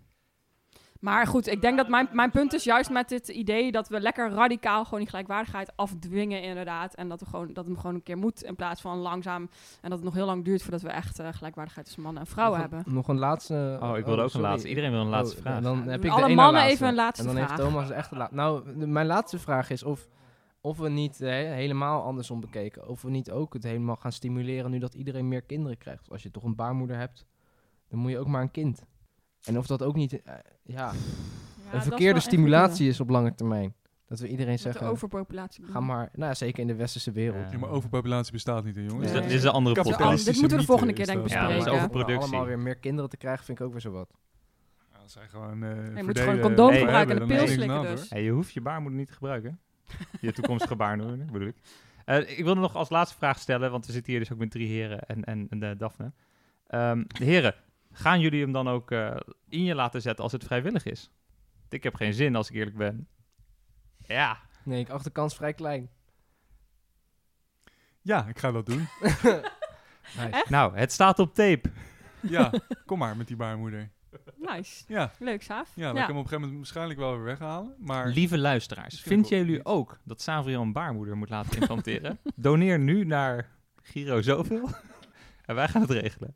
Maar 1.00 1.28
goed, 1.28 1.48
ik 1.48 1.62
denk 1.62 1.78
dat 1.78 1.88
mijn, 1.88 2.08
mijn 2.12 2.32
punt 2.32 2.54
is 2.54 2.64
juist 2.64 2.90
met 2.90 3.10
dit 3.10 3.28
idee 3.28 3.72
dat 3.72 3.88
we 3.88 4.00
lekker 4.00 4.30
radicaal 4.30 4.84
gewoon 4.84 5.00
die 5.00 5.10
gelijkwaardigheid 5.10 5.72
afdwingen, 5.76 6.42
inderdaad. 6.42 6.94
En 6.96 7.10
dat, 7.10 7.20
we 7.20 7.26
gewoon, 7.26 7.54
dat 7.54 7.68
het 7.68 7.78
gewoon 7.78 7.96
een 7.96 8.04
keer 8.04 8.18
moet 8.18 8.44
in 8.44 8.56
plaats 8.56 8.82
van 8.82 8.98
langzaam. 8.98 9.42
En 9.82 9.90
dat 9.90 9.92
het 9.92 10.04
nog 10.04 10.14
heel 10.14 10.26
lang 10.26 10.46
duurt 10.46 10.62
voordat 10.62 10.82
we 10.82 10.90
echt 10.90 11.20
eh, 11.20 11.28
gelijkwaardigheid 11.32 11.86
tussen 11.86 12.04
mannen 12.04 12.22
en 12.24 12.28
vrouwen 12.30 12.60
nog, 12.60 12.70
hebben. 12.70 12.88
een- 12.88 12.94
Nog 12.98 13.08
een 13.08 13.18
laatste... 13.20 13.78
Oh, 13.82 13.98
ik 13.98 14.06
wilde 14.06 14.22
ook 14.22 14.34
een 14.34 14.42
laatste. 14.42 14.70
Iedereen 14.70 14.92
wil 14.92 15.02
een 15.02 15.08
laatste 15.08 15.36
Oh, 15.38 15.42
vraag. 15.42 15.62
Dan 15.62 15.78
heb 15.88 16.04
ik 16.04 16.10
de 16.10 16.12
alle 16.12 16.34
mannen 16.36 16.54
laatste. 16.54 16.72
even 16.74 16.88
een 16.88 16.96
laatste 16.96 17.28
En 17.28 17.36
dan 17.36 17.38
vraag. 17.46 17.58
heeft 17.58 17.70
Thomas 17.70 17.88
de 17.88 17.94
echte 17.94 18.16
laatste. 18.16 18.36
Nou, 18.36 18.78
de- 18.80 18.88
mijn 18.88 19.08
laatste 19.08 19.40
vraag 19.40 19.70
is 19.70 19.84
of, 19.84 20.08
of 20.62 20.78
we 20.78 20.90
niet 20.90 21.22
eh, 21.22 21.30
helemaal 21.32 22.04
andersom 22.04 22.40
bekeken. 22.40 22.88
Of 22.88 23.02
we 23.02 23.10
niet 23.10 23.32
ook 23.32 23.54
het 23.54 23.64
helemaal 23.64 23.96
gaan 23.96 24.12
stimuleren 24.12 24.72
nu 24.72 24.80
dat 24.80 24.94
iedereen 24.94 25.28
meer 25.28 25.42
kinderen 25.42 25.78
krijgt. 25.78 26.10
Als 26.12 26.24
je 26.24 26.32
toch 26.32 26.44
een 26.44 26.56
baarmoeder 26.56 26.98
hebt, 26.98 27.26
dan 27.90 28.00
moet 28.00 28.12
je 28.12 28.20
ook 28.20 28.28
maar 28.28 28.42
een 28.42 28.52
kind. 28.52 28.84
En 29.44 29.58
of 29.58 29.68
dat 29.68 29.84
ook 29.84 29.96
niet 29.96 30.22
eh, 30.22 30.34
ja, 30.64 30.92
Ja, 31.72 31.74
een 31.74 31.82
verkeerde 31.82 32.20
stimulatie 32.20 32.88
is 32.88 33.00
op 33.00 33.10
lange 33.10 33.36
termijn. 33.36 33.74
Dat 34.08 34.20
we 34.20 34.28
iedereen 34.28 34.52
Met 34.54 34.62
de 34.64 34.70
zeggen, 34.72 34.88
overpopulatie. 34.88 35.66
ga 35.66 35.80
maar, 35.80 36.10
nou 36.14 36.28
ja, 36.30 36.34
zeker 36.34 36.60
in 36.62 36.68
de 36.68 36.76
westerse 36.76 37.12
wereld. 37.12 37.46
Ja. 37.46 37.52
Ja, 37.52 37.58
maar 37.58 37.70
overpopulatie 37.70 38.32
bestaat 38.32 38.64
niet, 38.64 38.76
hè, 38.76 38.82
jongens. 38.82 39.04
Dus 39.04 39.12
dat 39.14 39.24
dit 39.24 39.32
is 39.32 39.44
een 39.44 39.50
andere 39.52 39.76
Kapitaal- 39.76 39.98
podcast. 40.00 40.26
Dit 40.26 40.34
moeten 40.36 40.54
we 40.58 40.62
de 40.62 40.68
volgende 40.70 40.94
keer 40.94 41.06
denk 41.06 41.24
ik. 41.24 41.30
Ja, 41.30 41.42
dat 41.42 41.50
is 41.50 41.64
bespreken. 41.64 42.16
Om 42.16 42.22
allemaal 42.22 42.46
weer 42.46 42.60
meer 42.60 42.76
kinderen 42.78 43.10
te 43.10 43.18
krijgen, 43.18 43.46
vind 43.46 43.60
ik 43.60 43.66
ook 43.66 43.72
weer 43.72 43.82
zo 43.82 43.92
wat. 43.92 44.10
Ja, 44.94 45.00
dat 45.02 45.12
zijn 45.12 45.30
gewoon, 45.30 45.64
eh 45.64 45.96
Je 45.96 46.04
moet 46.04 46.20
gewoon 46.20 46.36
een 46.36 46.42
condoom 46.42 46.74
gebruiken 46.74 47.14
en 47.14 47.28
dan 47.28 47.38
pil 47.38 47.48
slikken 47.48 47.82
dus. 47.82 48.10
Hey, 48.10 48.24
je 48.24 48.32
hoeft 48.32 48.54
je 48.54 48.62
baarmoeder 48.62 49.00
niet 49.00 49.08
te 49.08 49.14
gebruiken. 49.14 49.60
Je 50.22 50.32
toekomstige 50.32 50.76
baarmoeder, 50.76 51.26
bedoel 51.32 51.48
ik. 51.48 51.56
Eh, 52.06 52.38
ik 52.38 52.44
wilde 52.44 52.62
nog 52.62 52.76
als 52.76 52.90
laatste 52.90 53.18
vraag 53.18 53.40
stellen, 53.40 53.72
want 53.72 53.86
we 53.86 53.92
zitten 53.92 54.12
hier 54.12 54.22
dus 54.22 54.32
ook 54.32 54.38
met 54.40 54.52
drie 54.52 54.68
heren 54.68 55.00
en, 55.08 55.24
en, 55.24 55.48
en 55.50 55.60
de 55.60 55.76
Daphne. 55.78 56.12
Ehm, 56.68 57.04
de 57.08 57.24
heren, 57.26 57.56
gaan 57.98 58.20
jullie 58.20 58.42
hem 58.42 58.52
dan 58.52 58.68
ook 58.70 58.92
eh, 58.92 59.16
in 59.50 59.64
je 59.64 59.76
laten 59.76 60.02
zetten 60.02 60.24
als 60.24 60.34
het 60.34 60.44
vrijwillig 60.44 60.86
is? 60.86 61.12
Ik 61.70 61.84
heb 61.84 61.96
geen 61.96 62.14
zin, 62.14 62.36
als 62.36 62.50
ik 62.50 62.56
eerlijk 62.56 62.78
ben. 62.78 63.08
Ja, 63.98 64.38
Nee, 64.64 64.80
ik 64.80 64.90
acht 64.90 65.04
de 65.04 65.10
kans 65.10 65.36
vrij 65.36 65.54
klein. 65.54 65.90
Ja, 68.02 68.28
ik 68.28 68.40
ga 68.40 68.52
dat 68.52 68.66
doen. 68.66 68.88
Nice. 70.18 70.46
nou, 70.50 70.78
het 70.78 70.92
staat 70.92 71.20
op 71.20 71.34
tape. 71.34 71.72
Ja, 72.22 72.52
kom 72.86 72.98
maar 73.00 73.18
met 73.18 73.28
die 73.28 73.36
baarmoeder. 73.36 73.90
Nice. 74.36 74.84
Ja, 74.88 75.12
Leuk, 75.20 75.44
Saaf. 75.44 75.72
ja 75.76 75.84
dan 75.86 75.94
kan 75.94 76.02
ik 76.02 76.08
hem 76.08 76.18
op 76.18 76.24
een 76.24 76.30
gegeven 76.30 76.40
moment 76.40 76.58
waarschijnlijk 76.58 77.00
wel 77.00 77.12
weer 77.16 77.24
weghalen. 77.24 77.76
Maar 77.80 78.08
Lieve 78.08 78.38
luisteraars, 78.38 78.94
Ik 78.96 79.02
vind 79.02 79.20
het 79.20 79.28
vinden 79.28 79.48
wel 79.48 79.56
jullie 79.56 79.66
ook 79.66 80.00
dat 80.04 80.22
Savriel 80.22 80.62
een 80.62 80.74
baarmoeder 80.74 81.18
moet 81.18 81.30
laten 81.30 81.60
implanteren? 81.60 82.20
Doneer 82.36 82.80
nu 82.80 83.04
naar 83.06 83.50
Giro 83.82 84.22
zoveel 84.22 84.70
en 85.46 85.56
wij 85.56 85.68
gaan 85.68 85.82
het 85.82 85.92
regelen. 85.92 86.36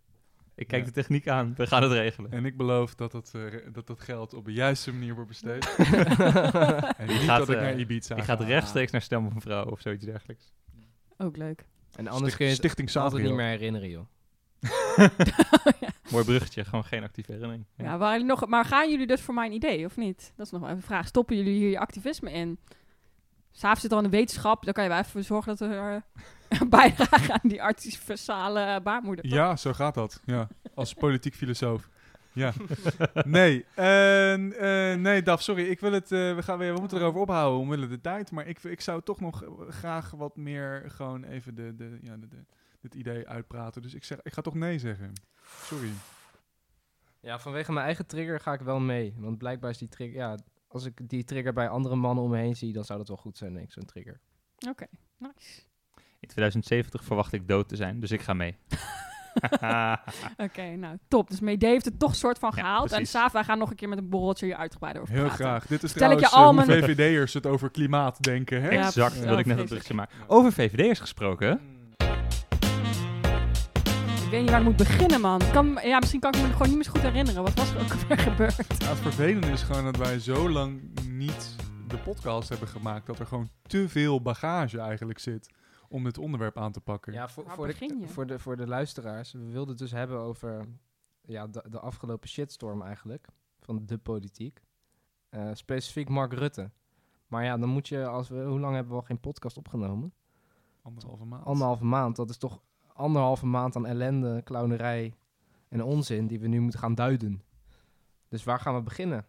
Ik 0.55 0.67
kijk 0.67 0.81
Ja. 0.81 0.87
de 0.87 0.93
techniek 0.93 1.27
aan, 1.27 1.53
we 1.55 1.67
gaan 1.67 1.83
het 1.83 1.91
regelen. 1.91 2.31
En 2.31 2.45
ik 2.45 2.57
beloof 2.57 2.95
dat 2.95 3.11
dat, 3.11 3.31
eh, 3.35 3.41
dat, 3.73 3.87
dat 3.87 3.99
geld 4.01 4.33
op 4.33 4.45
de 4.45 4.53
juiste 4.53 4.93
manier 4.93 5.13
wordt 5.13 5.29
besteed. 5.29 5.75
en 6.97 7.07
niet 7.07 7.17
gaat, 7.17 7.37
dat 7.39 7.49
ik 7.49 7.55
eh, 7.55 7.61
naar 7.61 7.79
Ibiza 7.79 8.15
Ik 8.15 8.23
ga 8.23 8.35
ga. 8.35 8.43
rechtstreeks 8.43 8.91
naar 8.91 9.01
Stem 9.01 9.25
een 9.25 9.41
Vrouw 9.41 9.65
of 9.65 9.81
zoiets 9.81 10.05
dergelijks. 10.05 10.51
Ook 11.17 11.37
leuk. 11.37 11.65
En 11.95 12.07
anders 12.07 12.17
Sticht- 12.17 12.35
kun 12.35 12.45
je 12.45 12.51
het 12.51 12.59
Stichting 12.61 12.95
altijd 12.95 13.23
niet 13.23 13.33
meer 13.33 13.45
herinneren, 13.47 13.89
joh. 13.89 14.05
Mooi 16.11 16.25
bruggetje, 16.25 16.65
gewoon 16.65 16.83
geen 16.83 17.03
actieve 17.03 17.31
herinnering. 17.31 17.65
Ja. 17.75 17.83
Ja, 17.85 17.97
waar 17.97 18.25
nog, 18.25 18.47
maar 18.47 18.65
gaan 18.65 18.89
jullie 18.91 19.07
dus 19.07 19.21
voor 19.21 19.33
mijn 19.33 19.51
idee, 19.51 19.85
of 19.85 19.97
niet? 19.97 20.33
Dat 20.35 20.45
is 20.45 20.51
nog 20.51 20.61
wel 20.61 20.69
even 20.69 20.81
een 20.81 20.87
vraag. 20.87 21.07
Stoppen 21.07 21.35
jullie 21.37 21.53
hier 21.57 21.69
je 21.69 21.79
activisme 21.79 22.31
in? 22.31 22.59
Saaf 23.51 23.79
zit 23.79 23.91
al 23.91 23.97
in 23.97 24.03
de 24.03 24.09
wetenschap, 24.09 24.63
dan 24.63 24.73
kan 24.73 24.83
je 24.83 24.89
wel 24.89 24.99
even 24.99 25.23
zorgen 25.23 25.55
dat 25.57 25.69
er 25.69 25.95
eh, 25.95 26.01
een 26.59 26.69
bijdrage 26.69 27.33
aan 27.33 27.49
die 27.49 27.61
artificiale 27.61 28.81
baarmoeder. 28.83 29.27
Ja, 29.27 29.55
zo 29.55 29.73
gaat 29.73 29.93
dat. 29.93 30.21
Ja, 30.25 30.47
als 30.73 30.93
politiek 30.93 31.35
filosoof. 31.35 31.89
Ja. 32.33 32.53
Nee, 33.25 33.65
en, 33.75 34.53
eh, 34.57 34.95
nee, 34.95 35.21
Daf, 35.21 35.41
sorry. 35.41 35.67
Ik 35.67 35.79
wil 35.79 35.91
het, 35.91 36.11
eh, 36.11 36.35
we, 36.35 36.43
gaan 36.43 36.57
weer, 36.57 36.73
we 36.73 36.79
moeten 36.79 36.97
erover 36.97 37.21
ophouden 37.21 37.59
omwille 37.59 37.87
de 37.87 38.01
tijd. 38.01 38.31
Maar 38.31 38.47
ik, 38.47 38.63
ik 38.63 38.81
zou 38.81 39.01
toch 39.01 39.19
nog 39.19 39.43
eh, 39.43 39.49
graag 39.69 40.11
wat 40.11 40.35
meer 40.35 40.83
gewoon 40.87 41.23
even 41.23 41.55
de, 41.55 41.75
de, 41.75 41.97
ja, 42.01 42.17
de, 42.17 42.27
de, 42.27 42.45
het 42.81 42.95
idee 42.95 43.27
uitpraten. 43.27 43.81
Dus 43.81 43.93
ik, 43.93 44.03
zeg, 44.03 44.21
ik 44.21 44.33
ga 44.33 44.41
toch 44.41 44.55
nee 44.55 44.79
zeggen. 44.79 45.13
Sorry. 45.43 45.91
Ja, 47.19 47.39
vanwege 47.39 47.71
mijn 47.71 47.85
eigen 47.85 48.05
trigger 48.05 48.39
ga 48.39 48.53
ik 48.53 48.61
wel 48.61 48.79
mee. 48.79 49.13
Want 49.17 49.37
blijkbaar 49.37 49.69
is 49.69 49.77
die 49.77 49.89
trigger... 49.89 50.15
Ja, 50.15 50.37
als 50.73 50.85
ik 50.85 51.09
die 51.09 51.23
trigger 51.23 51.53
bij 51.53 51.69
andere 51.69 51.95
mannen 51.95 52.23
om 52.23 52.29
me 52.29 52.37
heen 52.37 52.55
zie, 52.55 52.73
dan 52.73 52.83
zou 52.83 52.99
dat 52.99 53.07
wel 53.07 53.17
goed 53.17 53.37
zijn, 53.37 53.53
denk 53.53 53.65
ik, 53.65 53.71
zo'n 53.71 53.85
trigger. 53.85 54.19
Oké, 54.69 54.85
nice. 55.17 55.61
In 56.19 56.27
2070 56.27 57.03
verwacht 57.03 57.33
ik 57.33 57.47
dood 57.47 57.69
te 57.69 57.75
zijn, 57.75 57.99
dus 57.99 58.11
ik 58.11 58.21
ga 58.21 58.33
mee. 58.33 58.57
Oké, 60.37 60.75
nou 60.75 60.97
top. 61.07 61.29
Dus 61.29 61.39
Mede 61.39 61.67
heeft 61.67 61.85
het 61.85 61.99
toch 61.99 62.15
soort 62.15 62.39
van 62.39 62.51
Ja, 62.55 62.61
gehaald. 62.61 62.83
en 62.83 62.89
precies. 62.89 63.09
Saaf, 63.11 63.31
wij 63.31 63.43
gaan 63.43 63.57
nog 63.57 63.69
een 63.69 63.75
keer 63.75 63.89
met 63.89 63.97
een 63.97 64.09
borreltje 64.09 64.45
hier 64.45 64.55
uitgebreider 64.55 65.01
over 65.01 65.13
Heel 65.13 65.25
praten. 65.25 65.45
graag. 65.45 65.65
Dit 65.65 65.83
is 65.83 65.89
Stel 65.91 66.11
ik 66.11 66.19
je 66.19 66.25
trouwens 66.25 66.57
al 66.59 66.63
eh, 66.63 66.67
hoe 66.67 66.79
mijn- 66.81 66.95
VVD'ers 66.95 67.33
het 67.33 67.45
over 67.45 67.71
klimaat 67.71 68.23
denken. 68.23 68.61
Hè? 68.61 68.69
Ja, 68.69 68.85
exact, 68.85 69.19
wil 69.19 69.37
ik 69.37 69.45
net 69.45 69.57
een 69.59 69.65
bruggetje 69.65 69.93
maken. 69.93 70.15
Over 70.27 70.51
VVD'ers 70.51 70.99
gesproken. 70.99 71.61
Ik 74.31 74.37
weet 74.37 74.45
niet 74.45 74.55
waar 74.55 74.65
ik 74.65 74.67
moet 74.67 74.87
beginnen, 74.87 75.21
man. 75.21 75.41
Kan, 75.51 75.79
ja, 75.83 75.99
misschien 75.99 76.19
kan 76.19 76.33
ik 76.33 76.41
me 76.41 76.47
gewoon 76.47 76.67
niet 76.67 76.75
meer 76.75 76.83
zo 76.83 76.91
goed 76.91 77.01
herinneren. 77.01 77.43
Wat 77.43 77.53
was 77.53 77.73
er 77.73 77.81
ook 77.81 77.93
weer 78.07 78.17
gebeurd? 78.17 78.55
Ja, 78.55 78.89
het 78.89 78.97
vervelende 78.97 79.47
is 79.47 79.61
gewoon 79.61 79.83
dat 79.83 79.97
wij 79.97 80.19
zo 80.19 80.49
lang 80.49 80.81
niet 81.09 81.55
de 81.87 81.97
podcast 81.97 82.49
hebben 82.49 82.67
gemaakt 82.67 83.05
dat 83.05 83.19
er 83.19 83.25
gewoon 83.25 83.49
te 83.61 83.89
veel 83.89 84.21
bagage 84.21 84.79
eigenlijk 84.79 85.19
zit 85.19 85.49
om 85.89 86.03
dit 86.03 86.17
onderwerp 86.17 86.57
aan 86.57 86.71
te 86.71 86.81
pakken. 86.81 87.13
Ja, 87.13 87.29
voor, 87.29 87.43
voor, 87.47 87.67
de, 87.67 88.03
voor, 88.05 88.27
de, 88.27 88.39
voor 88.39 88.57
de 88.57 88.67
luisteraars. 88.67 89.31
We 89.31 89.45
wilden 89.45 89.69
het 89.69 89.77
dus 89.77 89.91
hebben 89.91 90.19
over 90.19 90.65
ja, 91.21 91.47
de, 91.47 91.63
de 91.69 91.79
afgelopen 91.79 92.29
shitstorm 92.29 92.81
eigenlijk. 92.81 93.27
Van 93.59 93.85
de 93.85 93.97
politiek. 93.97 94.61
Eh, 95.29 95.49
specifiek 95.53 96.09
Mark 96.09 96.33
Rutte. 96.33 96.71
Maar 97.27 97.43
ja, 97.43 97.57
dan 97.57 97.69
moet 97.69 97.87
je, 97.87 98.05
als 98.05 98.29
we, 98.29 98.43
hoe 98.43 98.59
lang 98.59 98.73
hebben 98.73 98.93
we 98.93 98.99
al 98.99 99.05
geen 99.05 99.19
podcast 99.19 99.57
opgenomen? 99.57 100.13
Anderhalve 100.81 101.25
maand. 101.25 101.45
Anderhalve 101.45 101.85
maand. 101.85 102.15
Dat 102.15 102.29
is 102.29 102.37
toch 102.37 102.61
anderhalve 102.93 103.45
maand 103.45 103.75
aan 103.75 103.85
ellende, 103.85 104.41
clownerij 104.43 105.13
en 105.69 105.83
onzin 105.83 106.27
die 106.27 106.39
we 106.39 106.47
nu 106.47 106.59
moeten 106.59 106.79
gaan 106.79 106.95
duiden. 106.95 107.41
Dus 108.29 108.43
waar 108.43 108.59
gaan 108.59 108.75
we 108.75 108.81
beginnen? 108.81 109.25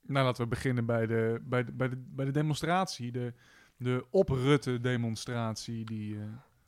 Nou, 0.00 0.24
laten 0.26 0.42
we 0.42 0.48
beginnen 0.48 0.86
bij 0.86 1.06
de, 1.06 1.40
bij 1.42 1.64
de, 1.64 1.72
bij 1.72 1.88
de, 1.88 1.96
bij 1.96 2.24
de 2.24 2.30
demonstratie. 2.30 3.12
De, 3.12 3.34
de 3.76 4.06
op-Rutte-demonstratie 4.10 5.84
die 5.84 6.16
eh 6.16 6.22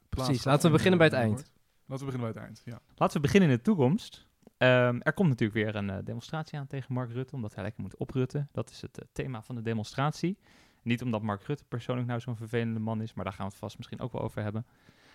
plaatsvond 0.08 0.44
laten 0.44 0.60
we 0.60 0.66
in, 0.66 0.72
beginnen 0.72 0.98
bij 0.98 1.08
het 1.08 1.16
eind. 1.16 1.50
Laten 1.86 2.06
we 2.06 2.12
beginnen 2.12 2.32
bij 2.32 2.42
het 2.42 2.50
eind, 2.50 2.62
ja. 2.64 2.80
Laten 2.96 3.16
we 3.16 3.22
beginnen 3.22 3.50
in 3.50 3.56
de 3.56 3.62
toekomst. 3.62 4.26
Ehm, 4.56 4.98
er 5.00 5.12
komt 5.12 5.28
natuurlijk 5.28 5.58
weer 5.58 5.74
een 5.74 5.90
eh, 5.90 6.04
demonstratie 6.04 6.58
aan 6.58 6.66
tegen 6.66 6.94
Mark 6.94 7.10
Rutte, 7.10 7.34
omdat 7.34 7.54
hij 7.54 7.62
lekker 7.64 7.82
moet 7.82 7.96
oprutten. 7.96 8.48
Dat 8.52 8.70
is 8.70 8.80
het 8.80 8.98
eh, 8.98 9.04
thema 9.12 9.42
van 9.42 9.54
de 9.54 9.62
demonstratie. 9.62 10.38
Niet 10.82 11.02
omdat 11.02 11.22
Mark 11.22 11.42
Rutte 11.42 11.64
persoonlijk 11.64 12.08
nou 12.08 12.20
zo'n 12.20 12.36
vervelende 12.36 12.80
man 12.80 13.02
is, 13.02 13.14
maar 13.14 13.24
daar 13.24 13.32
gaan 13.32 13.46
we 13.46 13.50
het 13.50 13.60
vast 13.60 13.76
misschien 13.76 14.00
ook 14.00 14.12
wel 14.12 14.22
over 14.22 14.42
hebben. 14.42 14.66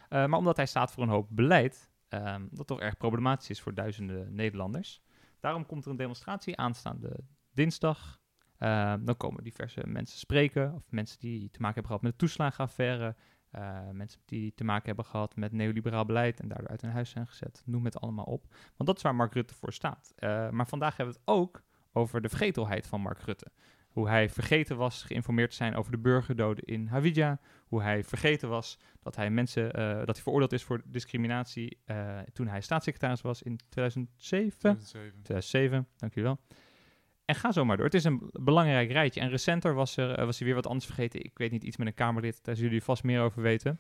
Eh, 0.10 0.26
maar 0.26 0.40
omdat 0.40 0.56
hij 0.56 0.66
staat 0.66 0.92
voor 0.92 1.04
een 1.04 1.10
hoop 1.10 1.28
beleid, 1.30 1.92
ehm, 2.08 2.48
dat 2.52 2.68
toch 2.68 2.80
erg 2.80 2.98
problematisch 2.98 3.50
is 3.50 3.62
voor 3.62 3.74
duizenden 3.74 4.36
Nederlanders. 4.36 5.02
Daarom 5.40 5.66
komt 5.66 5.86
er 5.86 5.92
een 5.92 5.98
demonstratie 5.98 6.58
aanstaande 6.58 7.20
dinsdag. 7.54 8.20
Ehm, 8.58 9.04
dan 9.04 9.18
komen 9.18 9.44
diverse 9.44 9.88
mensen 9.88 10.20
spreken, 10.20 10.74
of 10.74 10.92
mensen 10.92 11.20
die 11.20 11.40
te 11.52 11.60
maken 11.60 11.74
hebben 11.74 11.86
gehad 11.86 12.02
met 12.02 12.12
de 12.12 12.18
toeslagenaffaire, 12.18 13.16
eh, 13.52 13.90
mensen 13.92 14.22
die 14.26 14.54
te 14.54 14.64
maken 14.64 14.86
hebben 14.86 15.06
gehad 15.06 15.36
met 15.36 15.52
neoliberaal 15.52 16.06
beleid 16.06 16.40
en 16.40 16.48
daardoor 16.48 16.68
uit 16.68 16.82
hun 16.82 16.92
huis 16.92 17.10
zijn 17.10 17.28
gezet. 17.28 17.62
Noem 17.66 17.86
het 17.86 18.00
allemaal 18.00 18.26
op. 18.26 18.48
Want 18.50 18.90
dat 18.90 18.98
is 18.98 19.02
waar 19.02 19.16
Mark 19.16 19.34
Rutte 19.34 19.54
voor 19.54 19.74
staat. 19.74 20.14
Eh, 20.16 20.50
maar 20.50 20.68
vandaag 20.68 20.98
hebben 20.98 21.16
we 21.16 21.22
het 21.22 21.38
ook 21.38 21.64
over 21.92 22.22
de 22.22 22.30
vergetelheid 22.30 22.88
van 22.88 23.02
Mark 23.02 23.22
Rutte. 23.22 23.52
Hoe 24.00 24.10
hij 24.10 24.30
vergeten 24.30 24.78
was 24.78 25.04
geïnformeerd 25.04 25.50
te 25.50 25.56
zijn 25.56 25.76
over 25.76 25.92
de 25.92 25.98
burgerdoden 25.98 26.64
in 26.64 26.88
Hawija. 26.88 27.40
Hoe 27.68 27.82
hij 27.82 28.04
vergeten 28.04 28.50
was 28.50 28.80
dat 29.00 29.16
hij 29.16 29.30
mensen 29.30 29.74
eh, 29.74 29.98
dat 29.98 30.16
hij 30.16 30.24
veroordeeld 30.24 30.54
is 30.54 30.64
voor 30.64 30.82
discriminatie 30.86 31.78
eh, 31.86 32.18
toen 32.34 32.48
hij 32.48 32.62
staatssecretaris 32.62 33.22
was 33.22 33.42
in 33.42 33.60
2007. 33.70 34.60
2007. 34.60 35.22
2007, 35.24 35.88
dank 35.98 36.16
u 36.16 36.22
wel. 36.22 36.40
En 37.26 37.36
ga 37.36 37.52
zo 37.52 37.66
maar 37.66 37.76
door. 37.76 37.86
Het 37.86 37.94
is 37.94 38.04
een 38.04 38.30
belangrijk 38.32 38.92
rijtje. 38.92 39.22
En 39.22 39.30
recenter 39.30 39.74
was, 39.74 39.98
er, 39.98 40.16
eh, 40.16 40.26
was 40.26 40.38
hij 40.38 40.48
weer 40.48 40.56
wat 40.56 40.68
anders 40.68 40.86
vergeten. 40.86 41.24
Ik 41.24 41.38
weet 41.38 41.52
niet, 41.52 41.64
iets 41.64 41.78
met 41.78 41.88
een 41.88 41.94
Kamerlid. 41.94 42.44
Daar 42.44 42.56
zullen 42.56 42.70
jullie 42.70 42.86
vast 42.86 43.04
meer 43.04 43.22
over 43.22 43.42
weten. 43.42 43.80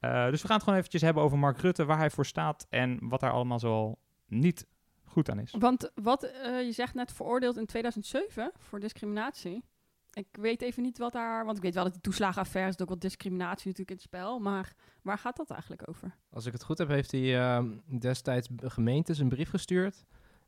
Dus 0.00 0.42
we 0.42 0.46
gaan 0.46 0.56
het 0.56 0.62
gewoon 0.62 0.78
eventjes 0.78 1.02
hebben 1.02 1.22
over 1.22 1.38
Mark 1.38 1.58
Rutte, 1.58 1.84
waar 1.84 1.98
hij 1.98 2.10
voor 2.10 2.26
staat 2.26 2.66
en 2.70 2.98
wat 3.00 3.20
daar 3.20 3.32
allemaal 3.32 3.58
zoal 3.58 3.98
niet 4.26 4.66
goed 5.14 5.30
aan 5.30 5.38
is. 5.38 5.54
Want 5.58 5.90
wat 5.94 6.22
eh, 6.22 6.64
je 6.64 6.72
zegt 6.72 6.94
net 6.94 7.12
veroordeeld 7.12 7.56
in 7.56 7.66
2007 7.66 8.52
voor 8.58 8.80
discriminatie. 8.80 9.64
Ik 10.12 10.26
weet 10.32 10.62
even 10.62 10.82
niet 10.82 10.98
wat 10.98 11.12
daar... 11.12 11.44
Want 11.44 11.56
ik 11.56 11.62
weet 11.62 11.74
wel 11.74 11.84
dat 11.84 11.92
die 11.92 12.02
toeslagenaffaire 12.02 12.70
is 12.70 12.80
ook 12.80 12.88
wel 12.88 12.98
discriminatie 12.98 13.66
natuurlijk 13.68 13.90
in 13.90 13.96
het 13.96 14.04
spel. 14.04 14.38
Maar 14.38 14.74
waar 15.02 15.18
gaat 15.18 15.36
dat 15.36 15.50
eigenlijk 15.50 15.88
over? 15.88 16.16
Als 16.30 16.46
ik 16.46 16.52
het 16.52 16.64
goed 16.64 16.78
heb, 16.78 16.88
heeft 16.88 17.10
hij 17.10 17.38
ehm, 17.40 17.78
destijds 17.98 18.48
gemeentes 18.56 19.18
een 19.18 19.28
brief 19.28 19.50
gestuurd 19.50 20.04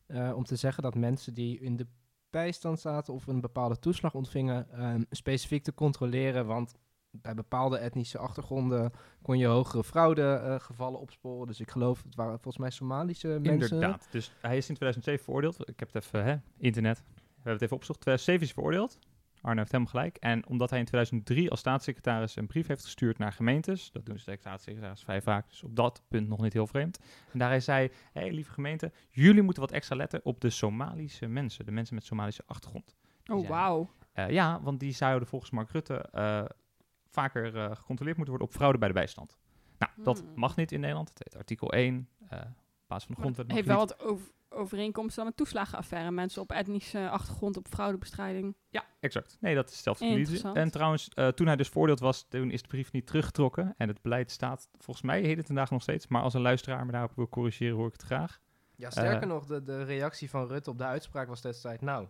eh, 0.07 0.33
om 0.37 0.45
te 0.45 0.57
zeggen 0.57 0.83
dat 0.83 0.95
mensen 0.95 1.35
die 1.35 1.61
in 1.61 1.77
de 1.77 1.87
bijstand 2.31 2.81
zaten 2.81 3.15
of 3.15 3.27
een 3.27 3.41
bepaalde 3.41 3.79
toeslag 3.79 4.15
ontvingen, 4.15 4.71
ehm, 4.71 5.03
specifiek 5.11 5.63
te 5.63 5.75
controleren. 5.75 6.47
Want 6.47 6.75
bij 7.11 7.35
bepaalde 7.35 7.79
etnische 7.79 8.19
achtergronden 8.19 8.93
kon 9.23 9.39
je 9.39 9.47
hogere 9.47 9.85
fraudegevallen 9.85 11.01
opsporen. 11.01 11.47
Dus 11.47 11.61
ik 11.61 11.71
geloof, 11.71 12.03
het 12.03 12.15
waren 12.15 12.33
volgens 12.33 12.59
mij 12.59 12.71
Somalische 12.71 13.29
mensen. 13.29 13.53
Inderdaad. 13.53 14.09
Dus 14.11 14.33
hij 14.41 14.57
is 14.57 14.69
in 14.69 14.75
2007 14.75 15.25
veroordeeld. 15.25 15.69
Ik 15.69 15.79
heb 15.79 15.93
het 15.93 16.05
even, 16.05 16.25
hè, 16.25 16.37
internet. 16.59 16.99
We 17.17 17.23
hebben 17.35 17.53
het 17.53 17.63
even 17.63 17.75
opgezocht. 17.75 18.01
2007 18.01 18.47
is 18.47 18.53
veroordeeld. 18.53 18.99
Arno 19.41 19.59
heeft 19.59 19.73
helemaal 19.73 19.93
gelijk. 19.93 20.17
En 20.17 20.47
omdat 20.47 20.71
hij 20.71 20.79
in 20.79 20.85
2003 20.85 21.51
als 21.51 21.61
staatssecretaris 21.61 22.37
een 22.37 22.47
brief 22.47 22.67
heeft 22.67 22.85
gestuurd 22.85 23.19
naar 23.19 23.33
gemeentes, 23.33 23.91
dat 23.93 24.07
doen 24.07 24.19
ze 24.19 24.31
de 24.31 24.37
staatssecretaris 24.41 25.03
vrij 25.03 25.23
vaak, 25.23 25.49
dus 25.49 25.63
op 25.63 25.77
dat 25.77 26.03
punt 26.09 26.29
nog 26.29 26.41
niet 26.41 26.53
heel 26.53 26.67
vreemd. 26.67 26.99
En 27.33 27.39
daarin 27.39 27.63
zei, 27.63 27.91
hé 28.13 28.21
hey, 28.21 28.33
lieve 28.33 28.53
gemeente, 28.53 28.93
jullie 29.11 29.43
moeten 29.43 29.63
wat 29.63 29.73
extra 29.73 29.97
letten 29.97 30.21
op 30.25 30.41
de 30.41 30.51
Somalische 30.51 31.27
mensen, 31.27 31.65
de 31.65 31.71
mensen 31.71 31.95
met 31.95 32.05
Somalische 32.05 32.43
achtergrond. 32.47 32.97
Oh, 33.27 33.49
wauw. 33.49 33.91
Eh, 34.13 34.31
ja, 34.31 34.61
want 34.63 34.81
die 34.81 34.93
zouden 34.93 35.29
volgens 35.29 35.51
Mark 35.51 35.71
Rutte 35.71 35.95
eh, 35.95 36.45
vaker 37.21 37.57
eh, 37.57 37.77
gecontroleerd 37.77 38.17
moeten 38.17 38.35
worden 38.35 38.47
op 38.53 38.59
fraude 38.61 38.79
bij 38.79 38.89
de 38.89 38.95
bijstand. 38.95 39.37
Nou, 39.79 39.93
dat 39.97 40.19
Hmm. 40.21 40.33
mag 40.35 40.57
niet 40.57 40.73
in 40.73 40.81
Nederland. 40.81 41.09
Het 41.09 41.19
heet 41.25 41.37
artikel 41.37 41.73
1, 41.73 42.09
eh 42.29 42.39
op 42.41 42.93
basis 42.93 43.07
van 43.07 43.15
de 43.15 43.21
grondwet. 43.21 43.47
het 43.47 43.55
heeft 43.55 43.69
wel 43.69 43.77
wat 43.79 44.01
over, 44.01 44.31
overeenkomsten 44.49 45.17
dan 45.17 45.25
met 45.27 45.37
toeslagenaffaire. 45.37 46.11
Mensen 46.11 46.43
op 46.43 46.51
etnische 46.53 47.09
achtergrond, 47.11 47.57
op 47.57 47.67
fraudebestrijding. 47.69 48.57
Ja, 48.69 48.85
exact. 49.01 49.37
Nee, 49.41 49.55
dat 49.55 49.71
is 49.71 49.83
zelfverlies. 49.83 50.17
Interessant. 50.19 50.57
En 50.57 50.71
trouwens, 50.71 51.09
eh, 51.09 51.29
toen 51.29 51.47
hij 51.47 51.57
dus 51.57 51.69
veroordeeld 51.69 52.01
was, 52.01 52.27
toen 52.29 52.51
is 52.51 52.63
de 52.63 52.69
brief 52.69 52.93
niet 52.93 53.07
teruggetrokken. 53.07 53.75
En 53.77 53.89
het 53.89 54.03
beleid 54.03 54.31
staat 54.31 54.69
volgens 54.73 55.07
mij 55.07 55.21
heden 55.21 55.45
ten 55.45 55.55
dagen 55.55 55.73
nog 55.73 55.83
steeds. 55.83 56.07
Maar 56.07 56.23
als 56.23 56.35
een 56.35 56.41
luisteraar 56.41 56.87
me 56.87 56.93
daarop 56.93 57.13
wil 57.17 57.29
corrigeren, 57.29 57.77
hoor 57.77 57.87
ik 57.87 57.93
het 57.93 58.03
graag. 58.03 58.41
Ja, 58.77 58.91
sterker 58.91 59.23
Eh. 59.23 59.29
nog, 59.29 59.47
de, 59.47 59.63
de 59.63 59.83
reactie 59.83 60.31
van 60.31 60.47
Rutte 60.47 60.71
op 60.71 60.79
de 60.79 60.85
uitspraak 60.85 61.29
was 61.29 61.41
destijds, 61.41 61.83
nou, 61.83 62.07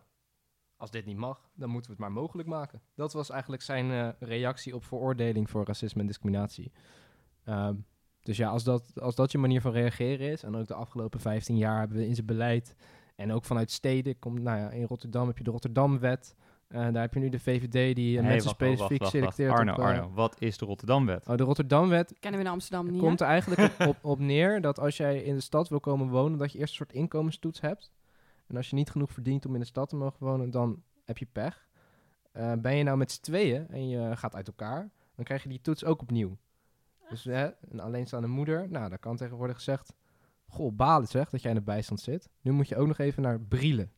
als 0.76 0.90
dit 0.90 1.04
niet 1.04 1.16
mag, 1.16 1.50
dan 1.54 1.70
moeten 1.70 1.90
we 1.90 1.96
het 1.96 2.06
maar 2.06 2.22
mogelijk 2.22 2.48
maken. 2.48 2.80
Dat 2.94 3.12
was 3.12 3.30
eigenlijk 3.30 3.62
zijn 3.62 3.90
eh, 3.90 4.08
reactie 4.18 4.74
op 4.74 4.84
veroordeling 4.84 5.50
voor 5.50 5.64
racisme 5.64 6.00
en 6.00 6.06
discriminatie. 6.06 6.72
Ehm, 7.44 7.74
dus 8.20 8.36
ja, 8.36 8.48
als 8.48 8.64
dat, 8.64 9.00
als 9.00 9.14
dat 9.14 9.32
je 9.32 9.38
manier 9.38 9.60
van 9.60 9.72
reageren 9.72 10.30
is, 10.30 10.42
en 10.42 10.56
ook 10.56 10.66
de 10.66 10.74
afgelopen 10.74 11.20
15 11.20 11.56
jaar 11.56 11.78
hebben 11.78 11.96
we 11.96 12.06
in 12.06 12.14
zijn 12.14 12.26
beleid, 12.26 12.74
en 13.16 13.32
ook 13.32 13.44
vanuit 13.44 13.70
steden, 13.70 14.18
komt, 14.18 14.42
nou 14.42 14.58
ja, 14.58 14.70
in 14.70 14.84
Rotterdam 14.84 15.26
heb 15.26 15.38
je 15.38 15.44
de 15.44 15.50
Rotterdamwet, 15.50 16.34
eh 16.68 16.80
daar 16.80 17.02
heb 17.02 17.14
je 17.14 17.20
nu 17.20 17.28
de 17.28 17.38
VVD 17.38 17.94
die 17.94 18.16
eh, 18.16 18.22
Hey, 18.22 18.30
mensen 18.32 18.44
wacht, 18.44 18.56
specifiek 18.56 18.88
wacht, 18.88 19.00
wacht. 19.00 19.10
selecteert. 19.10 19.52
Arno, 19.52 19.72
op, 19.72 19.78
Arno, 19.78 20.10
wat 20.14 20.36
is 20.38 20.58
de 20.58 20.64
Rotterdamwet? 20.64 21.28
Oh, 21.28 21.36
de 21.36 21.42
Rotterdamwet 21.42 22.18
Kennen 22.20 22.40
we 22.40 22.46
in 22.46 22.52
Amsterdam 22.52 22.90
niet, 22.90 23.00
komt 23.00 23.20
er 23.20 23.26
eigenlijk 23.26 23.60
op, 23.80 23.86
op, 23.86 23.96
op 24.04 24.18
neer 24.18 24.60
dat 24.60 24.80
als 24.80 24.96
jij 24.96 25.22
in 25.22 25.34
de 25.34 25.40
stad 25.40 25.68
wil 25.68 25.80
komen 25.80 26.08
wonen, 26.08 26.38
dat 26.38 26.52
je 26.52 26.58
eerst 26.58 26.70
een 26.70 26.76
soort 26.76 26.92
inkomenstoets 26.92 27.60
hebt. 27.60 27.92
En 28.46 28.56
als 28.56 28.70
je 28.70 28.76
niet 28.76 28.90
genoeg 28.90 29.12
verdient 29.12 29.46
om 29.46 29.54
in 29.54 29.60
de 29.60 29.66
stad 29.66 29.88
te 29.88 29.96
mogen 29.96 30.26
wonen, 30.26 30.50
dan 30.50 30.82
heb 31.04 31.18
je 31.18 31.26
pech. 31.32 31.68
Eh, 32.32 32.52
ben 32.52 32.76
je 32.76 32.82
nou 32.82 32.96
met 32.96 33.12
z'n 33.12 33.22
tweeën 33.22 33.68
en 33.68 33.88
je 33.88 34.16
gaat 34.16 34.34
uit 34.34 34.46
elkaar, 34.46 34.90
dan 35.14 35.24
krijg 35.24 35.42
je 35.42 35.48
die 35.48 35.60
toets 35.60 35.84
ook 35.84 36.02
opnieuw. 36.02 36.36
Dus 37.08 37.24
hè, 37.24 37.50
een 37.60 37.80
alleenstaande 37.80 38.28
moeder, 38.28 38.70
nou, 38.70 38.88
daar 38.88 38.98
kan 38.98 39.16
tegenwoordig 39.16 39.56
gezegd, 39.56 39.92
goh, 40.46 40.76
balen 40.76 41.08
zeg 41.08 41.30
dat 41.30 41.42
jij 41.42 41.50
in 41.50 41.56
de 41.56 41.62
bijstand 41.62 42.00
zit. 42.00 42.28
Nu 42.40 42.52
moet 42.52 42.68
je 42.68 42.76
ook 42.76 42.86
nog 42.86 42.98
even 42.98 43.22
naar 43.22 43.40
Brielen. 43.40 43.92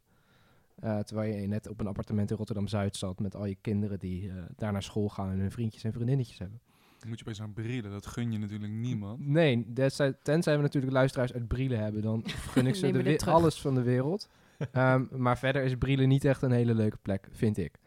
Eh, 0.74 0.98
terwijl 0.98 1.34
je 1.34 1.46
net 1.46 1.68
op 1.68 1.80
een 1.80 1.86
appartement 1.86 2.30
in 2.30 2.36
Rotterdam-Zuid 2.36 2.96
zat 2.96 3.18
met 3.18 3.34
al 3.34 3.44
je 3.44 3.54
kinderen 3.54 3.98
die 3.98 4.30
eh, 4.30 4.36
daar 4.56 4.72
naar 4.72 4.82
school 4.82 5.08
gaan 5.08 5.30
en 5.30 5.38
hun 5.38 5.50
vriendjes 5.50 5.84
en 5.84 5.92
vriendinnetjes 5.92 6.38
hebben. 6.38 6.60
Dan 6.98 7.08
moet 7.08 7.18
je 7.18 7.24
opeens 7.24 7.40
aan 7.42 7.52
brillen, 7.52 7.90
dat 7.90 8.06
gun 8.06 8.32
je 8.32 8.38
natuurlijk 8.38 8.72
niemand. 8.72 9.26
Nee, 9.26 9.72
destijds, 9.72 10.18
tenzij 10.22 10.56
we 10.56 10.62
natuurlijk 10.62 10.92
luisteraars 10.92 11.32
uit 11.32 11.48
Brielen 11.48 11.78
hebben, 11.78 12.02
dan 12.02 12.22
gun 12.52 12.66
ik 12.66 12.74
ze 12.74 12.92
de 12.92 13.18
alles 13.26 13.60
van 13.60 13.74
de 13.74 13.82
wereld. 13.82 14.28
Ehm, 14.72 15.04
maar 15.22 15.38
verder 15.38 15.62
is 15.62 15.74
Brielen 15.74 16.08
niet 16.08 16.24
echt 16.24 16.42
een 16.42 16.50
hele 16.50 16.74
leuke 16.74 16.98
plek, 17.02 17.28
vind 17.30 17.56
ik. 17.56 17.78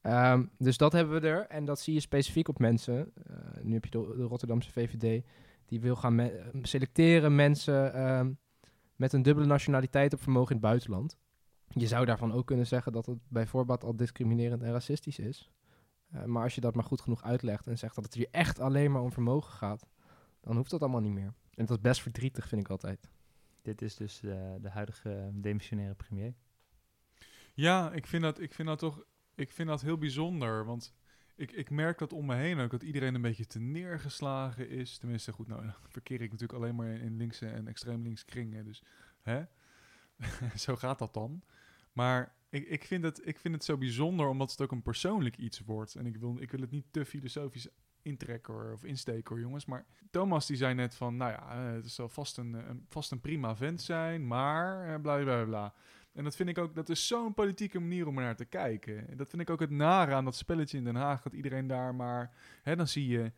Ehm, 0.00 0.44
dus 0.58 0.76
dat 0.76 0.92
hebben 0.92 1.20
we 1.20 1.28
er 1.28 1.46
en 1.46 1.64
dat 1.64 1.80
zie 1.80 1.94
je 1.94 2.00
specifiek 2.00 2.48
op 2.48 2.58
mensen. 2.58 3.12
Eh, 3.26 3.36
nu 3.62 3.72
heb 3.74 3.84
je 3.84 3.90
de, 3.90 4.14
de 4.16 4.22
Rotterdamse 4.22 4.70
VVD, 4.72 5.24
die 5.66 5.80
wil 5.80 5.96
gaan 5.96 6.14
me- 6.14 6.50
selecteren 6.62 7.34
mensen 7.34 7.94
ehm, 7.94 8.30
met 8.96 9.12
een 9.12 9.22
dubbele 9.22 9.46
nationaliteit 9.46 10.12
op 10.12 10.22
vermogen 10.22 10.48
in 10.50 10.56
het 10.56 10.66
buitenland. 10.66 11.18
Je 11.68 11.86
zou 11.86 12.04
daarvan 12.04 12.32
ook 12.32 12.46
kunnen 12.46 12.66
zeggen 12.66 12.92
dat 12.92 13.06
het 13.06 13.18
bij 13.28 13.46
voorbaat 13.46 13.84
al 13.84 13.96
discriminerend 13.96 14.62
en 14.62 14.72
racistisch 14.72 15.18
is. 15.18 15.50
Eh, 16.10 16.24
maar 16.24 16.42
als 16.42 16.54
je 16.54 16.60
dat 16.60 16.74
maar 16.74 16.84
goed 16.84 17.00
genoeg 17.00 17.22
uitlegt 17.22 17.66
en 17.66 17.78
zegt 17.78 17.94
dat 17.94 18.04
het 18.04 18.14
hier 18.14 18.28
echt 18.30 18.58
alleen 18.58 18.92
maar 18.92 19.02
om 19.02 19.12
vermogen 19.12 19.52
gaat, 19.52 19.86
dan 20.40 20.56
hoeft 20.56 20.70
dat 20.70 20.80
allemaal 20.80 21.00
niet 21.00 21.12
meer. 21.12 21.32
En 21.54 21.66
dat 21.66 21.76
is 21.76 21.82
best 21.82 22.02
verdrietig, 22.02 22.48
vind 22.48 22.60
ik 22.60 22.68
altijd. 22.68 23.10
Dit 23.62 23.82
is 23.82 23.96
dus 23.96 24.22
eh, 24.22 24.54
de 24.60 24.70
huidige 24.70 25.30
demissionaire 25.32 25.94
premier. 25.94 26.34
Ja, 27.54 27.92
ik 27.92 28.06
vind 28.06 28.22
dat, 28.22 28.40
ik 28.40 28.54
vind 28.54 28.68
dat 28.68 28.78
toch 28.78 29.04
ik 29.40 29.52
vind 29.52 29.68
dat 29.68 29.80
heel 29.80 29.98
bijzonder. 29.98 30.64
Want 30.64 30.94
ik, 31.36 31.52
ik 31.52 31.70
merk 31.70 31.98
dat 31.98 32.12
om 32.12 32.26
me 32.26 32.34
heen 32.34 32.58
ook, 32.58 32.70
dat 32.70 32.82
iedereen 32.82 33.14
een 33.14 33.20
beetje 33.20 33.46
te 33.46 33.58
neergeslagen 33.58 34.68
is. 34.68 34.98
Tenminste, 34.98 35.32
goed, 35.32 35.48
nou 35.48 35.70
verkeer 35.88 36.20
ik 36.20 36.30
natuurlijk 36.30 36.58
alleen 36.58 36.74
maar 36.74 36.88
in, 36.88 37.00
in 37.00 37.16
linkse 37.16 37.48
en 37.48 37.68
extreem 37.68 38.02
links 38.02 38.24
kringen. 38.24 38.64
Dus 38.64 38.82
hè? 39.22 39.42
zo 40.64 40.76
gaat 40.76 40.98
dat 40.98 41.14
dan. 41.14 41.42
Maar 41.92 42.34
ik, 42.50 42.68
ik, 42.68 42.84
vind 42.84 43.04
het, 43.04 43.26
ik 43.26 43.38
vind 43.38 43.54
het 43.54 43.64
zo 43.64 43.76
bijzonder 43.76 44.28
omdat 44.28 44.50
het 44.50 44.60
ook 44.60 44.72
een 44.72 44.82
persoonlijk 44.82 45.36
iets 45.36 45.60
wordt. 45.60 45.94
En 45.94 46.06
ik 46.06 46.16
wil, 46.16 46.36
ik 46.40 46.50
wil 46.50 46.60
het 46.60 46.70
niet 46.70 46.86
te 46.90 47.04
filosofisch 47.04 47.68
intrekken 48.02 48.72
of 48.72 48.84
insteken 48.84 49.40
jongens. 49.40 49.64
Maar 49.64 49.86
Thomas 50.10 50.46
die 50.46 50.56
zei 50.56 50.74
net 50.74 50.94
van, 50.94 51.16
nou 51.16 51.30
ja, 51.30 51.50
eh, 51.50 51.72
het 51.72 51.90
zal 51.90 52.08
vast 52.08 52.36
een, 52.36 52.54
eh, 52.54 52.68
een, 52.68 52.84
vast 52.88 53.10
een 53.10 53.20
prima 53.20 53.56
vent 53.56 53.82
zijn, 53.82 54.26
maar 54.26 54.94
eh, 54.94 55.00
bla 55.00 55.22
bla 55.22 55.44
bla. 55.44 55.74
En 56.12 56.24
dat 56.24 56.36
vind 56.36 56.48
ik 56.48 56.58
ook, 56.58 56.74
dat 56.74 56.88
is 56.88 57.06
zo'n 57.06 57.34
politieke 57.34 57.80
manier 57.80 58.06
om 58.06 58.16
er 58.18 58.24
naar 58.24 58.36
te 58.36 58.44
kijken. 58.44 59.08
En 59.08 59.16
dat 59.16 59.30
vind 59.30 59.42
ik 59.42 59.50
ook 59.50 59.60
het 59.60 59.70
nare 59.70 60.12
aan 60.12 60.24
dat 60.24 60.36
spelletje 60.36 60.76
in 60.76 60.84
Den 60.84 60.94
Haag, 60.94 61.22
dat 61.22 61.32
iedereen 61.32 61.66
daar 61.66 61.94
maar, 61.94 62.34
hè, 62.62 62.76
dan 62.76 62.88
zie 62.88 63.08
je, 63.08 63.32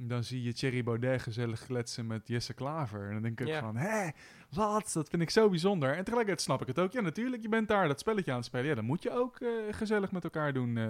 dan 0.00 0.24
zie 0.24 0.42
je 0.42 0.52
Thierry 0.52 0.82
Baudet 0.84 1.22
gezellig 1.22 1.66
kletsen 1.66 2.06
met 2.06 2.28
Jesse 2.28 2.54
Klaver. 2.54 3.06
En 3.06 3.12
dan 3.12 3.22
denk 3.22 3.40
ik 3.40 3.54
van, 3.54 3.76
hè, 3.76 4.08
wat? 4.50 4.90
Dat 4.92 5.08
vind 5.08 5.22
ik 5.22 5.30
zo 5.30 5.48
bijzonder. 5.48 5.88
En 5.90 6.04
tegelijkertijd 6.04 6.40
snap 6.40 6.60
ik 6.60 6.66
het 6.66 6.78
ook. 6.78 6.92
Ja, 6.92 7.00
natuurlijk, 7.00 7.42
je 7.42 7.48
bent 7.48 7.68
daar 7.68 7.88
dat 7.88 7.98
spelletje 8.00 8.30
aan 8.30 8.36
het 8.36 8.46
spelen. 8.46 8.66
Ja, 8.66 8.74
dan 8.74 8.84
moet 8.84 9.02
je 9.02 9.10
ook 9.10 9.40
eh, 9.40 9.48
gezellig 9.70 10.12
met 10.12 10.24
elkaar 10.24 10.52
doen. 10.52 10.76
eh, 10.76 10.88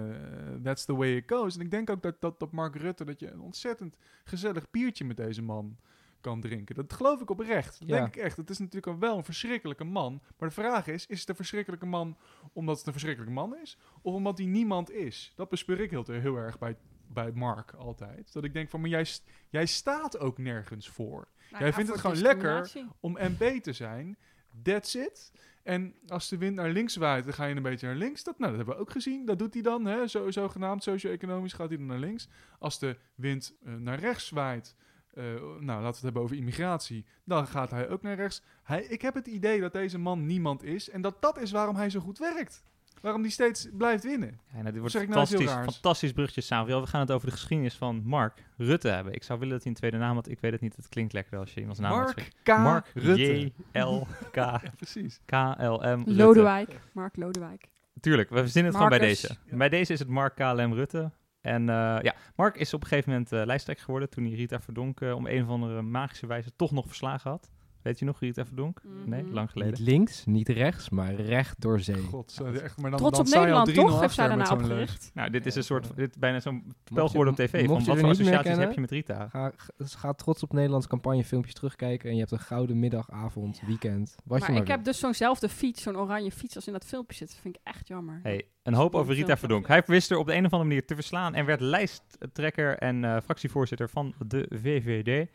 that's 0.63 0.85
the 0.85 0.95
way 0.95 1.15
it 1.15 1.23
goes. 1.31 1.55
En 1.55 1.61
ik 1.61 1.71
denk 1.71 1.89
ook 1.89 2.01
dat, 2.01 2.21
dat, 2.21 2.39
dat 2.39 2.51
Mark 2.51 2.75
Rutte, 2.75 3.05
dat 3.05 3.19
je 3.19 3.31
een 3.31 3.39
ontzettend 3.41 3.97
gezellig 4.23 4.69
biertje 4.71 5.05
met 5.05 5.17
deze 5.17 5.41
man 5.41 5.77
kan 6.21 6.41
drinken. 6.41 6.75
Dat 6.75 6.93
geloof 6.93 7.21
ik 7.21 7.29
oprecht. 7.29 7.79
Dat 7.79 7.87
Ja. 7.87 7.95
denk 7.99 8.15
ik 8.15 8.21
echt. 8.21 8.37
Het 8.37 8.49
is 8.49 8.57
natuurlijk 8.59 8.99
wel 8.99 9.17
een 9.17 9.23
verschrikkelijke 9.23 9.83
man. 9.83 10.21
Maar 10.37 10.47
de 10.49 10.55
vraag 10.55 10.87
is, 10.87 11.05
is 11.05 11.19
het 11.19 11.29
een 11.29 11.35
verschrikkelijke 11.35 11.85
man 11.85 12.17
omdat 12.53 12.77
het 12.77 12.85
een 12.85 12.91
verschrikkelijke 12.91 13.35
man 13.35 13.57
is? 13.57 13.77
Of 14.01 14.13
omdat 14.13 14.37
hij 14.37 14.47
niemand 14.47 14.91
is? 14.91 15.33
Dat 15.35 15.49
bespeur 15.49 15.79
ik 15.79 15.89
heel, 15.89 16.05
heel 16.07 16.35
erg 16.37 16.57
bij 16.59 16.77
bij 17.09 17.31
Mark 17.31 17.71
altijd. 17.71 18.33
Dat 18.33 18.43
ik 18.43 18.53
denk 18.53 18.69
van, 18.69 18.81
maar 18.81 18.89
jij, 18.89 19.05
jij 19.49 19.65
staat 19.65 20.19
ook 20.19 20.37
nergens 20.37 20.89
voor. 20.89 21.27
Nou 21.51 21.63
Jij 21.63 21.73
vindt 21.73 21.91
het 21.91 21.99
gewoon 21.99 22.17
lekker 22.17 22.71
om 22.99 23.17
MB 23.19 23.59
te 23.61 23.73
zijn. 23.73 24.17
That's 24.63 24.95
it. 24.95 25.31
En 25.63 25.95
als 26.07 26.29
de 26.29 26.37
wind 26.37 26.55
naar 26.55 26.69
links 26.69 26.95
waait, 26.95 27.23
dan 27.23 27.33
ga 27.33 27.45
je 27.45 27.55
een 27.55 27.61
beetje 27.61 27.87
naar 27.87 27.95
links. 27.95 28.23
Dat, 28.23 28.39
nou, 28.39 28.49
dat 28.49 28.57
hebben 28.57 28.75
we 28.75 28.81
ook 28.81 28.91
gezien. 28.91 29.25
Dat 29.25 29.39
doet 29.39 29.53
hij 29.53 29.63
dan, 29.63 29.85
hè? 29.85 30.07
Zo, 30.07 30.31
zogenaamd 30.31 30.83
socio-economisch 30.83 31.53
gaat 31.53 31.67
hij 31.67 31.77
dan 31.77 31.85
naar 31.85 31.99
links. 31.99 32.27
Als 32.59 32.79
de 32.79 32.97
wind 33.15 33.55
eh, 33.63 33.73
naar 33.73 33.99
rechts 33.99 34.29
waait, 34.29 34.75
eh, 35.13 35.23
nou, 35.23 35.65
laten 35.65 35.81
we 35.81 35.87
het 35.87 36.01
hebben 36.01 36.21
over 36.21 36.35
immigratie, 36.35 37.05
dan 37.23 37.47
gaat 37.47 37.71
hij 37.71 37.89
ook 37.89 38.01
naar 38.01 38.15
rechts. 38.15 38.41
Hij, 38.63 38.83
ik 38.83 39.01
heb 39.01 39.13
het 39.13 39.27
idee 39.27 39.59
dat 39.59 39.73
deze 39.73 39.97
man 39.97 40.25
niemand 40.25 40.63
is 40.63 40.89
en 40.89 41.01
dat 41.01 41.21
dat 41.21 41.37
is 41.37 41.51
waarom 41.51 41.75
hij 41.75 41.89
zo 41.89 41.99
goed 41.99 42.17
werkt. 42.17 42.63
Waarom 43.01 43.21
hij 43.21 43.29
steeds 43.29 43.67
blijft 43.73 44.03
winnen. 44.03 44.39
Ja, 44.53 44.61
nou, 44.61 44.71
dit 44.71 44.79
wordt 44.79 44.93
nou 44.93 45.05
fantastisch, 45.05 45.51
fantastisch 45.51 46.11
bruggetje 46.11 46.41
samen. 46.41 46.81
We 46.81 46.87
gaan 46.87 47.01
het 47.01 47.11
over 47.11 47.27
de 47.27 47.33
geschiedenis 47.33 47.75
van 47.75 48.01
Mark 48.05 48.43
Rutte 48.57 48.87
hebben. 48.87 49.13
Ik 49.13 49.23
zou 49.23 49.39
willen 49.39 49.53
dat 49.53 49.63
hij 49.63 49.71
een 49.71 49.77
tweede 49.77 49.97
naam 49.97 50.15
had. 50.15 50.29
Ik 50.29 50.39
weet 50.39 50.51
het 50.51 50.61
niet. 50.61 50.75
Het 50.75 50.89
klinkt 50.89 51.13
lekker 51.13 51.37
als 51.37 51.53
je 51.53 51.59
iemands 51.59 51.79
naam 51.79 51.91
Mark. 51.91 52.31
K. 52.43 52.47
Mark 52.47 52.91
Rutte. 52.93 53.39
J-L-K 53.73 54.35
Ja, 54.35 54.61
precies. 54.75 55.19
KLM 55.25 55.81
Rutte. 55.81 56.13
Lodewijk. 56.13 56.79
Mark 56.93 57.15
Lodewijk. 57.15 57.69
Tuurlijk, 57.99 58.29
we 58.29 58.39
verzinnen 58.39 58.71
het 58.71 58.81
gewoon 58.81 58.97
bij 58.99 59.07
deze. 59.07 59.37
Ja. 59.45 59.57
Bij 59.57 59.69
deze 59.69 59.93
is 59.93 59.99
het 59.99 60.07
Mark 60.07 60.35
KLM 60.35 60.73
Rutte. 60.73 61.11
En 61.41 61.69
eh, 61.69 61.97
ja, 62.01 62.15
Mark 62.35 62.55
is 62.55 62.73
op 62.73 62.81
een 62.81 62.87
gegeven 62.87 63.11
moment 63.11 63.31
eh 63.31 63.45
lijsttrekker 63.45 63.85
geworden 63.85 64.09
toen 64.09 64.25
hij 64.25 64.33
Rita 64.33 64.59
Verdonk 64.59 65.01
eh, 65.01 65.15
om 65.15 65.27
een 65.27 65.43
of 65.43 65.49
andere 65.49 65.81
magische 65.81 66.27
wijze 66.27 66.55
toch 66.55 66.71
nog 66.71 66.87
verslagen 66.87 67.31
had. 67.31 67.49
Weet 67.81 67.99
je 67.99 68.05
nog, 68.05 68.19
Rita 68.19 68.45
Verdonk? 68.45 68.81
Nee, 69.05 69.23
Mhm. 69.23 69.33
lang 69.33 69.51
geleden. 69.51 69.73
Niet 69.73 69.87
links, 69.87 70.25
niet 70.25 70.49
rechts, 70.49 70.89
maar 70.89 71.13
recht 71.13 71.61
door 71.61 71.79
zee. 71.79 72.01
God, 72.01 72.31
zo, 72.31 72.45
echt, 72.45 72.77
maar 72.77 72.89
dan, 72.89 72.99
Trots 72.99 73.17
dan 73.17 73.27
op 73.27 73.33
Nederland, 73.33 73.67
3-0 73.67 73.73
toch? 73.73 73.99
Heeft 73.99 74.13
zij 74.13 74.27
daarna 74.27 74.51
opgericht. 74.51 75.11
Nou, 75.13 75.29
dit 75.29 75.45
is 75.45 75.55
een 75.55 75.63
soort, 75.63 75.95
dit 75.95 76.09
is 76.09 76.17
bijna 76.19 76.39
zo'n 76.39 76.73
spel 76.85 77.07
geworden 77.07 77.33
op 77.33 77.39
tv. 77.39 77.65
Van 77.65 77.83
wat 77.85 77.97
voor 77.99 78.09
associaties 78.09 78.57
heb 78.57 78.73
je 78.73 78.81
met 78.81 78.91
Rita? 78.91 79.27
Ga, 79.27 79.51
ga, 79.55 79.73
dus 79.77 79.95
ga 79.95 80.13
trots 80.13 80.43
op 80.43 80.53
Nederlands 80.53 80.87
campagnefilmpjes 80.87 81.53
terugkijken 81.53 82.07
en 82.09 82.13
je 82.13 82.19
hebt 82.19 82.31
een 82.31 82.39
gouden 82.39 82.79
middag, 82.79 83.11
avond, 83.11 83.61
weekend. 83.65 84.15
Wat 84.23 84.39
Maar 84.39 84.47
je 84.47 84.53
maar 84.53 84.61
ik 84.63 84.67
heb 84.67 84.83
dus 84.83 84.99
zo'nzelfde 84.99 85.49
fiets, 85.49 85.81
zo'n 85.81 85.97
oranje 85.97 86.31
fiets 86.31 86.55
als 86.55 86.67
in 86.67 86.73
dat 86.73 86.85
filmpje 86.85 87.15
zit. 87.17 87.27
Dat 87.29 87.39
vind 87.41 87.55
ik 87.55 87.61
echt 87.63 87.87
jammer. 87.87 88.19
Hey, 88.23 88.47
een 88.63 88.73
hoop 88.73 88.95
over 88.95 89.13
Rita 89.13 89.37
Verdonk. 89.37 89.67
Hij 89.67 89.83
wist 89.85 90.11
er 90.11 90.17
op 90.17 90.25
de 90.27 90.33
een 90.33 90.45
of 90.45 90.51
andere 90.51 90.69
manier 90.69 90.85
te 90.85 90.95
verslaan 90.95 91.33
en 91.35 91.45
werd 91.45 91.59
lijsttrekker 91.61 92.77
en 92.77 93.03
eh, 93.03 93.17
fractievoorzitter 93.23 93.89
van 93.89 94.13
de 94.27 94.45
VVD. 94.49 95.29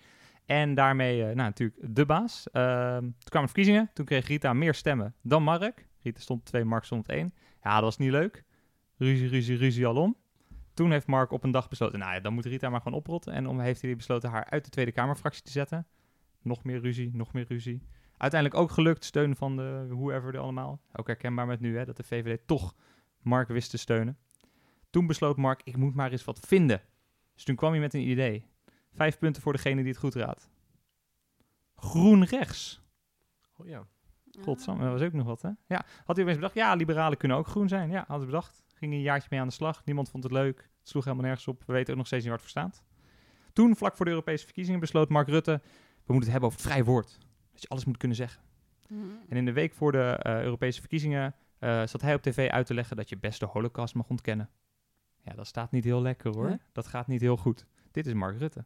En 0.47 0.75
daarmee 0.75 1.21
eh, 1.21 1.25
nou, 1.25 1.37
natuurlijk 1.37 1.81
de 1.83 2.07
baas. 2.07 2.51
Ehm, 2.51 3.01
toen 3.01 3.15
kwamen 3.25 3.49
verkiezingen. 3.49 3.91
Toen 3.93 4.05
kreeg 4.05 4.27
Rita 4.27 4.53
meer 4.53 4.75
stemmen 4.75 5.15
dan 5.23 5.43
Mark. 5.43 5.89
Rita 6.03 6.21
stond 6.21 6.41
op 6.41 6.47
2, 6.47 6.65
Mark 6.65 6.85
stond 6.85 7.09
op 7.09 7.15
1. 7.15 7.35
Ja, 7.63 7.75
dat 7.75 7.83
was 7.83 7.97
niet 7.97 8.11
leuk. 8.11 8.45
Ruzie, 8.97 9.29
ruzie, 9.29 9.57
ruzie 9.57 9.87
alom. 9.87 10.17
Toen 10.75 10.91
heeft 10.91 11.07
Mark 11.07 11.31
op 11.31 11.45
een 11.45 11.51
dag 11.51 11.69
besloten, 11.69 11.99
nou 11.99 12.15
ja, 12.15 12.21
dan 12.21 12.35
moet 12.35 12.45
Rita 12.45 12.69
maar 12.69 12.81
gewoon 12.81 12.99
oprotten. 12.99 13.33
En 13.33 13.47
om 13.47 13.61
heeft 13.61 13.83
hij 13.83 13.97
besloten 13.97 14.31
haar 14.31 14.45
uit 14.51 14.65
de 14.65 14.71
Tweede 14.71 14.93
Kamerfractie 14.93 15.43
te 15.43 15.51
zetten. 15.51 15.87
Nog 16.43 16.65
meer 16.65 16.81
ruzie, 16.81 17.11
nog 17.13 17.33
meer 17.33 17.47
ruzie. 17.49 17.83
Uiteindelijk 18.17 18.61
ook 18.61 18.71
gelukt, 18.71 19.05
steun 19.05 19.37
van 19.37 19.57
de 19.57 19.87
whoever 19.89 20.35
er 20.35 20.41
allemaal. 20.41 20.81
Ook 20.93 21.07
herkenbaar 21.07 21.47
met 21.47 21.61
nu, 21.61 21.79
hè, 21.79 21.85
dat 21.85 21.97
de 21.97 22.03
VVD 22.03 22.47
toch 22.47 22.75
Mark 23.23 23.49
wist 23.49 23.71
te 23.71 23.79
steunen. 23.79 24.19
Toen 24.91 25.07
besloot 25.07 25.37
Mark, 25.37 25.61
ik 25.65 25.77
moet 25.77 25.95
maar 25.95 26.11
eens 26.11 26.25
wat 26.25 26.41
vinden. 26.47 26.83
Dus 27.35 27.45
toen 27.45 27.57
kwam 27.57 27.71
hij 27.71 27.81
met 27.81 27.95
een 27.95 28.09
idee. 28.09 28.47
Vijf 28.95 29.19
punten 29.19 29.43
voor 29.43 29.53
degene 29.53 29.81
die 29.83 29.91
het 29.91 30.01
goed 30.01 30.15
raadt. 30.15 30.51
Groen 31.75 32.25
rechts. 32.25 32.83
Oh, 33.57 33.67
ja. 33.67 33.87
Godsam, 34.41 34.79
dat 34.79 34.93
was 34.93 35.03
ook 35.03 35.13
nog 35.13 35.27
wat, 35.27 35.43
hè? 35.43 35.51
Ja, 35.67 35.85
had 36.05 36.17
hij 36.17 36.25
opeens 36.25 36.39
bedacht, 36.39 36.55
ja, 36.55 36.75
liberalen 36.75 37.19
kunnen 37.19 37.37
ook 37.37 37.47
groen 37.47 37.69
zijn. 37.69 37.91
Ja, 37.91 37.99
hadden 37.99 38.21
ze 38.21 38.27
bedacht. 38.27 38.65
Ging 38.75 38.93
een 38.93 39.01
jaartje 39.01 39.29
mee 39.31 39.41
aan 39.41 39.47
de 39.47 39.53
slag. 39.53 39.85
Niemand 39.85 40.11
vond 40.11 40.23
het 40.23 40.33
leuk. 40.33 40.59
Het 40.79 40.89
sloeg 40.89 41.05
helemaal 41.05 41.25
nergens 41.25 41.49
op. 41.49 41.63
We 41.67 41.73
weten 41.73 41.93
ook 41.93 41.99
nog 41.99 42.07
steeds 42.07 42.25
niet 42.25 42.33
waar 42.33 42.43
het 42.43 42.53
voor 42.53 42.63
staat. 42.63 42.85
Toen, 43.53 43.77
vlak 43.77 43.97
voor 43.97 44.05
de 44.05 44.11
Europese 44.11 44.45
verkiezingen, 44.45 44.81
besloot 44.81 45.09
Mark 45.09 45.29
Rutte... 45.29 45.61
we 46.05 46.13
moeten 46.13 46.15
het 46.15 46.31
hebben 46.31 46.49
over 46.49 46.61
het 46.61 46.69
vrij 46.69 46.85
woord. 46.85 47.19
Dat 47.53 47.63
je 47.63 47.69
alles 47.69 47.85
moet 47.85 47.97
kunnen 47.97 48.17
zeggen. 48.17 48.43
Mhm. 48.89 49.01
En 49.29 49.37
in 49.37 49.45
de 49.45 49.53
week 49.53 49.75
voor 49.75 49.93
de 49.93 50.19
eh, 50.23 50.43
Europese 50.43 50.81
verkiezingen 50.81 51.35
eh, 51.59 51.87
zat 51.87 52.01
hij 52.01 52.15
op 52.15 52.23
tv 52.23 52.51
uit 52.51 52.67
te 52.67 52.75
leggen 52.75 52.97
dat 52.97 53.09
je 53.09 53.17
best 53.17 53.41
de 53.41 53.47
holocaust 53.47 53.95
mag 53.95 54.09
ontkennen. 54.09 54.51
Ja, 55.23 55.33
dat 55.33 55.47
staat 55.47 55.71
niet 55.71 55.85
heel 55.85 56.03
lekker 56.03 56.35
hoor. 56.35 56.59
Dat 56.73 56.87
gaat 56.87 57.07
niet 57.07 57.21
heel 57.21 57.37
goed. 57.37 57.67
Dit 57.91 58.07
is 58.07 58.13
Mark 58.13 58.39
Rutte. 58.39 58.65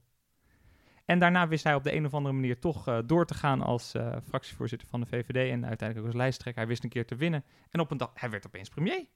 En 1.09 1.19
daarna 1.19 1.49
wist 1.49 1.65
hij 1.65 1.75
op 1.75 1.85
de 1.85 1.95
een 1.95 2.07
of 2.07 2.15
andere 2.15 2.35
manier 2.35 2.59
toch 2.59 2.89
eh, 2.89 2.99
door 3.07 3.27
te 3.27 3.35
gaan 3.35 3.63
als 3.63 3.95
eh, 3.95 4.17
fractievoorzitter 4.25 4.89
van 4.89 5.01
de 5.01 5.07
VVD 5.07 5.51
en 5.51 5.67
uiteindelijk 5.67 5.99
ook 5.99 6.07
als 6.07 6.15
lijsttrekker. 6.15 6.63
Hij 6.63 6.71
wist 6.71 6.85
een 6.85 6.91
keer 6.91 7.07
te 7.07 7.17
winnen. 7.17 7.45
En 7.71 7.81
op 7.81 7.91
een 7.91 7.97
dag, 7.97 8.11
hij 8.15 8.31
werd 8.31 8.47
opeens 8.47 8.69
premier. 8.69 9.07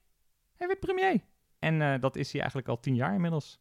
Hij 0.55 0.67
werd 0.67 0.79
premier. 0.79 1.21
En 1.59 1.81
eh, 1.81 1.99
dat 1.99 2.15
is 2.15 2.31
hij 2.31 2.39
eigenlijk 2.41 2.69
al 2.69 2.79
tien 2.79 2.95
jaar 2.95 3.13
inmiddels. 3.13 3.59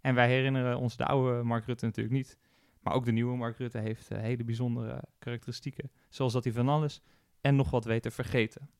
En 0.00 0.14
wij 0.14 0.28
herinneren 0.28 0.78
ons 0.78 0.96
de 0.96 1.04
oude 1.04 1.42
Mark 1.42 1.64
Rutte 1.64 1.84
natuurlijk 1.84 2.14
niet. 2.14 2.38
Maar 2.80 2.94
ook 2.94 3.04
de 3.04 3.12
nieuwe 3.12 3.36
Mark 3.36 3.58
Rutte 3.58 3.78
heeft 3.78 4.08
hele 4.08 4.44
bijzondere 4.44 5.02
karakteristieken. 5.18 5.90
Zoals 6.08 6.32
dat 6.32 6.44
hij 6.44 6.52
van 6.52 6.68
alles 6.68 7.02
en 7.40 7.56
nog 7.56 7.70
wat 7.70 7.84
weet 7.84 8.02
te 8.02 8.10
vergeten. 8.10 8.70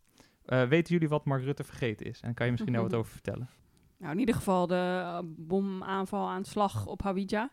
Weten 0.44 0.92
jullie 0.92 1.08
wat 1.08 1.24
Mark 1.24 1.42
Rutte 1.42 1.64
vergeten 1.64 2.06
is? 2.06 2.20
En 2.20 2.34
kan 2.34 2.46
je 2.46 2.52
misschien 2.52 2.72
daar 2.72 2.82
wat 2.82 2.94
over 3.00 3.12
vertellen? 3.12 3.48
Nou, 3.96 4.12
in 4.12 4.18
ieder 4.18 4.34
geval 4.34 4.66
de 4.66 5.20
bomaanval 5.36 6.28
aan 6.28 6.44
slag 6.44 6.86
op 6.86 7.02
Hawija. 7.02 7.50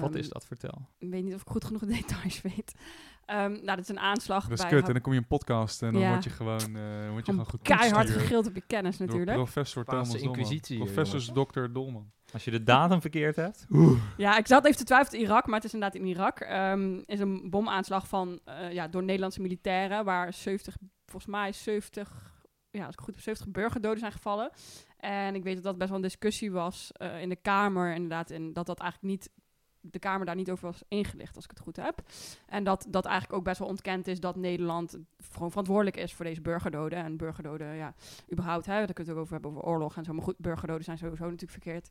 Wat 0.00 0.10
Ehm, 0.10 0.16
is 0.18 0.28
dat? 0.28 0.44
Vertel. 0.46 0.86
Ik 0.98 1.10
weet 1.10 1.24
niet 1.24 1.34
of 1.34 1.40
ik 1.40 1.48
goed 1.48 1.64
genoeg 1.64 1.80
de 1.80 1.86
details 2.00 2.40
weet. 2.42 2.74
Ehm, 3.24 3.50
nou, 3.52 3.64
dat 3.64 3.78
is 3.78 3.88
een 3.88 3.98
aanslag 3.98 4.42
Dat 4.42 4.52
is 4.52 4.60
bij 4.64 4.70
kut. 4.70 4.86
En 4.86 4.92
dan 4.92 5.02
kom 5.02 5.12
je 5.12 5.18
in 5.18 5.24
een 5.30 5.38
podcast 5.38 5.82
en 5.82 5.92
dan 5.92 6.02
Ja. 6.02 6.08
word 6.10 6.24
je 6.24 6.30
gewoon, 6.30 6.76
eh 6.76 7.10
word 7.10 7.26
je 7.26 7.32
Gewoon 7.32 7.46
goed 7.46 7.62
keihard 7.62 8.10
gegild 8.10 8.46
op 8.46 8.54
je 8.54 8.62
kennis 8.66 8.96
door 8.96 9.06
natuurlijk. 9.06 9.36
professor 9.36 9.84
Thomas 9.84 10.08
Dolman. 10.08 10.26
inquisitie, 10.28 10.78
Professor 10.78 11.46
Dr. 11.46 11.72
Dolman. 11.72 12.10
Als 12.32 12.44
je 12.44 12.50
de 12.50 12.62
datum 12.62 13.00
verkeerd 13.00 13.36
hebt. 13.36 13.66
Ja, 14.16 14.36
ik 14.38 14.46
zat 14.46 14.64
even 14.64 14.78
te 14.78 14.84
twijfelen 14.84 15.20
in 15.20 15.26
Irak, 15.26 15.46
maar 15.46 15.54
het 15.54 15.64
is 15.64 15.72
inderdaad 15.72 16.00
in 16.00 16.06
Irak. 16.06 16.40
Ehm 16.40 17.00
is 17.04 17.20
een 17.20 17.50
bomaanslag 17.50 18.08
van, 18.08 18.40
eh, 18.44 18.72
ja, 18.72 18.88
door 18.88 19.02
Nederlandse 19.02 19.40
militairen, 19.40 20.04
waar 20.04 20.32
70, 20.32 20.76
volgens 21.06 21.32
mij 21.32 21.52
70, 21.52 22.36
ja, 22.70 22.84
als 22.84 22.94
ik 22.94 23.00
goed 23.00 23.14
heb, 23.14 23.22
70 23.24 23.48
burgerdoden 23.48 23.98
zijn 23.98 24.12
gevallen. 24.12 24.50
En 24.96 25.34
ik 25.34 25.42
weet 25.42 25.54
dat 25.54 25.64
dat 25.64 25.76
best 25.78 25.88
wel 25.88 25.98
een 25.98 26.04
discussie 26.04 26.50
was 26.52 26.90
eh, 26.92 27.20
in 27.20 27.28
de 27.28 27.36
Kamer, 27.36 27.94
inderdaad, 27.94 28.30
en 28.30 28.52
dat 28.52 28.66
dat 28.66 28.80
eigenlijk 28.80 29.12
niet, 29.12 29.30
de 29.80 29.98
Kamer 29.98 30.26
daar 30.26 30.34
niet 30.34 30.50
over 30.50 30.66
was 30.66 30.82
ingelicht, 30.88 31.36
als 31.36 31.44
ik 31.44 31.50
het 31.50 31.60
goed 31.60 31.76
heb. 31.76 32.02
En 32.46 32.64
dat 32.64 32.86
dat 32.88 33.04
eigenlijk 33.04 33.38
ook 33.38 33.44
best 33.44 33.58
wel 33.58 33.68
ontkend 33.68 34.06
is 34.06 34.20
dat 34.20 34.36
Nederland 34.36 34.98
gewoon 35.32 35.50
verantwoordelijk 35.50 35.96
is 35.96 36.14
voor 36.14 36.24
deze 36.24 36.40
burgerdoden. 36.40 36.98
En 36.98 37.16
burgerdoden, 37.16 37.74
ja, 37.74 37.94
überhaupt, 38.32 38.66
hè, 38.66 38.72
daar 38.72 38.92
kunnen 38.92 39.04
het 39.04 39.12
ook 39.14 39.20
over 39.20 39.32
hebben, 39.32 39.50
over 39.50 39.62
oorlog 39.62 39.96
en 39.96 40.04
zo. 40.04 40.12
Maar 40.12 40.24
goed, 40.24 40.38
burgerdoden 40.38 40.84
zijn 40.84 40.98
sowieso 40.98 41.24
natuurlijk 41.24 41.62
verkeerd. 41.62 41.90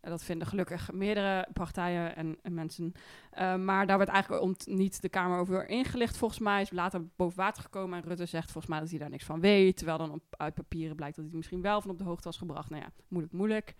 Dat 0.00 0.24
vinden 0.24 0.46
gelukkig 0.46 0.92
meerdere 0.92 1.48
partijen 1.52 2.16
en, 2.16 2.38
en 2.42 2.54
mensen. 2.54 2.92
Eh, 3.30 3.56
maar 3.56 3.86
daar 3.86 3.98
werd 3.98 4.10
eigenlijk 4.10 4.66
niet 4.66 5.02
de 5.02 5.08
Kamer 5.08 5.38
over 5.38 5.68
ingelicht, 5.68 6.16
volgens 6.16 6.40
mij. 6.40 6.62
Is 6.62 6.70
later 6.70 7.06
boven 7.16 7.36
water 7.36 7.62
gekomen. 7.62 8.02
En 8.02 8.08
Rutte 8.08 8.26
zegt 8.26 8.50
volgens 8.50 8.72
mij 8.72 8.80
dat 8.80 8.90
hij 8.90 8.98
daar 8.98 9.10
niks 9.10 9.24
van 9.24 9.40
weet. 9.40 9.76
Terwijl 9.76 9.98
dan 9.98 10.12
op, 10.12 10.22
uit 10.30 10.54
papieren 10.54 10.96
blijkt 10.96 11.16
dat 11.16 11.24
hij 11.24 11.36
misschien 11.36 11.62
wel 11.62 11.80
van 11.80 11.90
op 11.90 11.98
de 11.98 12.04
hoogte 12.04 12.24
was 12.24 12.36
gebracht. 12.36 12.70
Nou 12.70 12.82
ja, 12.82 12.90
moeilijk, 13.08 13.34
moeilijk. 13.34 13.74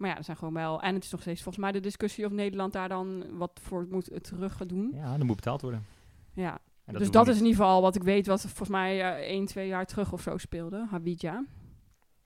Maar 0.00 0.10
ja, 0.10 0.16
er 0.16 0.24
zijn 0.24 0.36
gewoon 0.36 0.54
wel... 0.54 0.82
En 0.82 0.94
het 0.94 1.04
is 1.04 1.10
nog 1.10 1.20
steeds 1.20 1.42
volgens 1.42 1.64
mij 1.64 1.72
de 1.72 1.80
discussie 1.80 2.26
of 2.26 2.32
Nederland 2.32 2.72
daar 2.72 2.88
dan 2.88 3.36
wat 3.38 3.60
voor 3.62 3.86
moet 3.90 4.10
terug 4.22 4.56
gaan 4.56 4.66
doen. 4.66 4.90
Ja, 4.94 5.16
dat 5.16 5.26
moet 5.26 5.36
betaald 5.36 5.60
worden. 5.60 5.84
Ja, 6.32 6.58
En 6.84 6.94
dus 6.94 7.10
dat 7.10 7.28
is 7.28 7.38
in 7.38 7.44
ieder 7.44 7.56
geval 7.56 7.82
wat 7.82 7.96
ik 7.96 8.02
weet, 8.02 8.26
wat 8.26 8.40
volgens 8.40 8.68
mij 8.68 9.00
eh 9.00 9.30
1, 9.30 9.46
2 9.46 9.66
jaar 9.66 9.86
terug 9.86 10.12
of 10.12 10.22
zo 10.22 10.38
speelde, 10.38 10.86
Hawija. 10.90 11.44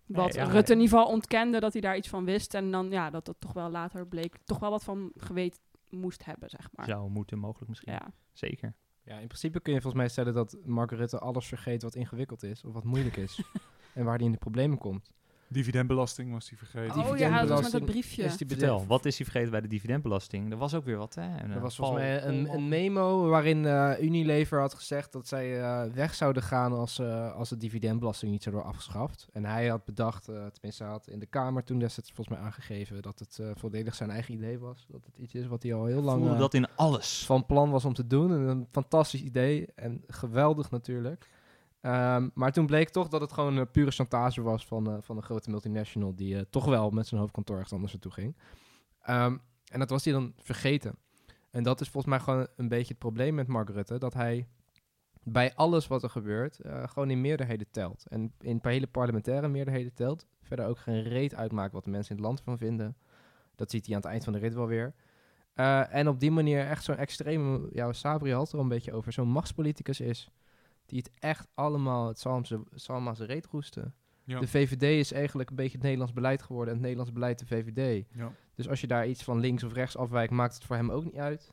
Wat 0.06 0.34
ja, 0.34 0.44
Rutte 0.44 0.72
ja. 0.72 0.78
in 0.78 0.82
ieder 0.82 0.98
geval 0.98 1.12
ontkende 1.12 1.60
dat 1.60 1.72
hij 1.72 1.82
daar 1.82 1.96
iets 1.96 2.08
van 2.08 2.24
wist. 2.24 2.54
En 2.54 2.70
dan 2.70 2.90
ja, 2.90 3.10
dat 3.10 3.24
dat 3.24 3.36
toch 3.38 3.52
wel 3.52 3.70
later 3.70 4.06
bleek, 4.06 4.36
toch 4.44 4.58
wel 4.58 4.70
wat 4.70 4.84
van 4.84 5.12
geweten 5.16 5.60
moest 5.90 6.24
hebben, 6.24 6.50
zeg 6.50 6.68
maar. 6.72 6.86
Zou 6.86 7.10
moeten, 7.10 7.38
mogelijk 7.38 7.68
misschien. 7.68 7.92
Ja. 7.92 8.12
Zeker. 8.32 8.74
Ja, 9.02 9.18
in 9.18 9.26
principe 9.26 9.60
kun 9.60 9.72
je 9.72 9.80
volgens 9.80 10.02
mij 10.02 10.10
stellen 10.10 10.34
dat 10.34 10.56
Mark 10.64 10.90
Rutte 10.90 11.18
alles 11.18 11.46
vergeet 11.46 11.82
wat 11.82 11.94
ingewikkeld 11.94 12.42
is 12.42 12.64
of 12.64 12.72
wat 12.72 12.84
moeilijk 12.84 13.16
is. 13.16 13.42
en 13.94 14.04
waar 14.04 14.16
hij 14.16 14.26
in 14.26 14.32
de 14.32 14.38
problemen 14.38 14.78
komt. 14.78 15.10
Dividendbelasting 15.54 16.32
was 16.32 16.48
die 16.48 16.58
vergeten. 16.58 17.06
Oh 17.10 17.18
ja, 17.18 17.40
dat 17.40 17.48
was 17.48 17.62
met 17.62 17.72
dat 17.72 17.84
briefje. 17.84 18.22
Is 18.22 18.36
die 18.36 18.46
Vertel, 18.48 18.86
wat 18.86 19.04
is 19.04 19.16
hij 19.16 19.24
vergeten 19.26 19.50
bij 19.50 19.60
de 19.60 19.68
dividendbelasting? 19.68 20.50
Er 20.52 20.56
was 20.58 20.74
ook 20.74 20.84
weer 20.84 20.96
wat, 20.96 21.14
hè? 21.14 21.22
En, 21.36 21.50
Er 21.50 21.56
eh, 21.56 21.62
was 21.62 21.76
volgens 21.76 21.98
mij 21.98 22.22
een, 22.24 22.48
een 22.52 22.68
memo 22.68 23.28
waarin 23.28 23.66
eh, 23.66 23.90
Unilever 24.00 24.60
had 24.60 24.74
gezegd 24.74 25.12
dat 25.12 25.28
zij 25.28 25.60
eh, 25.62 25.82
weg 25.92 26.14
zouden 26.14 26.42
gaan 26.42 26.72
als, 26.72 26.98
eh, 26.98 27.34
als 27.34 27.48
de 27.48 27.56
dividendbelasting 27.56 28.30
niet 28.32 28.42
zou 28.42 28.54
worden 28.54 28.72
afgeschaft. 28.74 29.28
En 29.32 29.44
hij 29.44 29.66
had 29.68 29.84
bedacht, 29.84 30.28
eh, 30.28 30.34
tenminste 30.52 30.82
hij 30.82 30.92
had 30.92 31.08
in 31.08 31.18
de 31.18 31.26
Kamer 31.26 31.64
toen 31.64 31.78
destijds 31.78 32.12
volgens 32.12 32.36
mij 32.36 32.46
aangegeven 32.46 33.02
dat 33.02 33.18
het 33.18 33.38
eh, 33.40 33.46
volledig 33.54 33.94
zijn 33.94 34.10
eigen 34.10 34.34
idee 34.34 34.58
was. 34.58 34.86
Dat 34.88 35.04
het 35.04 35.18
iets 35.18 35.34
is 35.34 35.46
wat 35.46 35.62
hij 35.62 35.74
al 35.74 35.84
heel 35.84 36.02
lang 36.02 36.20
voelde 36.20 36.38
dat 36.38 36.54
in 36.54 36.66
alles. 36.74 37.24
van 37.26 37.46
plan 37.46 37.70
was 37.70 37.84
om 37.84 37.94
te 37.94 38.06
doen. 38.06 38.32
En 38.32 38.40
een 38.40 38.66
fantastisch 38.70 39.22
idee 39.22 39.66
en 39.74 40.02
geweldig 40.08 40.70
natuurlijk. 40.70 41.28
Ehm, 41.84 42.28
maar 42.34 42.52
toen 42.52 42.66
bleek 42.66 42.88
toch 42.88 43.08
dat 43.08 43.20
het 43.20 43.32
gewoon 43.32 43.56
een 43.56 43.70
pure 43.70 43.90
chantage 43.90 44.42
was 44.42 44.66
van, 44.66 44.90
eh, 44.90 44.96
van 45.00 45.16
een 45.16 45.22
grote 45.22 45.50
multinational 45.50 46.14
die 46.14 46.36
eh, 46.36 46.42
toch 46.50 46.64
wel 46.64 46.90
met 46.90 47.06
zijn 47.06 47.20
hoofdkantoor 47.20 47.56
ergens 47.56 47.72
anders 47.74 47.92
naartoe 47.92 48.12
ging. 48.12 48.36
Ehm, 49.00 49.36
en 49.70 49.78
dat 49.78 49.90
was 49.90 50.04
hij 50.04 50.12
dan 50.12 50.32
vergeten. 50.36 50.96
En 51.50 51.62
dat 51.62 51.80
is 51.80 51.88
volgens 51.88 52.14
mij 52.14 52.24
gewoon 52.24 52.46
een 52.56 52.68
beetje 52.68 52.88
het 52.88 52.98
probleem 52.98 53.34
met 53.34 53.46
Mark 53.46 53.68
Rutte, 53.68 53.98
dat 53.98 54.14
hij 54.14 54.46
bij 55.22 55.54
alles 55.54 55.86
wat 55.86 56.02
er 56.02 56.10
gebeurt, 56.10 56.60
eh, 56.60 56.88
gewoon 56.88 57.10
in 57.10 57.20
meerderheden 57.20 57.70
telt. 57.70 58.06
En 58.08 58.32
in 58.40 58.58
hele 58.62 58.86
parlementaire 58.86 59.48
meerderheden 59.48 59.94
telt. 59.94 60.26
Verder 60.42 60.66
ook 60.66 60.78
geen 60.78 61.02
reet 61.02 61.34
uitmaakt 61.34 61.72
wat 61.72 61.84
de 61.84 61.90
mensen 61.90 62.10
in 62.10 62.16
het 62.16 62.26
land 62.26 62.40
van 62.40 62.58
vinden. 62.58 62.96
Dat 63.54 63.70
ziet 63.70 63.86
hij 63.86 63.94
aan 63.94 64.00
het 64.00 64.10
eind 64.10 64.24
van 64.24 64.32
de 64.32 64.38
rit 64.38 64.54
wel 64.54 64.66
weer. 64.66 64.94
Eh, 65.54 65.94
en 65.94 66.08
op 66.08 66.20
die 66.20 66.30
manier 66.30 66.66
echt 66.66 66.84
zo'n 66.84 66.96
extreme, 66.96 67.68
ja, 67.72 67.92
Sabri 67.92 68.32
had 68.32 68.52
er 68.52 68.58
een 68.58 68.68
beetje 68.68 68.92
over, 68.92 69.12
zo'n 69.12 69.28
machtspoliticus 69.28 70.00
is. 70.00 70.30
Die 70.86 70.98
het 70.98 71.10
echt 71.18 71.46
allemaal, 71.54 72.08
het 72.08 72.18
zal 72.18 72.42
hem 72.86 73.14
zijn 73.14 73.28
reet 73.28 73.46
roesten. 73.46 73.94
Ja. 74.24 74.40
De 74.40 74.48
VVD 74.48 74.82
is 74.82 75.12
eigenlijk 75.12 75.50
een 75.50 75.56
beetje 75.56 75.72
het 75.72 75.82
Nederlands 75.82 76.12
beleid 76.12 76.42
geworden. 76.42 76.68
En 76.68 76.74
het 76.74 76.82
Nederlands 76.82 77.12
beleid 77.12 77.38
de 77.38 77.46
VVD. 77.46 78.06
Ja. 78.10 78.32
Dus 78.54 78.68
als 78.68 78.80
je 78.80 78.86
daar 78.86 79.06
iets 79.06 79.22
van 79.22 79.40
links 79.40 79.64
of 79.64 79.72
rechts 79.72 79.96
afwijkt, 79.96 80.32
maakt 80.32 80.54
het 80.54 80.64
voor 80.64 80.76
hem 80.76 80.90
ook 80.90 81.04
niet 81.04 81.16
uit. 81.16 81.52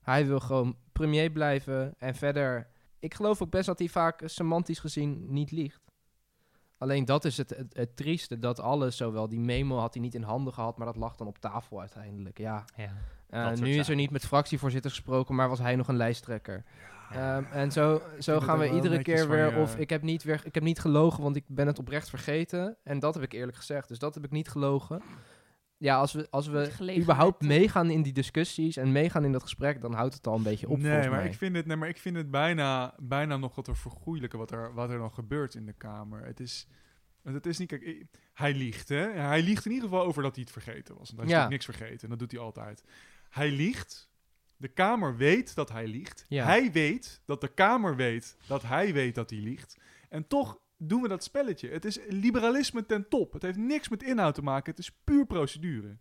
Hij 0.00 0.26
wil 0.26 0.40
gewoon 0.40 0.76
premier 0.92 1.30
blijven. 1.30 1.94
En 1.98 2.14
verder, 2.14 2.68
ik 2.98 3.14
geloof 3.14 3.42
ook 3.42 3.50
best 3.50 3.66
dat 3.66 3.78
hij 3.78 3.88
vaak 3.88 4.22
semantisch 4.24 4.78
gezien 4.78 5.32
niet 5.32 5.50
liegt. 5.50 5.88
Alleen 6.78 7.04
dat 7.04 7.24
is 7.24 7.36
het, 7.36 7.64
het, 7.72 7.96
trieste, 7.96 8.38
dat 8.38 8.60
alles, 8.60 8.96
zowel 8.96 9.28
die 9.28 9.40
memo 9.40 9.78
had 9.78 9.94
hij 9.94 10.02
niet 10.02 10.14
in 10.14 10.22
handen 10.22 10.52
gehad, 10.52 10.76
maar 10.76 10.86
dat 10.86 10.96
lag 10.96 11.16
dan 11.16 11.26
op 11.26 11.38
tafel 11.38 11.80
uiteindelijk. 11.80 12.38
Ja. 12.38 12.64
ja 12.76 13.52
uh, 13.52 13.58
nu 13.58 13.74
is 13.74 13.88
er 13.88 13.94
niet 13.94 14.10
met 14.10 14.26
fractievoorzitter 14.26 14.90
gesproken, 14.90 15.34
maar 15.34 15.48
was 15.48 15.58
hij 15.58 15.76
nog 15.76 15.88
een 15.88 15.96
lijsttrekker. 15.96 16.64
Um, 17.16 17.46
en 17.52 17.72
zo, 17.72 18.02
zo 18.18 18.40
gaan 18.40 18.58
we 18.58 18.70
iedere 18.70 19.02
keer 19.02 19.28
weer. 19.28 19.56
Of 19.56 19.76
ik 19.76 19.90
heb, 19.90 20.02
niet 20.02 20.22
weer, 20.22 20.40
ik 20.44 20.54
heb 20.54 20.62
niet 20.62 20.78
gelogen, 20.78 21.22
want 21.22 21.36
ik 21.36 21.44
ben 21.46 21.66
het 21.66 21.78
oprecht 21.78 22.08
vergeten. 22.08 22.76
En 22.84 22.98
dat 22.98 23.14
heb 23.14 23.22
ik 23.22 23.32
eerlijk 23.32 23.56
gezegd. 23.56 23.88
Dus 23.88 23.98
dat 23.98 24.14
heb 24.14 24.24
ik 24.24 24.30
niet 24.30 24.48
gelogen. 24.48 25.02
Ja, 25.76 25.96
als 25.96 26.12
we, 26.12 26.26
als 26.30 26.46
we 26.46 26.96
überhaupt 26.98 27.42
meegaan 27.42 27.90
in 27.90 28.02
die 28.02 28.12
discussies 28.12 28.76
en 28.76 28.92
meegaan 28.92 29.24
in 29.24 29.32
dat 29.32 29.42
gesprek, 29.42 29.80
dan 29.80 29.92
houdt 29.92 30.14
het 30.14 30.26
al 30.26 30.36
een 30.36 30.42
beetje 30.42 30.68
op. 30.68 30.78
Nee, 30.78 31.08
maar 31.08 31.10
mij. 31.10 31.26
ik 31.26 31.34
vind 31.34 31.56
het, 31.56 31.66
nee, 31.66 31.76
maar 31.76 31.88
ik 31.88 31.98
vind 31.98 32.16
het 32.16 32.30
bijna, 32.30 32.94
bijna 32.98 33.36
nog 33.36 33.54
wat 33.54 33.66
er 33.66 33.76
vergoeilijken 33.76 34.38
wat 34.38 34.50
er, 34.50 34.74
wat 34.74 34.90
er 34.90 34.98
dan 34.98 35.12
gebeurt 35.12 35.54
in 35.54 35.66
de 35.66 35.72
Kamer. 35.72 36.24
Het 36.24 36.40
is. 36.40 36.66
Het 37.22 37.46
is 37.46 37.58
niet, 37.58 37.68
kijk, 37.68 38.04
hij 38.32 38.54
liegt, 38.54 38.88
hè? 38.88 39.10
Hij 39.10 39.42
liegt 39.42 39.64
in 39.64 39.72
ieder 39.72 39.88
geval 39.88 40.04
over 40.04 40.22
dat 40.22 40.34
hij 40.34 40.44
het 40.44 40.62
vergeten 40.62 40.96
was. 40.98 41.10
Want 41.10 41.28
hij 41.28 41.38
is 41.38 41.42
ja. 41.44 41.48
niks 41.48 41.64
vergeten 41.64 42.00
en 42.02 42.08
dat 42.08 42.18
doet 42.18 42.30
hij 42.30 42.40
altijd. 42.40 42.84
Hij 43.30 43.50
liegt 43.50 44.07
de 44.58 44.68
Kamer 44.68 45.16
weet 45.16 45.54
dat 45.54 45.72
hij 45.72 45.86
liegt. 45.86 46.24
Hij 46.28 46.72
weet 46.72 47.22
dat 47.24 47.40
de 47.40 47.48
Kamer 47.48 47.96
weet 47.96 48.36
dat 48.46 48.62
hij 48.62 48.92
weet 48.92 49.14
dat 49.14 49.30
hij 49.30 49.38
liegt. 49.38 49.76
En 50.08 50.26
toch 50.26 50.60
doen 50.76 51.02
we 51.02 51.08
dat 51.08 51.24
spelletje. 51.24 51.68
Het 51.68 51.84
is 51.84 51.98
liberalisme 52.08 52.86
ten 52.86 53.08
top. 53.08 53.32
Het 53.32 53.42
heeft 53.42 53.58
niks 53.58 53.88
met 53.88 54.02
inhoud 54.02 54.34
te 54.34 54.42
maken. 54.42 54.70
Het 54.70 54.80
is 54.80 54.92
puur 55.04 55.26
procedure. 55.26 55.98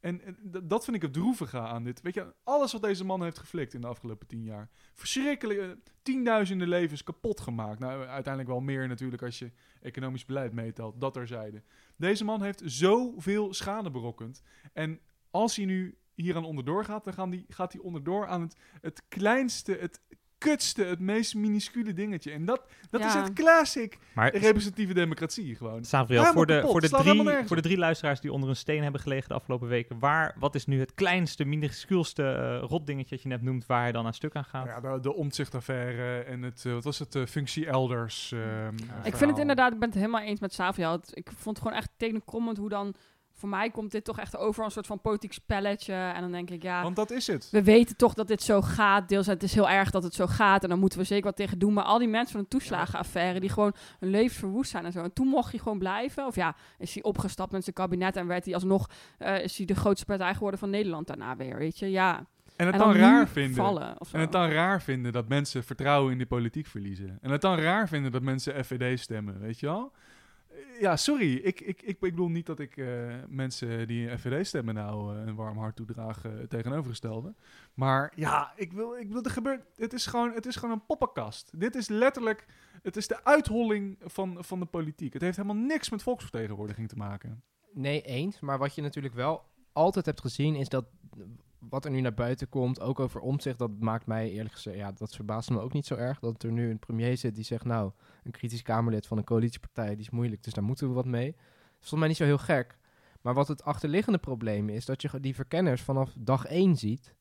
En, 0.00 0.20
dat 0.62 0.84
vind 0.84 0.96
ik 0.96 1.02
het 1.02 1.12
droevige 1.12 1.58
aan 1.58 1.84
dit. 1.84 2.00
Weet 2.00 2.14
je, 2.14 2.34
alles 2.42 2.72
wat 2.72 2.82
deze 2.82 3.04
man 3.04 3.22
heeft 3.22 3.38
geflikt 3.38 3.74
in 3.74 3.80
de 3.80 3.86
afgelopen 3.86 4.26
tien 4.26 4.42
jaar. 4.42 4.68
Verschrikkelijk, 4.94 5.60
uh, 5.60 5.70
tienduizenden 6.02 6.68
levens 6.68 7.02
kapot 7.02 7.40
gemaakt. 7.40 7.78
Nou, 7.78 8.06
uiteindelijk 8.06 8.48
wel 8.48 8.60
meer 8.60 8.88
natuurlijk 8.88 9.22
als 9.22 9.38
je 9.38 9.50
economisch 9.80 10.24
beleid 10.24 10.52
meetelt. 10.52 11.00
Dat 11.00 11.12
terzijde. 11.12 11.62
Deze 11.96 12.24
man 12.24 12.42
heeft 12.42 12.62
zoveel 12.64 13.54
schade 13.54 13.90
berokkend. 13.90 14.42
En 14.72 15.00
als 15.30 15.56
hij 15.56 15.64
nu 15.64 15.98
hier 16.14 16.36
aan 16.36 16.44
onderdoor 16.44 16.84
gaat, 16.84 17.04
dan 17.04 17.12
gaan 17.12 17.30
die, 17.30 17.44
gaat 17.48 17.72
hij 17.72 17.82
onderdoor 17.82 18.26
aan 18.26 18.40
het, 18.40 18.56
het 18.80 19.02
kleinste, 19.08 19.76
het 19.80 20.00
kutste, 20.44 20.84
het 20.84 21.00
meest 21.00 21.34
minuscule 21.34 21.92
dingetje. 21.92 22.30
En 22.30 22.44
dat, 22.44 22.62
dat 22.90 23.04
is 23.04 23.14
het 23.14 23.32
classic 23.32 23.98
maar, 24.14 24.36
representatieve 24.36 24.94
democratie 24.94 25.54
gewoon. 25.54 25.84
Sabriel, 25.84 26.24
voor, 26.24 26.46
de, 26.46 26.62
voor, 26.66 26.80
de 26.80 26.88
drie, 26.88 27.46
voor 27.46 27.56
de 27.56 27.62
drie 27.62 27.78
luisteraars 27.78 28.20
die 28.20 28.32
onder 28.32 28.48
een 28.48 28.56
steen 28.56 28.82
hebben 28.82 29.00
gelegen 29.00 29.28
de 29.28 29.34
afgelopen 29.34 29.68
weken, 29.68 29.98
waar, 29.98 30.34
wat 30.38 30.54
is 30.54 30.66
nu 30.66 30.80
het 30.80 30.94
kleinste, 30.94 31.44
minuscuulste 31.44 32.22
uh, 32.22 32.68
rotdingetje 32.68 33.14
dat 33.14 33.22
je 33.22 33.28
net 33.28 33.42
noemt, 33.42 33.66
waar 33.66 33.82
hij 33.82 33.92
dan 33.92 34.06
aan 34.06 34.14
stuk 34.14 34.36
aan 34.36 34.44
gaat? 34.44 34.66
Ja, 34.66 34.80
de, 34.80 35.00
de 35.00 35.14
omzichtaffaire 35.14 36.22
en 36.22 36.42
het, 36.42 36.64
uh, 36.66 36.72
wat 36.72 36.84
was 36.84 36.98
het, 36.98 37.14
uh, 37.14 37.26
functie 37.26 37.66
elders. 37.66 38.30
Uh, 38.30 38.66
ik 39.04 39.16
vind 39.16 39.30
het 39.30 39.38
inderdaad, 39.38 39.72
ik 39.72 39.78
ben 39.78 39.88
het 39.88 39.98
helemaal 39.98 40.20
eens 40.20 40.40
met 40.40 40.52
Sabriel. 40.52 41.00
Ik 41.10 41.30
vond 41.36 41.56
het 41.56 41.66
gewoon 41.66 41.82
echt 41.82 41.90
tegenkommend 41.96 42.56
hoe 42.56 42.68
dan 42.68 42.94
voor 43.34 43.48
mij 43.48 43.70
komt 43.70 43.90
dit 43.90 44.04
toch 44.04 44.18
echt 44.18 44.36
over 44.36 44.64
een 44.64 44.70
soort 44.70 44.86
van 44.86 45.00
politiek 45.00 45.32
spelletje. 45.32 45.92
En 45.92 46.20
dan 46.20 46.32
denk 46.32 46.50
ik, 46.50 46.62
ja... 46.62 46.82
Want 46.82 46.96
dat 46.96 47.10
is 47.10 47.26
het. 47.26 47.48
We 47.50 47.62
weten 47.62 47.96
toch 47.96 48.14
dat 48.14 48.28
dit 48.28 48.42
zo 48.42 48.62
gaat. 48.62 49.08
Deels 49.08 49.26
het 49.26 49.42
is 49.42 49.54
heel 49.54 49.68
erg 49.68 49.90
dat 49.90 50.02
het 50.02 50.14
zo 50.14 50.26
gaat. 50.26 50.62
En 50.62 50.68
dan 50.68 50.78
moeten 50.78 50.98
we 50.98 51.04
zeker 51.04 51.24
wat 51.24 51.36
tegen 51.36 51.58
doen. 51.58 51.72
Maar 51.72 51.84
al 51.84 51.98
die 51.98 52.08
mensen 52.08 52.32
van 52.32 52.42
de 52.42 52.48
toeslagenaffaire... 52.48 53.40
die 53.40 53.50
gewoon 53.50 53.74
hun 53.98 54.10
leven 54.10 54.36
verwoest 54.36 54.70
zijn 54.70 54.84
en 54.84 54.92
zo. 54.92 55.02
En 55.02 55.12
toen 55.12 55.26
mocht 55.26 55.50
hij 55.50 55.58
gewoon 55.58 55.78
blijven. 55.78 56.26
Of 56.26 56.34
ja, 56.34 56.56
is 56.78 56.94
hij 56.94 57.02
opgestapt 57.02 57.52
met 57.52 57.62
zijn 57.62 57.74
kabinet... 57.74 58.16
en 58.16 58.26
werd 58.26 58.44
hij 58.44 58.54
alsnog... 58.54 58.90
Uh, 59.18 59.42
is 59.42 59.56
hij 59.56 59.66
de 59.66 59.74
grootste 59.74 60.06
partij 60.06 60.34
geworden 60.34 60.58
van 60.58 60.70
Nederland 60.70 61.06
daarna 61.06 61.36
weer, 61.36 61.58
weet 61.58 61.78
je. 61.78 61.90
Ja. 61.90 62.26
En 62.56 62.66
het 62.66 62.78
dan, 62.78 62.92
raar 62.92 63.28
vinden. 63.28 63.96
en 64.12 64.20
het 64.20 64.32
dan 64.32 64.48
raar 64.48 64.82
vinden 64.82 65.12
dat 65.12 65.28
mensen 65.28 65.64
vertrouwen 65.64 66.12
in 66.12 66.18
de 66.18 66.26
politiek 66.26 66.66
verliezen. 66.66 67.18
En 67.20 67.30
het 67.30 67.40
dan 67.40 67.58
raar 67.58 67.88
vinden 67.88 68.12
dat 68.12 68.22
mensen 68.22 68.64
FVD 68.64 69.00
stemmen, 69.00 69.40
weet 69.40 69.60
je 69.60 69.66
wel? 69.66 69.92
Ja, 70.80 70.96
sorry. 70.96 71.34
Ik, 71.34 71.60
ik, 71.60 71.82
ik, 71.82 71.82
ik 71.82 71.98
bedoel 72.00 72.28
niet 72.28 72.46
dat 72.46 72.58
ik 72.58 72.76
uh, 72.76 73.14
mensen 73.28 73.86
die 73.86 74.10
een 74.10 74.18
FVD 74.18 74.46
stemmen 74.46 74.74
nou 74.74 75.16
uh, 75.16 75.26
een 75.26 75.34
warm 75.34 75.58
hart 75.58 75.76
toedragen 75.76 76.40
uh, 76.40 76.46
tegenovergestelde. 76.46 77.34
Maar 77.74 78.12
ja, 78.16 78.52
ik 78.56 78.72
wil, 78.72 78.96
ik 78.96 79.12
wil 79.12 79.22
er 79.22 79.30
gebeurt. 79.30 79.64
Het 79.76 79.92
is 79.92 80.06
gewoon, 80.06 80.32
het 80.32 80.46
is 80.46 80.56
gewoon 80.56 80.74
een 80.74 80.86
poppenkast. 80.86 81.50
Dit 81.60 81.74
is 81.74 81.88
letterlijk, 81.88 82.46
het 82.82 82.96
is 82.96 83.06
de 83.06 83.24
uitholling 83.24 83.98
van, 84.00 84.44
van 84.44 84.60
de 84.60 84.66
politiek. 84.66 85.12
Het 85.12 85.22
heeft 85.22 85.36
helemaal 85.36 85.64
niks 85.64 85.90
met 85.90 86.02
volksvertegenwoordiging 86.02 86.88
te 86.88 86.96
maken. 86.96 87.42
Nee, 87.72 88.02
eens. 88.02 88.40
Maar 88.40 88.58
wat 88.58 88.74
je 88.74 88.82
natuurlijk 88.82 89.14
wel 89.14 89.44
altijd 89.72 90.06
hebt 90.06 90.20
gezien 90.20 90.54
is 90.54 90.68
dat 90.68 90.84
wat 91.68 91.84
er 91.84 91.90
nu 91.90 92.00
naar 92.00 92.14
buiten 92.14 92.48
komt, 92.48 92.80
ook 92.80 93.00
over 93.00 93.20
omzicht, 93.20 93.58
dat 93.58 93.70
maakt 93.80 94.06
mij 94.06 94.30
eerlijk 94.30 94.54
gezegd, 94.54 94.76
ja, 94.76 94.92
dat 94.92 95.14
verbaast 95.14 95.50
me 95.50 95.60
ook 95.60 95.72
niet 95.72 95.86
zo 95.86 95.94
erg. 95.94 96.18
Dat 96.18 96.42
er 96.42 96.52
nu 96.52 96.70
een 96.70 96.78
premier 96.78 97.16
zit 97.16 97.34
die 97.34 97.44
zegt, 97.44 97.64
nou, 97.64 97.90
een 98.24 98.30
kritisch 98.30 98.62
Kamerlid 98.62 99.06
van 99.06 99.18
een 99.18 99.24
coalitiepartij, 99.24 99.88
die 99.88 100.04
is 100.04 100.10
moeilijk, 100.10 100.42
dus 100.42 100.54
daar 100.54 100.64
moeten 100.64 100.88
we 100.88 100.94
wat 100.94 101.04
mee. 101.04 101.30
Dat 101.30 101.40
is 101.82 101.88
volgens 101.90 102.00
mij 102.00 102.08
niet 102.08 102.16
zo 102.16 102.24
heel 102.24 102.38
gek. 102.38 102.78
Maar 103.20 103.34
wat 103.34 103.48
het 103.48 103.64
achterliggende 103.64 104.18
probleem 104.18 104.68
is, 104.68 104.84
dat 104.84 105.02
je 105.02 105.20
die 105.20 105.34
verkenners 105.34 105.82
vanaf 105.82 106.12
dag 106.16 106.46
één 106.46 106.76
ziet, 106.76 107.14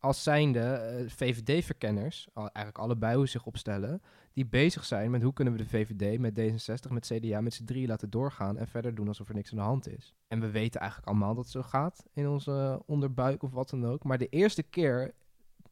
als 0.00 0.22
zijnde 0.22 0.96
uh, 1.00 1.10
VVD-verkenners, 1.10 2.28
eigenlijk 2.34 2.78
allebei 2.78 3.16
hoe 3.16 3.26
zich 3.26 3.46
opstellen, 3.46 4.02
die 4.32 4.46
bezig 4.46 4.84
zijn 4.84 5.10
met 5.10 5.22
hoe 5.22 5.32
kunnen 5.32 5.54
we 5.54 5.58
de 5.58 5.68
VVD 5.68 6.18
met 6.18 6.38
D66, 6.38 6.92
met 6.92 7.06
CDA, 7.06 7.40
met 7.40 7.54
z'n 7.54 7.64
drie 7.64 7.86
laten 7.86 8.10
doorgaan 8.10 8.56
en 8.58 8.68
verder 8.68 8.94
doen 8.94 9.08
alsof 9.08 9.28
er 9.28 9.34
niks 9.34 9.50
aan 9.50 9.58
de 9.58 9.64
hand 9.64 9.88
is. 9.88 10.14
En 10.28 10.40
we 10.40 10.50
weten 10.50 10.80
eigenlijk 10.80 11.10
allemaal 11.10 11.34
dat 11.34 11.44
het 11.44 11.52
zo 11.52 11.62
gaat 11.62 12.04
in 12.12 12.28
onze 12.28 12.82
onderbuik 12.86 13.42
of 13.42 13.52
wat 13.52 13.70
dan 13.70 13.86
ook. 13.86 14.04
Maar 14.04 14.18
de 14.18 14.28
eerste 14.28 14.62
keer 14.62 15.14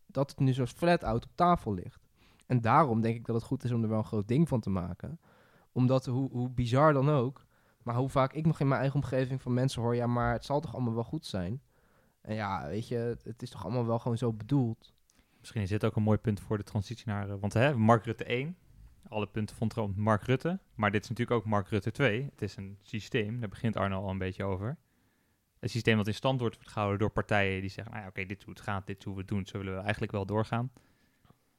dat 0.07 0.31
het 0.31 0.39
nu 0.39 0.53
zo 0.53 0.67
flat 0.67 1.05
out 1.05 1.25
op 1.25 1.31
tafel 1.35 1.75
ligt. 1.75 2.07
En 2.47 2.61
daarom 2.61 3.01
denk 3.01 3.17
ik 3.17 3.27
dat 3.27 3.35
het 3.35 3.45
goed 3.45 3.65
is 3.65 3.73
om 3.73 3.83
er 3.83 3.89
wel 3.89 3.99
een 3.99 4.05
groot 4.05 4.29
ding 4.29 4.49
van 4.49 4.61
te 4.61 4.71
maken. 4.71 5.21
Omdat, 5.73 6.07
hoe, 6.07 6.31
hoe 6.31 6.51
bizar 6.51 6.93
dan 6.93 7.11
ook, 7.11 7.47
maar 7.83 7.95
hoe 7.95 8.09
vaak 8.09 8.33
ik 8.33 8.47
nog 8.47 8.61
in 8.61 8.69
mijn 8.69 8.81
eigen 8.81 9.01
omgeving 9.01 9.43
van 9.43 9.55
mensen 9.55 9.83
hoor, 9.83 9.95
ja, 9.95 10.07
maar 10.07 10.33
het 10.33 10.45
zal 10.45 10.61
toch 10.61 10.75
allemaal 10.75 10.95
wel 10.95 11.05
goed 11.05 11.27
zijn. 11.27 11.61
En 12.27 12.35
ja, 12.35 12.69
weet 12.69 12.89
je, 12.89 13.17
het 13.25 13.43
is 13.43 13.51
toch 13.51 13.65
allemaal 13.65 13.87
wel 13.87 13.99
gewoon 13.99 14.19
zo 14.19 14.33
bedoeld. 14.33 14.95
Misschien 15.39 15.63
is 15.63 15.69
dit 15.69 15.85
ook 15.85 15.97
een 15.97 16.03
mooi 16.03 16.19
punt 16.19 16.41
voor 16.41 16.57
de 16.57 16.63
transitie 16.63 17.07
naar... 17.07 17.31
Eh, 17.31 17.37
want 17.41 17.53
hè, 17.53 17.77
Mark 17.77 18.05
Rutte 18.05 18.25
1, 18.25 18.57
alle 19.09 19.27
punten 19.27 19.57
vond 19.57 19.73
gewoon 19.73 19.95
Mark 19.97 20.23
Rutte. 20.23 20.59
Maar 20.75 20.91
dit 20.91 21.03
is 21.03 21.09
natuurlijk 21.09 21.37
ook 21.37 21.45
Mark 21.45 21.69
Rutte 21.69 21.91
2. 21.91 22.23
Het 22.31 22.43
is 22.43 22.57
een 22.57 22.79
systeem, 22.83 23.41
daar 23.41 23.49
begint 23.49 23.77
Arno 23.77 24.03
al 24.03 24.11
een 24.11 24.19
beetje 24.19 24.45
over. 24.45 24.77
Een 25.61 25.69
systeem 25.69 25.97
dat 25.97 26.07
in 26.07 26.15
stand 26.15 26.41
wordt 26.41 26.59
gehouden 26.61 26.99
door 26.99 27.11
partijen 27.11 27.61
die 27.61 27.71
zeggen... 27.71 27.93
Nou 27.93 28.05
ja, 28.05 28.11
oké, 28.11 28.27
dit 28.27 28.39
is 28.39 28.45
hoe 28.45 28.55
het 28.55 28.63
gaat, 28.63 28.87
dit 28.87 28.99
is 28.99 29.05
hoe 29.05 29.15
we 29.15 29.21
het 29.21 29.29
doen. 29.29 29.47
Zo 29.47 29.59
willen 29.59 29.75
we 29.75 29.81
eigenlijk 29.81 30.13
wel 30.13 30.27
doorgaan. 30.27 30.73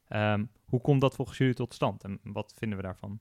Ehm, 0.08 0.46
hoe 0.66 0.82
komt 0.82 1.02
dat 1.02 1.16
volgens 1.16 1.38
jullie 1.38 1.54
tot 1.54 1.74
stand 1.74 2.04
en 2.04 2.20
wat 2.24 2.54
vinden 2.58 2.78
we 2.78 2.84
daarvan? 2.84 3.20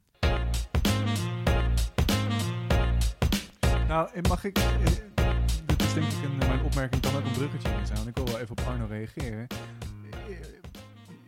Nou, 3.88 4.20
mag 4.28 4.44
ik 4.44 4.58
eh, 4.58 5.15
denk 5.96 6.12
ik 6.12 6.22
een, 6.24 6.36
mijn 6.36 6.64
opmerking 6.64 7.02
kan 7.02 7.14
ook 7.14 7.24
een 7.24 7.32
bruggetje 7.32 7.68
in 7.68 7.86
zijn. 7.86 8.08
Ik 8.08 8.14
wil 8.14 8.24
wel 8.24 8.38
even 8.38 8.50
op 8.50 8.60
Arno 8.60 8.86
reageren. 8.86 9.46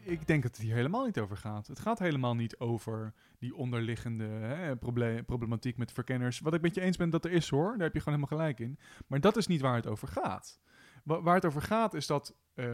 Ik 0.03 0.27
denk 0.27 0.43
dat 0.43 0.57
het 0.57 0.61
hier 0.61 0.75
helemaal 0.75 1.05
niet 1.05 1.19
over 1.19 1.37
gaat. 1.37 1.67
Het 1.67 1.79
gaat 1.79 1.99
helemaal 1.99 2.35
niet 2.35 2.59
over 2.59 3.13
die 3.39 3.55
onderliggende 3.55 4.25
hè, 4.25 4.77
problematiek 5.25 5.77
met 5.77 5.93
verkenners. 5.93 6.41
Wat 6.41 6.55
ik 6.55 6.61
met 6.61 6.75
je 6.75 6.81
eens 6.81 6.97
ben 6.97 7.11
dat 7.11 7.25
er 7.25 7.31
is 7.31 7.49
hoor, 7.49 7.71
daar 7.73 7.87
heb 7.87 7.95
je 7.95 8.01
gewoon 8.01 8.19
helemaal 8.19 8.39
gelijk 8.39 8.61
in. 8.61 8.79
Maar 9.07 9.21
dat 9.21 9.37
is 9.37 9.47
niet 9.47 9.61
waar 9.61 9.75
het 9.75 9.87
over 9.87 10.09
gaat. 10.09 10.61
waar 11.05 11.35
het 11.35 11.47
over 11.47 11.63
gaat 11.63 11.95
is 11.95 12.07
dat 12.07 12.35
uh, 12.55 12.73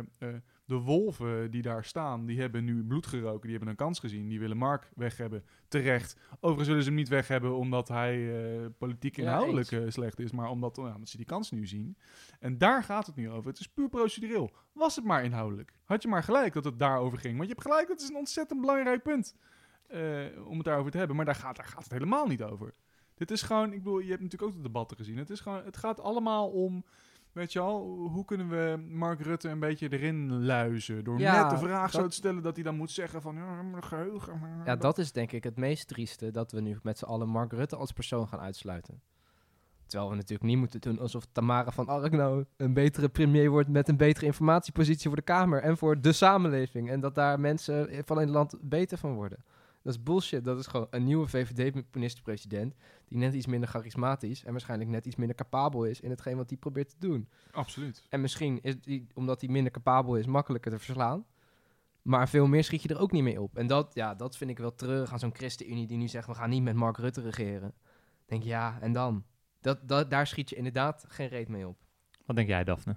de 0.65 0.75
wolven 0.77 1.51
die 1.51 1.63
daar 1.63 1.85
staan, 1.85 2.27
die 2.27 2.41
hebben 2.41 2.65
nu 2.65 2.85
bloed 2.85 3.07
geroken. 3.07 3.41
Die 3.41 3.51
hebben 3.51 3.69
een 3.69 3.77
kans 3.77 3.99
gezien. 3.99 4.29
Die 4.29 4.41
willen 4.41 4.57
Mark 4.57 4.91
weg 4.95 5.17
hebben. 5.17 5.45
Terecht. 5.69 6.17
Overigens 6.35 6.67
zullen 6.67 6.83
ze 6.83 6.89
hem 6.89 6.99
niet 6.99 7.09
weg 7.09 7.29
hebben 7.29 7.57
omdat 7.57 7.89
hij 7.89 8.17
uh, 8.17 8.67
politiek 8.79 9.17
inhoudelijk 9.17 9.71
uh, 9.71 9.91
slecht 9.91 10.21
is. 10.21 10.33
Maar 10.33 10.49
omdat, 10.49 10.79
uh, 10.79 10.85
omdat 10.85 11.09
ze 11.09 11.17
die 11.17 11.27
kans 11.27 11.51
nu 11.51 11.67
zien. 11.67 11.97
En 12.41 12.59
daar 12.59 12.83
gaat 12.83 13.07
het 13.07 13.17
nu 13.17 13.31
over. 13.31 13.51
Het 13.51 13.61
is 13.61 13.69
puur 13.69 13.89
procedureel. 13.89 14.51
Was 14.73 14.97
het 14.97 15.05
maar 15.05 15.25
inhoudelijk. 15.25 15.73
Had 15.85 16.03
je 16.03 16.09
maar 16.09 16.23
gelijk 16.23 16.53
dat 16.53 16.65
het 16.65 16.79
daarover 16.79 17.19
ging. 17.19 17.37
Want 17.37 17.49
je 17.49 17.55
hebt 17.55 17.67
gelijk, 17.67 17.89
dat 17.89 18.01
is 18.01 18.09
een 18.09 18.17
ontzettend 18.17 18.61
belangrijk 18.61 19.03
punt. 19.03 19.37
om 20.45 20.57
het 20.57 20.65
daarover 20.65 20.91
te 20.91 20.99
hebben. 20.99 21.17
Maar 21.17 21.25
daar 21.25 21.35
gaat, 21.35 21.57
daar 21.57 21.67
gaat 21.67 21.83
het 21.83 21.93
helemaal 21.93 22.27
niet 22.27 22.43
over. 22.43 22.75
Dit 23.15 23.31
is 23.31 23.43
gewoon, 23.43 23.73
ik 23.73 23.83
bedoel, 23.83 23.99
je 23.99 24.11
hebt 24.11 24.23
natuurlijk 24.23 24.51
ook 24.51 24.57
de 24.57 24.63
debatten 24.63 24.97
gezien. 24.97 25.17
Het, 25.17 25.31
is 25.31 25.41
gewoon, 25.41 25.65
het 25.65 25.77
gaat 25.77 26.01
allemaal 26.01 26.51
om 26.51 26.85
weet 27.35 27.53
je 27.53 27.61
al, 27.61 28.09
hoe 28.13 28.25
kunnen 28.25 28.49
we 28.49 28.85
Mark 28.89 29.21
Rutte 29.21 29.49
een 29.49 29.59
beetje 29.61 29.89
erin 29.93 30.45
luizen? 30.45 31.05
Door 31.05 31.19
Ja, 31.19 31.41
net 31.43 31.51
de 31.51 31.67
vraag 31.67 31.91
zo 31.91 32.01
dat- 32.01 32.11
te 32.11 32.17
stellen 32.17 32.43
dat 32.43 32.55
hij 32.55 32.65
dan 32.65 32.77
moet 32.77 32.91
zeggen 32.91 33.23
van, 33.23 33.35
ja, 33.37 33.63
mijn 33.63 33.85
geheugen. 33.85 34.39
maar 34.39 34.63
Ja, 34.65 34.77
dat 34.77 34.99
is 34.99 35.13
denk 35.13 35.33
ik 35.33 35.45
het 35.45 35.57
meest 35.57 35.89
trieste, 35.89 36.31
dat 36.31 36.53
we 36.53 36.61
nu 36.61 36.79
met 36.83 36.99
z'n 36.99 37.05
allen 37.05 37.29
Mark 37.29 37.53
Rutte 37.53 37.77
als 37.77 37.93
persoon 37.93 38.29
gaan 38.29 38.41
uitsluiten. 38.41 39.01
Terwijl 39.87 40.11
we 40.11 40.17
natuurlijk 40.17 40.49
niet 40.49 40.59
moeten 40.59 40.81
doen 40.81 40.99
alsof 40.99 41.27
Tamara 41.33 41.71
van 41.71 41.87
Ark 41.89 42.13
nou 42.13 42.45
een 42.57 42.73
betere 42.75 43.09
premier 43.09 43.51
wordt 43.51 43.69
met 43.69 43.89
een 43.89 43.97
betere 43.97 44.27
informatiepositie 44.27 45.07
voor 45.09 45.17
de 45.17 45.23
Kamer 45.23 45.63
en 45.63 45.77
voor 45.77 46.01
de 46.01 46.13
samenleving. 46.13 46.91
En 46.91 47.01
dat 47.01 47.15
daar 47.15 47.41
mensen 47.41 48.05
van 48.05 48.17
in 48.17 48.23
het 48.27 48.35
land 48.35 48.57
beter 48.61 48.99
van 48.99 49.15
worden. 49.15 49.45
Dat 49.85 49.95
is 49.95 50.03
bullshit. 50.03 50.45
Dat 50.45 50.59
is 50.59 50.67
gewoon 50.67 50.87
een 50.91 51.05
nieuwe 51.05 51.27
VVD-minister-president 51.27 52.75
die 53.05 53.19
net 53.19 53.35
iets 53.35 53.47
minder 53.47 53.69
charismatisch 53.69 54.45
en 54.45 54.51
waarschijnlijk 54.51 54.91
net 54.91 55.07
iets 55.07 55.17
minder 55.17 55.37
capabel 55.37 55.85
is 55.85 56.01
in 56.01 56.11
hetgeen 56.11 56.37
wat 56.37 56.49
hij 56.49 56.59
probeert 56.59 56.89
te 56.89 56.97
doen. 56.99 57.29
Absoluut. 57.53 58.07
En 58.09 58.21
misschien 58.21 58.63
is 58.63 58.81
die, 58.81 59.07
omdat 59.15 59.41
hij 59.41 59.51
minder 59.51 59.73
capabel 59.73 60.17
is, 60.17 60.27
makkelijker 60.27 60.71
te 60.71 60.79
verslaan. 60.79 61.25
Maar 62.03 62.29
veel 62.29 62.47
meer 62.47 62.65
schiet 62.65 62.83
je 62.83 62.89
er 62.89 63.01
ook 63.01 63.13
niet 63.13 63.23
mee 63.23 63.41
op. 63.41 63.57
En 63.57 63.67
dat, 63.67 63.95
ja, 63.95 64.15
dat 64.15 64.37
vind 64.37 64.51
ik 64.51 64.59
wel 64.59 64.75
terug 64.75 65.13
aan 65.13 65.19
zo'n 65.19 65.35
ChristenUnie 65.35 65.87
die 65.87 65.97
nu 65.97 66.09
zegt... 66.09 66.27
we 66.27 66.35
gaan 66.35 66.51
niet 66.51 66.63
met 66.63 66.75
Mark 66.75 66.97
Rutte 66.97 67.21
regeren. 67.21 67.69
Ik 67.69 68.29
denk, 68.29 68.43
ja, 68.43 68.79
en 68.81 68.93
dan? 68.93 69.25
Dat, 69.61 69.89
dat, 69.89 70.11
daar 70.11 70.27
schiet 70.27 70.51
je 70.51 70.57
inderdaad 70.57 71.05
geen 71.09 71.29
reet 71.29 71.49
mee 71.49 71.69
op. 71.69 71.77
Wat 72.27 72.37
denk 72.37 72.49
jij, 72.49 72.65
Daphne? 72.65 72.97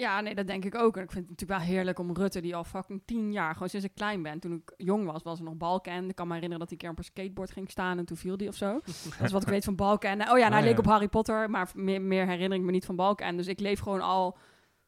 Ja, 0.00 0.20
nee, 0.20 0.34
dat 0.34 0.46
denk 0.46 0.64
ik 0.64 0.74
ook. 0.74 0.96
En 0.96 1.02
ik 1.02 1.10
vind 1.10 1.28
het 1.28 1.30
natuurlijk 1.38 1.60
wel 1.60 1.68
heerlijk 1.74 1.98
om 1.98 2.12
Rutte, 2.12 2.40
die 2.40 2.56
al 2.56 2.64
fucking 2.64 3.02
tien 3.04 3.32
jaar, 3.32 3.52
gewoon 3.52 3.68
sinds 3.68 3.86
ik 3.86 3.94
klein 3.94 4.22
ben, 4.22 4.40
toen 4.40 4.52
ik 4.52 4.74
jong 4.76 5.04
was, 5.04 5.22
was 5.22 5.38
er 5.38 5.44
nog 5.44 5.56
Balken. 5.56 6.08
Ik 6.08 6.14
kan 6.14 6.26
me 6.26 6.34
herinneren 6.34 6.66
dat 6.66 6.68
hij 6.68 6.78
een 6.78 6.84
keer 6.84 6.90
op 6.90 6.98
een 6.98 7.04
skateboard 7.04 7.50
ging 7.50 7.70
staan 7.70 7.98
en 7.98 8.04
toen 8.04 8.16
viel 8.16 8.36
die 8.36 8.48
of 8.48 8.54
zo. 8.54 8.72
Dat 9.18 9.26
is 9.26 9.32
wat 9.32 9.42
ik 9.42 9.48
weet 9.48 9.64
van 9.64 9.76
Balken. 9.76 10.30
Oh 10.30 10.38
ja, 10.38 10.44
en 10.44 10.52
hij 10.52 10.60
Ah, 10.60 10.66
leek 10.66 10.72
ja. 10.72 10.78
op 10.78 10.86
Harry 10.86 11.08
Potter, 11.08 11.50
maar 11.50 11.70
meer, 11.74 12.02
meer 12.02 12.26
herinner 12.26 12.58
ik 12.58 12.64
me 12.64 12.70
niet 12.70 12.84
van 12.84 12.96
Balken. 12.96 13.36
Dus 13.36 13.46
ik 13.46 13.60
leef 13.60 13.80
gewoon 13.80 14.00
al, 14.00 14.36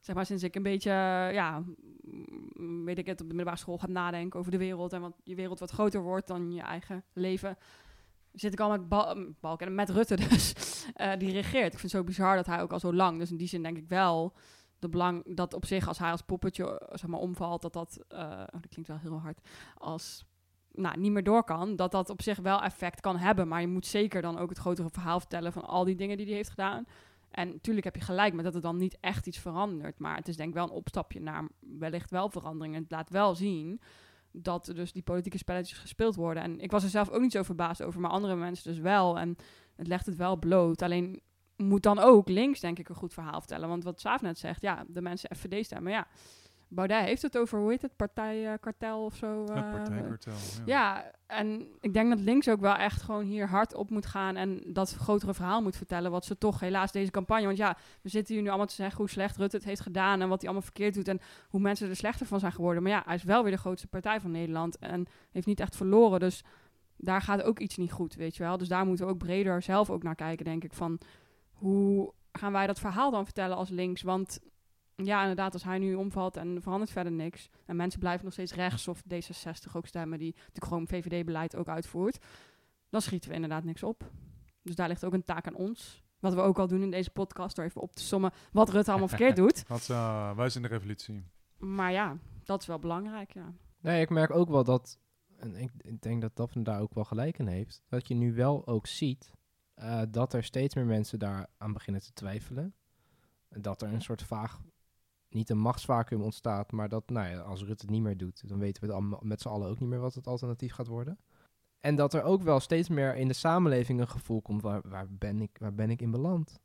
zeg 0.01 0.15
maar, 0.15 0.27
sinds 0.27 0.43
ik 0.43 0.55
een 0.55 0.63
beetje, 0.63 0.91
ja, 1.33 1.63
mm, 2.55 2.85
weet 2.85 2.99
ik 2.99 3.07
het, 3.07 3.21
op 3.21 3.29
de 3.29 3.35
middelbare 3.35 3.59
school 3.59 3.79
gaat 3.79 3.91
nadenken 3.91 4.39
over 4.39 4.51
de 4.51 4.59
wereld 4.59 4.93
en 4.93 5.01
wat 5.01 5.13
je 5.25 5.35
wereld 5.35 5.59
wat 5.59 5.71
groter 5.71 6.03
wordt 6.03 6.27
dan 6.27 6.53
je 6.53 6.63
eigen 6.63 7.05
leven. 7.13 7.59
Zit 8.33 8.53
ik 8.53 8.61
al 8.61 8.71
met 8.71 8.89
Bal 8.89 9.15
mm, 9.15 9.37
Balken, 9.41 9.75
met 9.75 9.91
Rutte 9.91 10.17
dus, 10.29 10.55
eh, 10.95 11.13
die 11.19 11.33
regeert. 11.33 11.73
Ik 11.73 11.79
vind 11.79 11.83
het 11.83 11.91
zo 11.91 12.05
bizar 12.05 12.37
dat 12.37 12.47
hij 12.47 12.63
ook 12.63 12.73
al 12.73 12.81
zo 12.81 12.95
lang, 12.95 13.19
dus 13.19 13.31
in 13.31 13.37
die 13.37 13.49
zin 13.49 13.63
denk 13.63 13.77
ik 13.77 13.89
wel 13.89 14.35
de 14.83 14.89
belang 14.89 15.37
dat 15.37 15.55
op 15.55 15.65
zich 15.65 15.89
als 15.89 15.99
hij 15.99 16.11
als 16.11 16.23
poppetje 16.23 16.79
eh, 16.79 16.97
zeg 16.97 17.11
maar 17.11 17.21
omvalt, 17.21 17.63
dat 17.63 17.73
dat, 17.73 18.05
eh, 18.09 18.19
oh, 18.21 18.61
dat 18.61 18.69
klinkt 18.69 18.89
wel 18.89 18.99
heel 18.99 19.21
hard, 19.21 19.49
als 19.79 20.25
nou, 20.73 20.99
niet 20.99 21.13
meer 21.13 21.25
door 21.25 21.45
kan, 21.45 21.77
dat 21.77 21.91
dat 21.91 22.11
op 22.11 22.23
zich 22.23 22.39
wel 22.39 22.63
effect 22.63 23.01
kan 23.01 23.17
hebben. 23.17 23.49
Maar 23.49 23.61
je 23.61 23.67
moet 23.67 23.87
zeker 23.87 24.23
dan 24.23 24.39
ook 24.39 24.49
het 24.49 24.59
grotere 24.59 24.91
verhaal 24.91 25.21
vertellen 25.21 25.53
van 25.53 25.65
al 25.65 25.85
die 25.85 25.97
dingen 25.97 26.17
die 26.17 26.27
hij 26.27 26.35
heeft 26.35 26.51
gedaan. 26.51 26.85
En 27.31 27.49
natuurlijk 27.49 27.85
heb 27.85 27.97
je 27.97 28.03
gelijk 28.03 28.35
met 28.35 28.45
dat 28.45 28.55
het 28.55 28.63
dan 28.63 28.77
niet 28.77 28.97
echt 29.01 29.27
iets 29.27 29.39
verandert. 29.39 29.99
Maar 29.99 30.17
het 30.17 30.29
is 30.29 30.37
denk 30.37 30.49
ik 30.49 30.55
wel 30.55 30.65
een 30.65 30.71
opstapje 30.71 31.21
naar 31.21 31.49
wellicht 31.61 32.11
wel 32.11 32.31
verandering. 32.31 32.75
En 32.75 32.83
het 32.83 32.91
laat 32.91 33.11
wel 33.11 33.35
zien 33.35 33.81
dat 34.33 34.69
er 34.69 34.75
dus 34.75 34.93
die 34.93 35.03
politieke 35.03 35.39
spelletjes 35.39 35.79
gespeeld 35.79 36.15
worden. 36.15 36.43
En 36.43 36.61
ik 36.61 36.71
was 36.71 36.83
er 36.83 36.91
zelf 36.91 37.11
ook 37.11 37.21
niet 37.21 37.33
zo 37.33 37.43
verbaasd 37.43 37.83
over, 37.83 38.01
maar 38.01 38.11
andere 38.11 38.37
mensen 38.37 38.71
dus 38.71 38.81
wel. 38.81 39.19
En 39.19 39.37
het 39.77 39.87
legt 39.87 40.07
het 40.07 40.17
wel 40.17 40.37
bloot. 40.37 40.83
Alleen 40.83 41.21
moet 41.57 41.83
dan 41.83 41.99
ook 41.99 42.29
links, 42.29 42.61
denk 42.61 42.79
ik, 42.79 42.89
een 42.89 42.95
goed 42.95 43.13
verhaal 43.13 43.39
vertellen. 43.39 43.69
Want 43.69 43.85
wat 43.85 44.01
Saaf 44.01 44.23
net 44.23 44.39
zegt, 44.39 44.63
ja, 44.63 44.85
de 44.89 45.03
mensen 45.03 45.37
FVD 45.37 45.65
stemmen, 45.65 45.93
ja. 45.93 46.07
Baudet 46.75 47.05
heeft 47.05 47.23
het 47.23 47.39
over, 47.39 47.59
hoe 47.59 47.71
heet 47.71 47.83
het, 47.83 47.97
partijkartel 47.97 49.05
of 49.05 49.15
zo. 49.15 49.41
Het 49.41 49.51
eh, 49.51 49.73
partijkartel. 49.73 50.33
Ja. 50.33 50.63
ja, 50.65 51.11
en 51.27 51.67
ik 51.81 51.95
denk 51.95 52.09
dat 52.11 52.21
links 52.21 52.49
ook 52.49 52.61
wel 52.61 52.75
echt 52.75 53.03
gewoon 53.03 53.25
hier 53.25 53.49
hard 53.49 53.75
op 53.75 53.91
moet 53.91 54.07
gaan 54.07 54.37
en 54.37 54.63
dat 54.67 54.93
grotere 54.93 55.35
verhaal 55.35 55.63
moet 55.63 55.77
vertellen. 55.77 56.11
Wat 56.11 56.25
ze 56.25 56.39
toch 56.39 56.61
helaas 56.61 56.93
deze 56.93 57.11
campagne. 57.11 57.47
Want 57.47 57.57
ja, 57.57 57.77
we 58.03 58.09
zitten 58.09 58.35
hier 58.35 58.43
nu 58.43 58.49
allemaal 58.49 58.67
te 58.67 58.75
zeggen 58.75 58.97
hoe 58.97 59.09
slecht 59.09 59.37
Rutte 59.37 59.57
het 59.57 59.65
heeft 59.65 59.81
gedaan 59.81 60.21
en 60.21 60.29
wat 60.29 60.41
hij 60.41 60.51
allemaal 60.51 60.69
verkeerd 60.71 60.95
doet 60.95 61.09
en 61.09 61.21
hoe 61.49 61.61
mensen 61.61 61.89
er 61.89 61.97
slechter 61.97 62.27
van 62.27 62.41
zijn 62.41 62.53
geworden. 62.53 62.83
Maar 62.83 62.93
ja, 62.93 63.03
hij 63.07 63.15
is 63.15 63.23
wel 63.23 63.43
weer 63.43 63.53
de 63.53 63.59
grootste 63.59 63.87
partij 63.87 64.21
van 64.21 64.31
Nederland 64.31 64.79
en 64.79 65.07
heeft 65.31 65.47
niet 65.47 65.61
echt 65.61 65.77
verloren. 65.77 66.21
Dus 66.21 66.45
daar 66.97 67.23
gaat 67.23 67.43
ook 67.43 67.59
iets 67.59 67.77
niet 67.77 67.93
goed, 67.93 68.15
weet 68.15 68.37
je 68.37 68.43
wel. 68.43 68.59
Dus 68.59 68.69
daar 68.69 68.87
moeten 68.87 69.07
we 69.07 69.13
ook 69.13 69.19
breder 69.19 69.63
zelf 69.63 69.91
ook 69.91 70.03
naar 70.03 70.15
kijken, 70.15 70.45
denk 70.45 70.65
ik. 70.65 70.73
Van 70.73 70.99
hoe 71.63 72.13
gaan 72.33 72.53
wij 72.53 72.67
dat 72.67 72.79
verhaal 72.79 73.11
dan 73.11 73.25
vertellen 73.25 73.57
als 73.57 73.69
links? 73.69 74.03
Want 74.03 74.41
ja, 74.97 75.21
inderdaad, 75.21 75.53
als 75.53 75.65
hij 75.65 75.79
nu 75.79 75.95
omvalt 75.95 76.37
en 76.37 76.63
verandert 76.63 76.91
verder 76.91 77.13
niks. 77.13 77.49
En 77.67 77.77
mensen 77.77 78.01
blijven 78.01 78.25
nog 78.25 78.33
steeds 78.33 78.55
rechts 78.55 78.89
of 78.89 79.03
D66 79.15 79.73
ook 79.73 79.87
stemmen, 79.87 80.19
die 80.19 80.35
natuurlijk 80.35 80.65
gewoon 80.65 80.87
VVD-beleid 80.87 81.57
ook 81.57 81.69
uitvoert. 81.69 82.25
Dan 82.91 83.03
schieten 83.03 83.29
we 83.29 83.35
inderdaad 83.35 83.65
niks 83.65 83.83
op. 83.83 84.11
Dus 84.63 84.75
daar 84.75 84.89
ligt 84.89 85.05
ook 85.05 85.13
een 85.13 85.25
taak 85.25 85.47
aan 85.47 85.55
ons. 85.55 86.03
Wat 86.19 86.35
we 86.35 86.41
ook 86.41 86.59
al 86.59 86.67
doen 86.67 86.83
in 86.83 86.91
deze 86.91 87.11
podcast, 87.11 87.57
door 87.57 87.65
even 87.65 87.81
op 87.81 87.95
te 87.95 88.03
sommen 88.03 88.33
wat 88.53 88.71
Rutte 88.71 88.91
allemaal 88.91 89.09
verkeerd 89.17 89.37
doet. 89.37 89.69
Wat, 89.69 89.89
uh, 89.91 90.37
wij 90.37 90.49
zijn 90.49 90.63
de 90.63 90.69
revolutie. 90.69 91.25
Maar 91.59 91.93
ja, 91.93 92.17
dat 92.45 92.61
is 92.61 92.67
wel 92.67 92.79
belangrijk, 92.79 93.33
ja. 93.33 93.53
Nee, 93.81 94.01
ik 94.01 94.11
merk 94.11 94.31
ook 94.31 94.49
wel 94.49 94.65
dat, 94.65 94.99
en 95.37 95.57
ik, 95.57 95.71
ik 95.79 96.03
denk 96.03 96.21
dat 96.21 96.37
Daphne 96.37 96.63
daar 96.63 96.81
ook 96.81 96.95
wel 96.95 97.05
gelijk 97.05 97.39
in 97.39 97.47
heeft, 97.47 97.83
dat 97.89 98.09
je 98.09 98.15
nu 98.15 98.35
wel 98.35 98.67
ook 98.67 98.87
ziet 98.87 99.33
uh, 99.83 100.03
dat 100.09 100.33
er 100.33 100.45
steeds 100.45 100.75
meer 100.75 100.87
mensen 100.87 101.19
daar 101.19 101.47
aan 101.59 101.73
beginnen 101.73 102.03
te 102.03 102.13
twijfelen. 102.13 102.75
Dat 103.49 103.83
er 103.83 103.93
een 103.93 104.03
soort 104.03 104.23
vaag, 104.23 104.61
niet 105.29 105.51
een 105.51 105.59
machtsvacuum 105.59 106.23
ontstaat, 106.23 106.73
maar 106.73 106.89
dat, 106.89 107.11
nou 107.11 107.29
ja, 107.29 107.39
als 107.41 107.63
Rutte 107.63 107.85
het 107.85 107.91
niet 107.91 108.03
meer 108.03 108.17
doet, 108.17 108.49
dan 108.49 108.59
weten 108.59 108.87
we 108.87 108.95
het 108.95 109.23
met 109.23 109.41
z'n 109.41 109.49
allen 109.49 109.69
ook 109.69 109.81
niet 109.81 109.89
meer 109.89 110.01
wat 110.01 110.15
het 110.15 110.27
alternatief 110.27 110.73
gaat 110.73 110.87
worden. 110.87 111.19
En 111.81 111.97
dat 111.97 112.15
er 112.15 112.23
ook 112.23 112.43
wel 112.43 112.61
steeds 112.61 112.89
meer 112.89 113.17
in 113.17 113.29
de 113.29 113.35
samenleving 113.35 114.01
een 114.01 114.09
gevoel 114.09 114.43
komt, 114.43 114.63
waar, 114.63 114.89
waar, 114.89 115.07
ben, 115.11 115.41
ik, 115.41 115.57
waar 115.61 115.75
ben 115.75 115.91
ik 115.91 116.03
in 116.03 116.11
beland? 116.11 116.61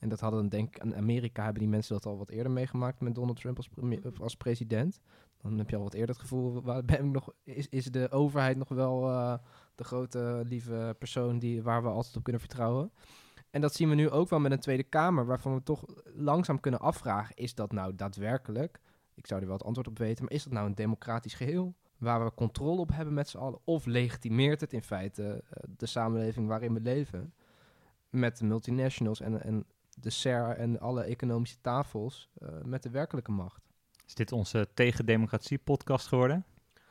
En 0.00 0.08
dat 0.08 0.20
hadden, 0.20 0.48
denk 0.48 0.76
ik, 0.76 0.84
in 0.84 0.96
Amerika 0.96 1.42
hebben 1.42 1.62
die 1.62 1.70
mensen 1.70 1.94
dat 1.94 2.06
al 2.06 2.18
wat 2.18 2.30
eerder 2.30 2.52
meegemaakt 2.52 3.00
met 3.00 3.14
Donald 3.14 3.40
Trump 3.40 3.56
als, 3.56 3.70
als 4.20 4.36
president. 4.36 5.00
Dan 5.42 5.58
heb 5.58 5.70
je 5.70 5.76
al 5.76 5.82
wat 5.82 5.94
eerder 5.94 6.14
het 6.14 6.18
gevoel, 6.18 6.62
waar 6.62 6.84
ben 6.84 7.04
ik 7.04 7.12
nog, 7.12 7.32
is, 7.44 7.68
is 7.68 7.84
de 7.84 8.10
overheid 8.10 8.56
nog 8.56 8.68
wel 8.68 9.08
uh, 9.08 9.34
de 9.74 9.84
grote 9.84 10.42
lieve 10.44 10.96
persoon 10.98 11.38
die, 11.38 11.62
waar 11.62 11.82
we 11.82 11.88
altijd 11.88 12.16
op 12.16 12.22
kunnen 12.22 12.40
vertrouwen? 12.40 12.92
En 13.50 13.60
dat 13.60 13.74
zien 13.74 13.88
we 13.88 13.94
nu 13.94 14.10
ook 14.10 14.28
wel 14.28 14.40
met 14.40 14.52
een 14.52 14.60
Tweede 14.60 14.82
Kamer, 14.82 15.26
waarvan 15.26 15.54
we 15.54 15.62
toch 15.62 15.84
langzaam 16.14 16.60
kunnen 16.60 16.80
afvragen, 16.80 17.36
is 17.36 17.54
dat 17.54 17.72
nou 17.72 17.94
daadwerkelijk, 17.94 18.80
ik 19.14 19.26
zou 19.26 19.40
er 19.40 19.46
wel 19.46 19.56
het 19.56 19.66
antwoord 19.66 19.88
op 19.88 19.98
weten, 19.98 20.24
maar 20.24 20.32
is 20.32 20.44
dat 20.44 20.52
nou 20.52 20.66
een 20.66 20.74
democratisch 20.74 21.34
geheel? 21.34 21.74
Waar 21.98 22.24
we 22.24 22.34
controle 22.34 22.80
op 22.80 22.90
hebben 22.92 23.14
met 23.14 23.28
z'n 23.28 23.38
allen? 23.38 23.58
Of 23.64 23.86
legitimeert 23.86 24.60
het 24.60 24.72
in 24.72 24.82
feite 24.82 25.22
uh, 25.22 25.74
de 25.76 25.86
samenleving 25.86 26.48
waarin 26.48 26.74
we 26.74 26.80
leven? 26.80 27.34
Met 28.10 28.38
de 28.38 28.44
multinationals 28.44 29.20
en, 29.20 29.42
en 29.42 29.64
de 30.02 30.10
SER 30.10 30.56
en 30.56 30.80
alle 30.80 31.02
economische 31.02 31.60
tafels 31.60 32.30
uh, 32.38 32.48
met 32.64 32.82
de 32.82 32.90
werkelijke 32.90 33.30
macht. 33.30 33.62
Is 34.06 34.14
dit 34.14 34.32
onze 34.32 34.68
tegen-democratie-podcast 34.74 36.06
geworden? 36.06 36.44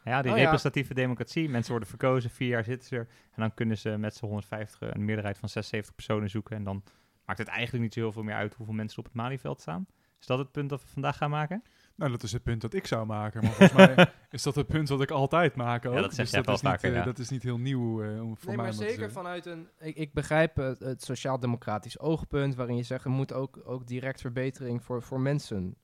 Ja, 0.04 0.22
die 0.22 0.32
Oh, 0.32 0.38
ja. 0.38 0.44
representatieve 0.44 0.94
democratie. 0.94 1.50
Mensen 1.50 1.72
worden 1.72 1.90
verkozen, 1.90 2.30
vier 2.30 2.48
jaar 2.48 2.64
zitten 2.64 2.88
ze 2.88 2.96
er. 2.96 3.08
En 3.32 3.42
dan 3.42 3.54
kunnen 3.54 3.78
ze 3.78 3.90
met 3.98 4.16
z'n 4.16 4.26
150 4.26 4.94
een 4.94 5.06
meerderheid 5.06 5.38
van 5.38 5.50
76 5.50 5.96
personen 5.96 6.30
zoeken. 6.30 6.56
En 6.56 6.64
dan 6.64 6.84
maakt 7.26 7.40
het 7.40 7.48
eigenlijk 7.48 7.84
niet 7.84 7.94
zo 7.94 8.00
heel 8.00 8.12
veel 8.12 8.24
meer 8.24 8.36
uit 8.36 8.54
hoeveel 8.54 8.76
mensen 8.76 9.00
op 9.00 9.06
het 9.06 9.14
Malieveld 9.14 9.62
staan. 9.62 9.88
Is 10.20 10.26
dat 10.26 10.38
het 10.38 10.52
punt 10.52 10.70
dat 10.70 10.82
we 10.82 10.88
vandaag 10.88 11.18
gaan 11.18 11.30
maken? 11.30 11.64
Nou, 12.00 12.12
dat 12.12 12.24
is 12.24 12.32
het 12.32 12.44
punt 12.44 12.62
dat 12.62 12.74
ik 12.74 12.88
zou 12.88 13.06
maken. 13.06 13.44
Maar 13.44 13.52
volgens 13.52 13.78
mij 13.78 14.12
is 14.30 14.44
dat 14.44 14.56
het 14.56 14.68
punt 14.68 14.90
wat 14.90 15.02
ik 15.02 15.12
altijd 15.12 15.56
maak 15.56 15.86
ook. 15.86 15.94
Ja, 15.94 16.02
dat 16.02 16.14
zeg 16.14 16.26
dus 16.26 16.34
dat, 16.34 16.46
wel 16.46 16.56
is 16.56 16.62
vaker, 16.62 16.88
niet, 16.88 16.92
uh, 16.92 16.98
ja. 16.98 17.06
dat 17.06 17.20
is 17.20 17.30
niet 17.30 17.44
heel 17.44 17.58
nieuw 17.58 18.04
uh, 18.04 18.18
voor 18.18 18.26
nee, 18.26 18.56
mij 18.56 18.56
maar 18.56 18.72
te 18.72 18.78
zeker 18.78 19.12
vanuit 19.12 19.46
een... 19.46 19.68
Ik, 19.80 19.96
ik 19.96 20.14
begrijp 20.14 20.56
het, 20.56 20.80
het 20.80 21.04
sociaal-democratisch 21.04 22.00
oogpunt... 22.00 22.56
waarin 22.56 22.76
je 22.76 22.84
zegt, 22.84 23.04
er 23.04 23.12
moet 23.12 23.34
ook, 23.34 23.62
ook 23.64 23.88
direct 23.88 24.22
verbetering 24.22 24.84
voor, 24.84 25.04
voor 25.04 25.20
mensen... 25.20 25.76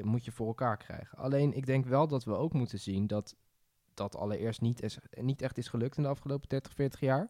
Moet 0.00 0.24
je 0.24 0.32
voor 0.32 0.46
elkaar 0.46 0.76
krijgen. 0.76 1.18
Alleen, 1.18 1.52
ik 1.52 1.66
denk 1.66 1.86
wel 1.86 2.08
dat 2.08 2.24
we 2.24 2.32
ook 2.32 2.52
moeten 2.52 2.78
zien... 2.78 3.06
dat 3.06 3.36
dat 3.94 4.16
allereerst 4.16 4.60
niet, 4.60 4.82
is, 4.82 4.98
niet 5.10 5.42
echt 5.42 5.58
is 5.58 5.68
gelukt 5.68 5.96
in 5.96 6.02
de 6.02 6.08
afgelopen 6.08 6.48
30, 6.48 6.72
40 6.72 7.00
jaar. 7.00 7.28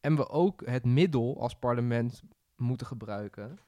En 0.00 0.16
we 0.16 0.28
ook 0.28 0.66
het 0.66 0.84
middel 0.84 1.40
als 1.40 1.54
parlement 1.54 2.22
moeten 2.56 2.86
gebruiken 2.86 3.58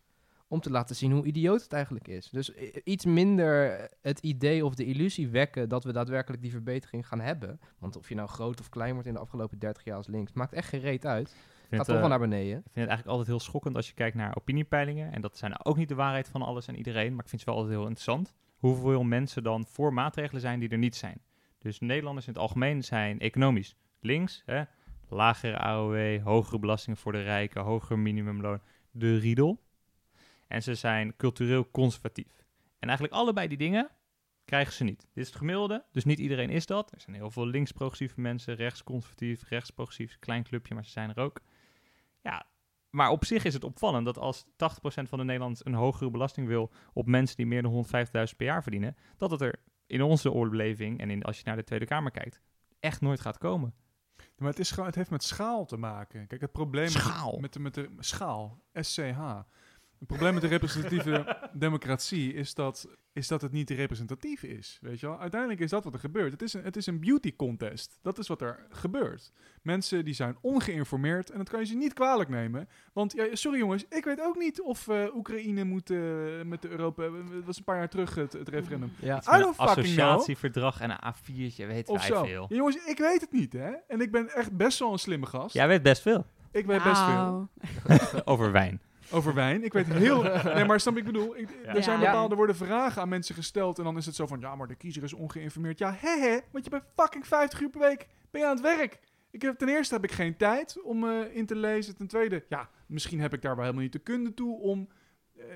om 0.50 0.60
te 0.60 0.70
laten 0.70 0.96
zien 0.96 1.12
hoe 1.12 1.26
idioot 1.26 1.62
het 1.62 1.72
eigenlijk 1.72 2.08
is. 2.08 2.30
Dus 2.30 2.54
iets 2.84 3.04
minder 3.04 3.88
het 4.00 4.18
idee 4.18 4.64
of 4.64 4.74
de 4.74 4.84
illusie 4.84 5.28
wekken 5.28 5.68
dat 5.68 5.84
we 5.84 5.92
daadwerkelijk 5.92 6.42
die 6.42 6.50
verbetering 6.50 7.08
gaan 7.08 7.20
hebben. 7.20 7.60
Want 7.78 7.96
of 7.96 8.08
je 8.08 8.14
nou 8.14 8.28
groot 8.28 8.60
of 8.60 8.68
klein 8.68 8.92
wordt 8.92 9.08
in 9.08 9.14
de 9.14 9.20
afgelopen 9.20 9.58
30 9.58 9.84
jaar 9.84 9.96
als 9.96 10.06
links, 10.06 10.32
maakt 10.32 10.52
echt 10.52 10.68
geen 10.68 10.80
reet 10.80 11.06
uit. 11.06 11.36
Gaat 11.70 11.86
toch 11.86 11.98
wel 11.98 12.08
naar 12.08 12.18
beneden. 12.18 12.56
Ik 12.56 12.62
vind 12.62 12.74
het 12.74 12.88
eigenlijk 12.88 13.08
altijd 13.08 13.26
heel 13.26 13.40
schokkend 13.40 13.76
als 13.76 13.88
je 13.88 13.94
kijkt 13.94 14.16
naar 14.16 14.36
opiniepeilingen. 14.36 15.12
En 15.12 15.20
dat 15.20 15.36
zijn 15.36 15.64
ook 15.64 15.76
niet 15.76 15.88
de 15.88 15.94
waarheid 15.94 16.28
van 16.28 16.42
alles 16.42 16.66
en 16.66 16.76
iedereen, 16.76 17.14
maar 17.14 17.24
ik 17.24 17.30
vind 17.30 17.40
het 17.40 17.50
wel 17.50 17.54
altijd 17.54 17.74
heel 17.74 17.86
interessant. 17.86 18.34
Hoeveel 18.56 19.02
mensen 19.02 19.42
dan 19.42 19.66
voor 19.66 19.92
maatregelen 19.92 20.40
zijn 20.40 20.60
die 20.60 20.68
er 20.68 20.78
niet 20.78 20.96
zijn. 20.96 21.20
Dus 21.58 21.80
Nederlanders 21.80 22.26
in 22.26 22.32
het 22.32 22.42
algemeen 22.42 22.84
zijn 22.84 23.18
economisch 23.18 23.76
links, 24.00 24.42
hè, 24.46 24.62
lagere 25.08 25.58
AOW, 25.58 26.22
hogere 26.22 26.58
belastingen 26.58 26.98
voor 26.98 27.12
de 27.12 27.22
rijken, 27.22 27.62
hoger 27.62 27.98
minimumloon, 27.98 28.60
de 28.90 29.18
riedel. 29.18 29.60
En 30.50 30.62
ze 30.62 30.74
zijn 30.74 31.16
cultureel 31.16 31.70
conservatief. 31.70 32.44
En 32.78 32.88
eigenlijk 32.88 33.12
allebei 33.12 33.48
die 33.48 33.58
dingen 33.58 33.90
krijgen 34.44 34.72
ze 34.72 34.84
niet. 34.84 35.00
Dit 35.00 35.08
is 35.22 35.26
het 35.26 35.36
gemiddelde, 35.36 35.84
dus 35.92 36.04
niet 36.04 36.18
iedereen 36.18 36.50
is 36.50 36.66
dat. 36.66 36.92
Er 36.92 37.00
zijn 37.00 37.16
heel 37.16 37.30
veel 37.30 37.46
links-progressieve 37.46 38.20
mensen, 38.20 38.54
rechts-conservatief, 38.54 39.48
rechts-progressief, 39.48 40.18
klein 40.18 40.42
clubje, 40.42 40.74
maar 40.74 40.84
ze 40.84 40.90
zijn 40.90 41.10
er 41.10 41.22
ook. 41.22 41.40
Ja, 42.20 42.46
maar 42.90 43.10
op 43.10 43.24
zich 43.24 43.44
is 43.44 43.54
het 43.54 43.64
opvallend 43.64 44.04
dat 44.04 44.18
als 44.18 44.44
80% 44.46 44.48
van 44.82 45.18
de 45.18 45.24
Nederlanders 45.24 45.64
een 45.64 45.74
hogere 45.74 46.10
belasting 46.10 46.46
wil 46.46 46.72
op 46.92 47.06
mensen 47.06 47.36
die 47.36 47.46
meer 47.46 47.62
dan 47.62 47.86
150.000 47.86 48.10
per 48.12 48.46
jaar 48.46 48.62
verdienen, 48.62 48.96
dat 49.16 49.30
het 49.30 49.40
er 49.40 49.54
in 49.86 50.02
onze 50.02 50.32
oorleving 50.32 51.00
en 51.00 51.10
in, 51.10 51.22
als 51.22 51.38
je 51.38 51.44
naar 51.44 51.56
de 51.56 51.64
Tweede 51.64 51.86
Kamer 51.86 52.10
kijkt, 52.10 52.40
echt 52.80 53.00
nooit 53.00 53.20
gaat 53.20 53.38
komen. 53.38 53.74
Maar 54.36 54.48
het, 54.48 54.58
is 54.58 54.70
gewoon, 54.70 54.86
het 54.86 54.94
heeft 54.94 55.10
met 55.10 55.22
schaal 55.22 55.64
te 55.64 55.76
maken. 55.76 56.26
Kijk, 56.26 56.40
het 56.40 56.52
probleem 56.52 56.88
Schaal. 56.88 57.38
Met, 57.38 57.52
de, 57.52 57.60
met 57.60 57.74
de 57.74 57.90
schaal, 57.98 58.62
SCH. 58.72 59.18
Het 60.00 60.08
probleem 60.08 60.32
met 60.32 60.42
de 60.42 60.48
representatieve 60.48 61.36
democratie 61.52 62.34
is 62.34 62.54
dat, 62.54 62.88
is 63.12 63.28
dat 63.28 63.42
het 63.42 63.52
niet 63.52 63.70
representatief 63.70 64.42
is. 64.42 64.78
Weet 64.80 65.00
je 65.00 65.06
wel? 65.06 65.20
Uiteindelijk 65.20 65.60
is 65.60 65.70
dat 65.70 65.84
wat 65.84 65.94
er 65.94 66.00
gebeurt. 66.00 66.32
Het 66.32 66.42
is, 66.42 66.54
een, 66.54 66.62
het 66.62 66.76
is 66.76 66.86
een 66.86 67.00
beauty 67.00 67.36
contest. 67.36 67.98
Dat 68.02 68.18
is 68.18 68.28
wat 68.28 68.40
er 68.40 68.66
gebeurt. 68.70 69.32
Mensen 69.62 70.04
die 70.04 70.14
zijn 70.14 70.36
ongeïnformeerd 70.40 71.30
en 71.30 71.38
dat 71.38 71.48
kan 71.48 71.60
je 71.60 71.66
ze 71.66 71.74
niet 71.74 71.92
kwalijk 71.92 72.28
nemen. 72.28 72.68
Want 72.92 73.12
ja, 73.12 73.26
sorry 73.32 73.58
jongens, 73.58 73.84
ik 73.88 74.04
weet 74.04 74.20
ook 74.20 74.36
niet 74.36 74.60
of 74.62 74.88
eh, 74.88 75.14
Oekraïne 75.14 75.64
moet 75.64 75.90
eh, 75.90 75.98
met 76.44 76.62
de 76.62 76.68
Europa. 76.68 77.02
Het 77.02 77.44
was 77.44 77.58
een 77.58 77.64
paar 77.64 77.76
jaar 77.76 77.88
terug 77.88 78.14
het, 78.14 78.32
het 78.32 78.48
referendum. 78.48 78.92
Ja. 78.98 79.18
Know. 79.18 79.52
associatieverdrag 79.56 80.80
en 80.80 80.90
een 80.90 81.14
A4'tje, 81.14 81.66
weet 81.66 81.88
Of 81.88 81.98
wij 81.98 82.16
zo. 82.16 82.24
veel. 82.24 82.46
Ja, 82.48 82.56
jongens, 82.56 82.76
ik 82.86 82.98
weet 82.98 83.20
het 83.20 83.32
niet, 83.32 83.52
hè? 83.52 83.70
En 83.88 84.00
ik 84.00 84.10
ben 84.10 84.28
echt 84.28 84.56
best 84.56 84.78
wel 84.78 84.92
een 84.92 84.98
slimme 84.98 85.26
gast. 85.26 85.54
Jij 85.54 85.68
weet 85.68 85.82
best 85.82 86.02
veel 86.02 86.26
Ik 86.50 86.66
weet 86.66 86.82
best 86.82 87.02
veel. 87.02 87.48
Over 88.32 88.52
wijn. 88.52 88.80
Over 89.12 89.34
wijn. 89.34 89.64
Ik 89.64 89.72
weet 89.72 89.86
heel... 89.86 90.22
Nee, 90.54 90.64
maar 90.64 90.80
snap 90.80 90.96
ik 90.96 91.04
bedoel? 91.04 91.36
Ik, 91.36 91.48
Ja. 91.64 91.74
Er 91.74 91.82
zijn 91.82 91.98
bepaalde, 91.98 92.30
er 92.30 92.36
worden 92.36 92.56
vragen 92.56 93.02
aan 93.02 93.08
mensen 93.08 93.34
gesteld 93.34 93.78
en 93.78 93.84
dan 93.84 93.96
is 93.96 94.06
het 94.06 94.14
zo 94.14 94.26
van, 94.26 94.40
ja, 94.40 94.54
maar 94.54 94.66
de 94.66 94.74
kiezer 94.74 95.02
is 95.02 95.12
ongeïnformeerd. 95.12 95.78
Ja, 95.78 95.96
hè, 95.98 96.18
hè, 96.18 96.38
want 96.52 96.64
je 96.64 96.70
bent 96.70 96.84
fucking 96.96 97.26
50 97.26 97.60
uur 97.60 97.70
per 97.70 97.80
week 97.80 98.06
ben 98.30 98.40
je 98.40 98.46
aan 98.46 98.56
het 98.56 98.76
werk. 98.76 99.00
Ik 99.30 99.42
heb, 99.42 99.58
ten 99.58 99.68
eerste 99.68 99.94
heb 99.94 100.04
ik 100.04 100.12
geen 100.12 100.36
tijd 100.36 100.82
om 100.82 101.08
eh, 101.08 101.36
in 101.36 101.46
te 101.46 101.56
lezen. 101.56 101.96
Ten 101.96 102.06
tweede, 102.06 102.44
ja, 102.48 102.70
misschien 102.86 103.20
heb 103.20 103.34
ik 103.34 103.42
daar 103.42 103.54
wel 103.54 103.64
helemaal 103.64 103.84
niet 103.84 103.92
de 103.92 103.98
kunde 103.98 104.34
toe 104.34 104.58
om 104.58 104.88
eh, 105.36 105.46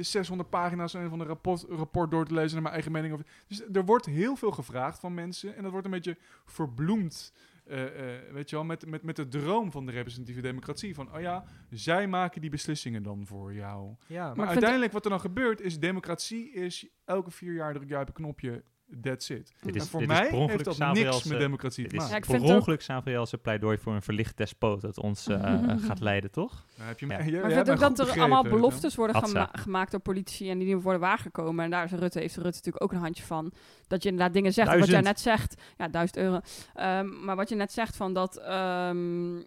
600 0.00 0.50
pagina's 0.50 0.92
van 0.92 1.20
een 1.20 1.26
rapport, 1.26 1.64
rapport 1.68 2.10
door 2.10 2.26
te 2.26 2.34
lezen 2.34 2.56
en 2.56 2.62
mijn 2.62 2.74
eigen 2.74 2.92
mening 2.92 3.12
over. 3.12 3.26
Dus 3.46 3.62
er 3.72 3.84
wordt 3.84 4.06
heel 4.06 4.36
veel 4.36 4.50
gevraagd 4.50 4.98
van 4.98 5.14
mensen 5.14 5.56
en 5.56 5.62
dat 5.62 5.70
wordt 5.70 5.86
een 5.86 5.92
beetje 5.92 6.16
verbloemd. 6.44 7.32
Eh, 7.68 8.14
eh, 8.14 8.32
weet 8.32 8.50
je 8.50 8.56
wel, 8.56 8.64
met, 8.64 8.86
met, 8.86 9.02
met 9.02 9.16
de 9.16 9.28
droom 9.28 9.70
van 9.70 9.86
de 9.86 9.92
representatieve 9.92 10.40
democratie. 10.40 10.94
Van, 10.94 11.14
oh 11.14 11.20
ja, 11.20 11.44
zij 11.70 12.06
maken 12.06 12.40
die 12.40 12.50
beslissingen 12.50 13.02
dan 13.02 13.26
voor 13.26 13.54
jou. 13.54 13.94
Ja, 14.06 14.24
Maar, 14.24 14.34
vind 14.34 14.48
uiteindelijk 14.48 14.92
wat 14.92 15.04
er 15.04 15.10
dan 15.10 15.20
gebeurt 15.20 15.60
is 15.60 15.78
democratie 15.78 16.52
is 16.52 16.88
elke 17.04 17.30
vier 17.30 17.52
jaar 17.52 17.74
druk 17.74 17.88
jij 17.88 18.00
op 18.00 18.08
een 18.08 18.14
knopje, 18.14 18.64
that's 19.02 19.28
it. 19.30 19.52
Dit 19.60 19.74
en 19.74 19.80
is, 19.80 19.88
voor 19.88 20.00
dit 20.00 20.10
is 20.10 20.16
mij 20.18 20.28
per 20.28 20.38
ongeluk 20.38 20.64
heeft 20.66 20.78
dat 20.78 20.94
niks 20.94 21.24
met 21.24 21.32
eh, 21.32 21.38
democratie 21.38 21.86
te 21.86 21.90
is 21.94 21.96
maken. 21.96 22.10
Ja, 22.10 22.16
ik 22.16 22.22
per 22.22 22.30
vind 22.30 22.42
het 22.42 22.52
ook- 22.52 22.58
ongeluk 22.58 22.80
Samuel's 22.80 23.32
pleidooi 23.42 23.78
voor 23.78 23.94
een 23.94 24.02
verlicht 24.02 24.36
despoot 24.36 24.80
dat 24.80 24.98
ons 24.98 25.26
eh, 25.26 25.62
gaat 25.88 26.00
leiden, 26.00 26.30
toch? 26.30 26.64
Nou, 26.76 26.88
heb 26.88 26.98
je, 27.00 27.06
Ja. 27.06 27.16
Maar 27.40 27.50
vind 27.52 27.70
ook 27.70 27.78
dat 27.78 27.98
er 27.98 28.18
allemaal 28.18 28.42
beloftes 28.42 28.94
worden 28.94 29.16
gema- 29.24 29.48
gemaakt 29.52 29.90
door 29.90 30.00
politici 30.00 30.50
en 30.50 30.58
die 30.58 30.74
niet 30.74 30.82
worden 30.82 31.00
waargekomen. 31.00 31.64
En 31.64 31.70
daar 31.70 31.84
is 31.84 31.90
Rutte, 31.90 32.18
heeft 32.18 32.34
Rutte 32.34 32.50
natuurlijk 32.50 32.82
ook 32.82 32.92
een 32.92 32.98
handje 32.98 33.22
van. 33.24 33.52
Dat 33.86 34.02
je 34.02 34.08
inderdaad 34.08 34.34
dingen 34.34 34.52
zegt, 34.52 34.78
wat 34.78 34.88
jij 34.88 35.00
net 35.00 35.20
zegt. 35.20 35.62
Ja, 35.76 35.88
duizend 35.88 36.18
euro. 36.18 36.40
Ehm, 36.74 37.24
maar 37.24 37.36
wat 37.36 37.48
je 37.48 37.54
net 37.54 37.72
zegt 37.72 37.96
van 37.96 38.12
dat, 38.12 38.36
ehm, 38.36 39.42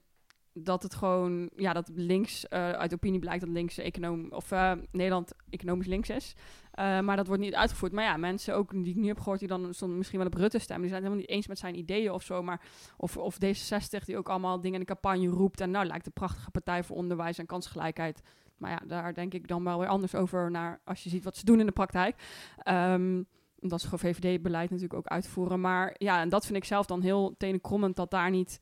dat 0.54 0.84
het 0.84 0.96
gewoon, 0.96 1.50
ja, 1.56 1.74
dat 1.74 1.90
links, 1.94 2.48
eh, 2.48 2.72
uit 2.72 2.94
opinie 2.94 3.20
blijkt 3.20 3.42
dat 3.42 3.50
links 3.50 3.78
econom, 3.78 4.28
of 4.32 4.52
eh, 4.52 4.72
Nederland 4.92 5.32
economisch 5.50 5.88
links 5.88 6.10
is. 6.10 6.36
Eh, 6.72 7.00
maar 7.00 7.16
dat 7.16 7.28
wordt 7.28 7.42
niet 7.42 7.56
uitgevoerd. 7.56 7.92
Maar 7.92 8.04
ja, 8.04 8.18
mensen 8.18 8.56
ook 8.56 8.72
die 8.72 8.90
ik 8.90 8.96
nu 8.96 9.08
heb 9.08 9.18
gehoord, 9.18 9.40
die 9.40 9.48
dan 9.48 9.74
soms 9.74 9.94
misschien 9.94 10.18
wel 10.20 10.28
op 10.28 10.34
Rutte 10.34 10.60
stemmen, 10.60 10.88
die 10.88 10.92
zijn 10.92 11.04
het 11.04 11.12
helemaal 11.12 11.28
niet 11.28 11.38
eens 11.38 11.48
met 11.48 11.60
zijn 11.60 11.78
ideeën 11.78 12.12
of 12.12 12.24
zo. 12.24 12.44
Maar, 12.44 12.62
of, 12.98 13.18
of 13.18 13.36
D66, 13.36 14.06
die 14.06 14.18
ook 14.18 14.30
allemaal 14.30 14.62
dingen 14.62 14.80
in 14.80 14.86
de 14.86 14.94
campagne 14.94 15.28
roept. 15.28 15.62
En 15.62 15.72
nou, 15.72 15.86
lijkt 15.86 16.06
een 16.06 16.14
prachtige 16.14 16.52
partij 16.52 16.84
voor 16.84 16.96
onderwijs 16.96 17.38
en 17.38 17.46
kansgelijkheid. 17.46 18.22
Maar 18.58 18.72
ja, 18.72 18.82
daar 18.88 19.14
denk 19.14 19.34
ik 19.34 19.48
dan 19.48 19.64
wel 19.64 19.80
weer 19.80 19.88
anders 19.88 20.16
over 20.16 20.52
naar 20.52 20.82
als 20.86 21.04
je 21.04 21.10
ziet 21.10 21.24
wat 21.24 21.38
ze 21.38 21.46
doen 21.46 21.60
in 21.60 21.66
de 21.66 21.72
praktijk. 21.72 22.16
Ehm, 22.58 23.24
omdat 23.60 23.82
ze 23.82 23.88
gewoon 23.88 24.14
VVD-beleid 24.14 24.70
natuurlijk 24.70 25.00
ook 25.00 25.08
uitvoeren. 25.08 25.62
Maar 25.62 25.96
ja, 25.98 26.22
en 26.22 26.30
dat 26.30 26.46
vind 26.46 26.58
ik 26.58 26.66
zelf 26.66 26.86
dan 26.86 27.02
heel 27.02 27.36
tenenkrommend 27.38 27.96
dat 27.96 28.12
daar 28.12 28.30
niet... 28.30 28.60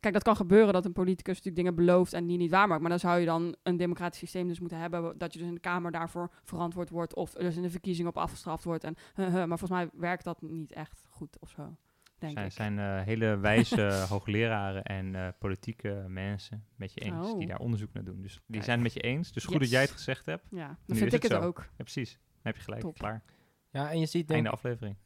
Kijk, 0.00 0.14
dat 0.14 0.22
kan 0.22 0.36
gebeuren 0.36 0.72
dat 0.72 0.84
een 0.84 0.92
politicus 0.92 1.36
natuurlijk 1.36 1.56
dingen 1.56 1.74
belooft 1.74 2.12
en 2.12 2.26
die 2.26 2.36
niet 2.38 2.50
waarmaakt. 2.50 2.80
Maar 2.80 2.90
dan 2.90 2.98
zou 2.98 3.18
je 3.18 3.26
dan 3.26 3.56
een 3.62 3.76
democratisch 3.76 4.18
systeem 4.18 4.48
dus 4.48 4.60
moeten 4.60 4.78
hebben... 4.78 5.18
dat 5.18 5.32
je 5.32 5.38
dus 5.38 5.48
in 5.48 5.54
de 5.54 5.60
Kamer 5.60 5.90
daarvoor 5.90 6.30
verantwoord 6.42 6.90
wordt... 6.90 7.14
of 7.14 7.34
er 7.34 7.40
dus 7.42 7.56
in 7.56 7.62
de 7.62 7.70
verkiezingen 7.70 8.10
op 8.10 8.16
afgestraft 8.16 8.64
wordt. 8.64 8.84
En, 8.84 8.94
maar 9.16 9.58
volgens 9.58 9.70
mij 9.70 9.88
werkt 9.92 10.24
dat 10.24 10.42
niet 10.42 10.72
echt 10.72 11.06
goed 11.08 11.36
of 11.40 11.50
zo, 11.50 11.76
denk 12.18 12.32
zijn, 12.32 12.46
ik. 12.46 12.52
zijn 12.52 12.78
eh, 12.78 13.02
hele 13.02 13.36
wijze 13.36 13.82
hoogleraren 14.08 14.82
en 14.84 15.14
eh, 15.14 15.28
politieke 15.38 16.04
mensen 16.08 16.64
met 16.76 16.92
je 16.94 17.00
eens 17.00 17.30
Oh. 17.32 17.38
die 17.38 17.48
daar 17.48 17.58
onderzoek 17.58 17.92
naar 17.92 18.04
doen. 18.04 18.22
Dus 18.22 18.32
die 18.32 18.42
Kijk. 18.50 18.64
zijn 18.64 18.76
het 18.84 18.94
met 18.94 19.02
je 19.02 19.10
eens. 19.10 19.32
Dus 19.32 19.44
goed 19.44 19.52
Yes. 19.52 19.62
dat 19.62 19.70
jij 19.70 19.80
het 19.80 19.90
gezegd 19.90 20.26
hebt. 20.26 20.46
Ja, 20.50 20.66
dan 20.66 20.76
Nu 20.86 20.96
vind 20.96 21.12
is 21.12 21.18
ik 21.18 21.22
het 21.22 21.34
ook. 21.42 21.58
Ja, 21.58 21.84
precies. 21.84 22.12
Dan 22.12 22.20
heb 22.42 22.56
je 22.56 22.62
gelijk. 22.62 22.82
Top. 22.82 22.98
Klaar. 22.98 23.22
ja, 23.70 23.90
en 23.90 23.98
je 23.98 24.06
ziet 24.06 24.28
denk 24.28 24.30
Einde 24.30 24.50
aflevering. 24.50 24.96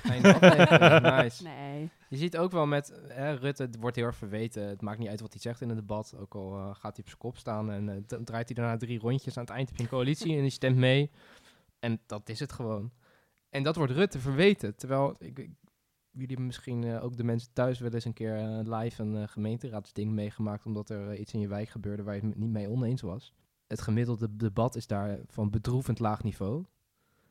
Einde 0.00 0.34
aflevering, 0.34 1.02
nice. 1.22 1.42
Nee. 1.42 1.90
Je 2.08 2.16
ziet 2.16 2.36
ook 2.36 2.50
wel 2.52 2.66
met 2.66 3.00
hè, 3.08 3.32
Rutte, 3.34 3.62
het 3.62 3.76
wordt 3.80 3.96
heel 3.96 4.04
erg 4.04 4.16
verweten. 4.16 4.62
Het 4.68 4.80
maakt 4.80 4.98
niet 4.98 5.08
uit 5.08 5.20
wat 5.20 5.32
hij 5.32 5.40
zegt 5.40 5.60
in 5.60 5.68
het 5.68 5.78
debat. 5.78 6.14
Ook 6.18 6.34
al 6.34 6.56
eh, 6.56 6.64
gaat 6.64 6.82
hij 6.96 6.98
op 7.00 7.06
zijn 7.06 7.18
kop 7.18 7.36
staan 7.36 7.70
en 7.70 8.04
dan 8.06 8.24
draait 8.24 8.46
hij 8.46 8.56
daarna 8.56 8.76
drie 8.76 8.98
rondjes. 8.98 9.36
Aan 9.36 9.44
het 9.44 9.52
eind 9.52 9.68
heb 9.68 9.76
je 9.76 9.82
een 9.82 9.88
coalitie 9.88 10.34
en 10.36 10.40
die 10.40 10.50
stemt 10.50 10.76
mee. 10.76 11.10
En 11.78 12.00
dat 12.06 12.28
is 12.28 12.40
het 12.40 12.52
gewoon. 12.52 12.90
En 13.50 13.62
dat 13.62 13.76
wordt 13.76 13.92
Rutte 13.92 14.18
verweten. 14.18 14.76
Terwijl, 14.76 15.16
ik, 15.18 15.38
ik- 15.38 15.50
jullie 16.10 16.26
hebben 16.28 16.46
misschien 16.46 16.84
eh, 16.84 17.04
ook 17.04 17.16
de 17.16 17.24
mensen 17.24 17.52
thuis 17.52 17.78
wel 17.78 17.90
eens 17.90 18.04
een 18.04 18.12
keer 18.12 18.36
live 18.64 19.02
een 19.02 19.28
gemeenteraadsding 19.28 20.12
meegemaakt. 20.12 20.66
Omdat 20.66 20.90
er 20.90 21.16
iets 21.16 21.32
in 21.34 21.40
je 21.40 21.48
wijk 21.48 21.68
gebeurde 21.68 22.02
waar 22.02 22.14
je 22.14 22.20
het 22.26 22.36
niet 22.38 22.50
mee 22.50 22.68
oneens 22.68 23.00
was. 23.00 23.32
Het 23.66 23.80
gemiddelde 23.80 24.36
debat 24.36 24.76
is 24.76 24.86
daar 24.86 25.18
van 25.26 25.50
bedroevend 25.50 25.98
laag 25.98 26.22
niveau. 26.22 26.64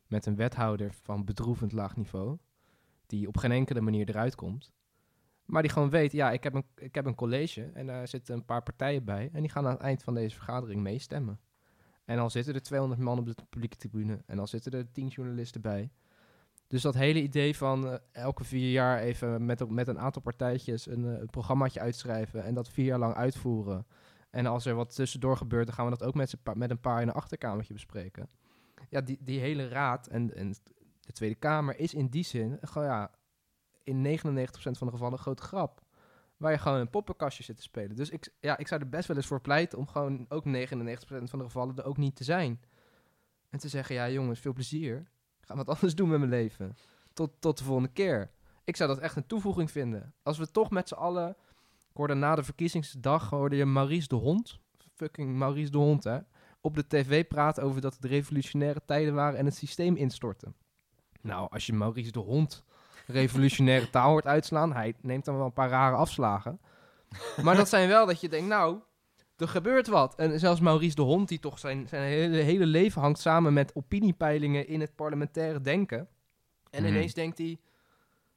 Met 0.08 0.26
een 0.26 0.36
wethouder 0.36 0.94
van 0.94 1.26
bedroevend 1.26 1.72
laag 1.72 1.96
niveau. 1.96 2.38
Die 3.12 3.28
op 3.28 3.38
geen 3.38 3.52
enkele 3.52 3.82
manier 3.82 4.10
eruit 4.10 4.36
komt. 4.36 4.72
Maar 5.46 5.62
die 5.62 5.72
gewoon 5.72 5.90
weet, 5.90 6.12
ja, 6.12 6.32
ik 6.32 6.44
heb 6.44 6.54
een, 6.54 6.66
ik 6.76 6.96
heb 6.96 7.06
een 7.06 7.16
college 7.16 7.70
en 7.74 7.88
daar 7.88 8.08
zitten 8.08 8.36
een 8.36 8.46
paar 8.46 8.64
partijen 8.64 9.04
bij. 9.04 9.30
En 9.34 9.42
die 9.42 9.50
gaan 9.50 9.66
aan 9.66 9.72
het 9.72 9.82
eind 9.82 10.04
van 10.04 10.14
deze 10.14 10.36
vergadering 10.36 10.82
meestemmen. 10.82 11.40
En 12.06 12.16
dan 12.16 12.32
zitten 12.32 12.54
er 12.54 12.62
200 12.62 13.02
man 13.02 13.20
op 13.20 13.26
de 13.26 13.36
publieke 13.50 13.76
tribune. 13.78 14.24
En 14.26 14.38
dan 14.38 14.48
zitten 14.48 14.72
er 14.72 14.92
10 14.92 15.08
journalisten 15.08 15.62
bij. 15.62 15.92
Dus 16.68 16.82
dat 16.82 16.94
hele 16.94 17.22
idee 17.22 17.58
van 17.58 17.88
eh, 17.88 17.98
elke 18.12 18.44
vier 18.44 18.72
jaar 18.72 19.00
even 19.00 19.46
met, 19.46 19.70
met 19.70 19.88
een 19.88 20.00
aantal 20.00 20.22
partijtjes 20.22 20.86
een, 20.86 21.06
eh, 21.06 21.20
een 21.20 21.30
programmaatje 21.30 21.80
uitschrijven. 21.80 22.44
En 22.44 22.54
dat 22.54 22.70
vier 22.70 22.86
jaar 22.86 23.00
lang 23.00 23.16
uitvoeren. 23.16 23.86
En 24.30 24.46
als 24.46 24.66
er 24.66 24.76
wat 24.76 24.96
tussendoor 24.96 25.38
gebeurt, 25.38 25.66
dan 25.66 25.76
gaan 25.76 25.86
we 25.86 25.98
dat 25.98 26.04
ook 26.04 26.16
met, 26.16 26.36
met 26.54 26.70
een 26.70 26.80
paar 26.80 27.02
in 27.02 27.08
een 27.08 27.14
achterkamertje 27.14 27.74
bespreken. 27.74 28.30
Ja, 28.90 29.02
die, 29.02 29.18
die 29.22 29.40
hele 29.40 29.68
raad 29.68 30.08
en, 30.08 30.36
en 30.36 30.54
de 31.02 31.12
Tweede 31.12 31.36
Kamer 31.36 31.80
is 31.80 31.94
in 31.94 32.08
die 32.08 32.24
zin 32.24 32.60
ja, 32.74 33.12
in 33.84 34.20
99% 34.20 34.22
van 34.54 34.88
de 34.88 34.92
gevallen 34.92 35.14
een 35.14 35.20
grote 35.20 35.44
grap. 35.44 35.82
Waar 36.38 36.52
je 36.52 36.58
gewoon 36.58 36.80
een 36.80 36.90
poppenkastje 36.90 37.44
zit 37.44 37.56
te 37.56 37.62
spelen. 37.62 37.96
Dus 37.96 38.10
ik, 38.10 38.34
ja, 38.40 38.58
ik 38.58 38.68
zou 38.68 38.82
er 38.82 38.90
best 38.90 39.08
wel 39.08 39.18
eens 39.18 39.26
voor 39.26 39.42
pleiten 39.42 39.78
om 39.78 39.88
gewoon 39.88 40.26
ook 40.30 40.46
99% 40.46 40.50
van 41.08 41.40
de 41.40 41.46
gevallen 41.46 41.78
er 41.78 41.86
ook 41.86 41.98
niet 41.98 42.16
te 42.16 42.24
zijn. 42.24 42.62
En 43.50 43.60
te 43.60 43.68
zeggen, 43.68 43.96
ja 43.96 44.10
jongens, 44.10 44.40
veel 44.40 44.54
plezier. 44.54 44.98
Ik 45.40 45.48
ga 45.48 45.56
wat 45.56 45.70
anders 45.76 45.96
doen 45.96 46.10
met 46.10 46.20
mijn 46.20 46.32
leven. 46.32 46.76
Tot, 47.14 47.32
tot 47.40 47.58
de 47.58 47.64
volgende 47.64 47.92
keer. 47.92 48.32
Ik 48.64 48.76
zou 48.76 48.90
dat 48.90 49.00
echt 49.00 49.16
een 49.16 49.28
toevoeging 49.28 49.72
vinden. 49.72 50.14
Als 50.24 50.38
we 50.38 50.52
toch 50.52 50.70
met 50.70 50.88
z'n 50.88 50.94
allen... 50.94 51.30
Ik 51.90 51.98
hoorde 51.98 52.14
na 52.14 52.36
de 52.36 52.44
verkiezingsdag, 52.44 53.30
hoorde 53.30 53.56
je 53.56 53.66
Maurice 53.66 54.08
de 54.08 54.16
Hond. 54.16 54.60
Fucking 54.96 55.36
Maurice 55.36 55.72
de 55.72 55.78
Hond, 55.78 56.04
hè. 56.04 56.20
Op 56.62 56.76
de 56.76 56.88
tv 56.88 57.28
praten 57.28 57.64
over 57.64 57.82
dat 57.82 57.94
het 57.94 58.06
revolutionaire 58.06 58.82
tijden 58.86 59.14
waren 59.14 59.40
en 59.40 59.46
het 59.46 59.56
systeem 59.56 59.96
instortte. 59.96 60.54
Nou, 61.22 61.48
als 61.52 61.66
je 61.66 61.74
Maurice 61.74 62.12
de 62.12 62.20
Hond 62.20 62.64
revolutionaire 63.08 63.90
taal 63.90 64.10
hoort 64.10 64.26
uitslaan, 64.26 64.74
hij 64.74 64.94
neemt 65.02 65.26
dan 65.26 65.36
wel 65.38 65.46
een 65.46 65.54
paar 65.54 65.70
rare 65.70 65.96
afslagen. 65.96 66.60
Maar 67.44 67.56
dat 67.56 67.70
zijn 67.70 67.88
wel 67.88 68.06
dat 68.06 68.22
je 68.22 68.30
denkt, 68.30 68.48
nou, 68.48 68.78
er 69.38 69.48
gebeurt 69.48 69.88
wat. 69.88 70.16
En 70.16 70.40
zelfs 70.40 70.60
Maurice 70.60 70.96
de 70.96 71.02
Hond, 71.02 71.28
die 71.28 71.40
toch 71.40 71.60
zijn, 71.60 71.88
zijn 71.88 72.04
hele, 72.04 72.38
hele 72.38 72.66
leven 72.66 73.02
hangt 73.02 73.20
samen 73.20 73.54
met 73.54 73.76
opiniepeilingen 73.76 74.68
in 74.68 74.80
het 74.82 74.96
parlementaire 74.96 75.62
denken. 75.62 76.08
En 76.70 76.84
Mhm. 76.84 76.92
ineens 76.92 77.14
denkt 77.14 77.38
hij, 77.38 77.60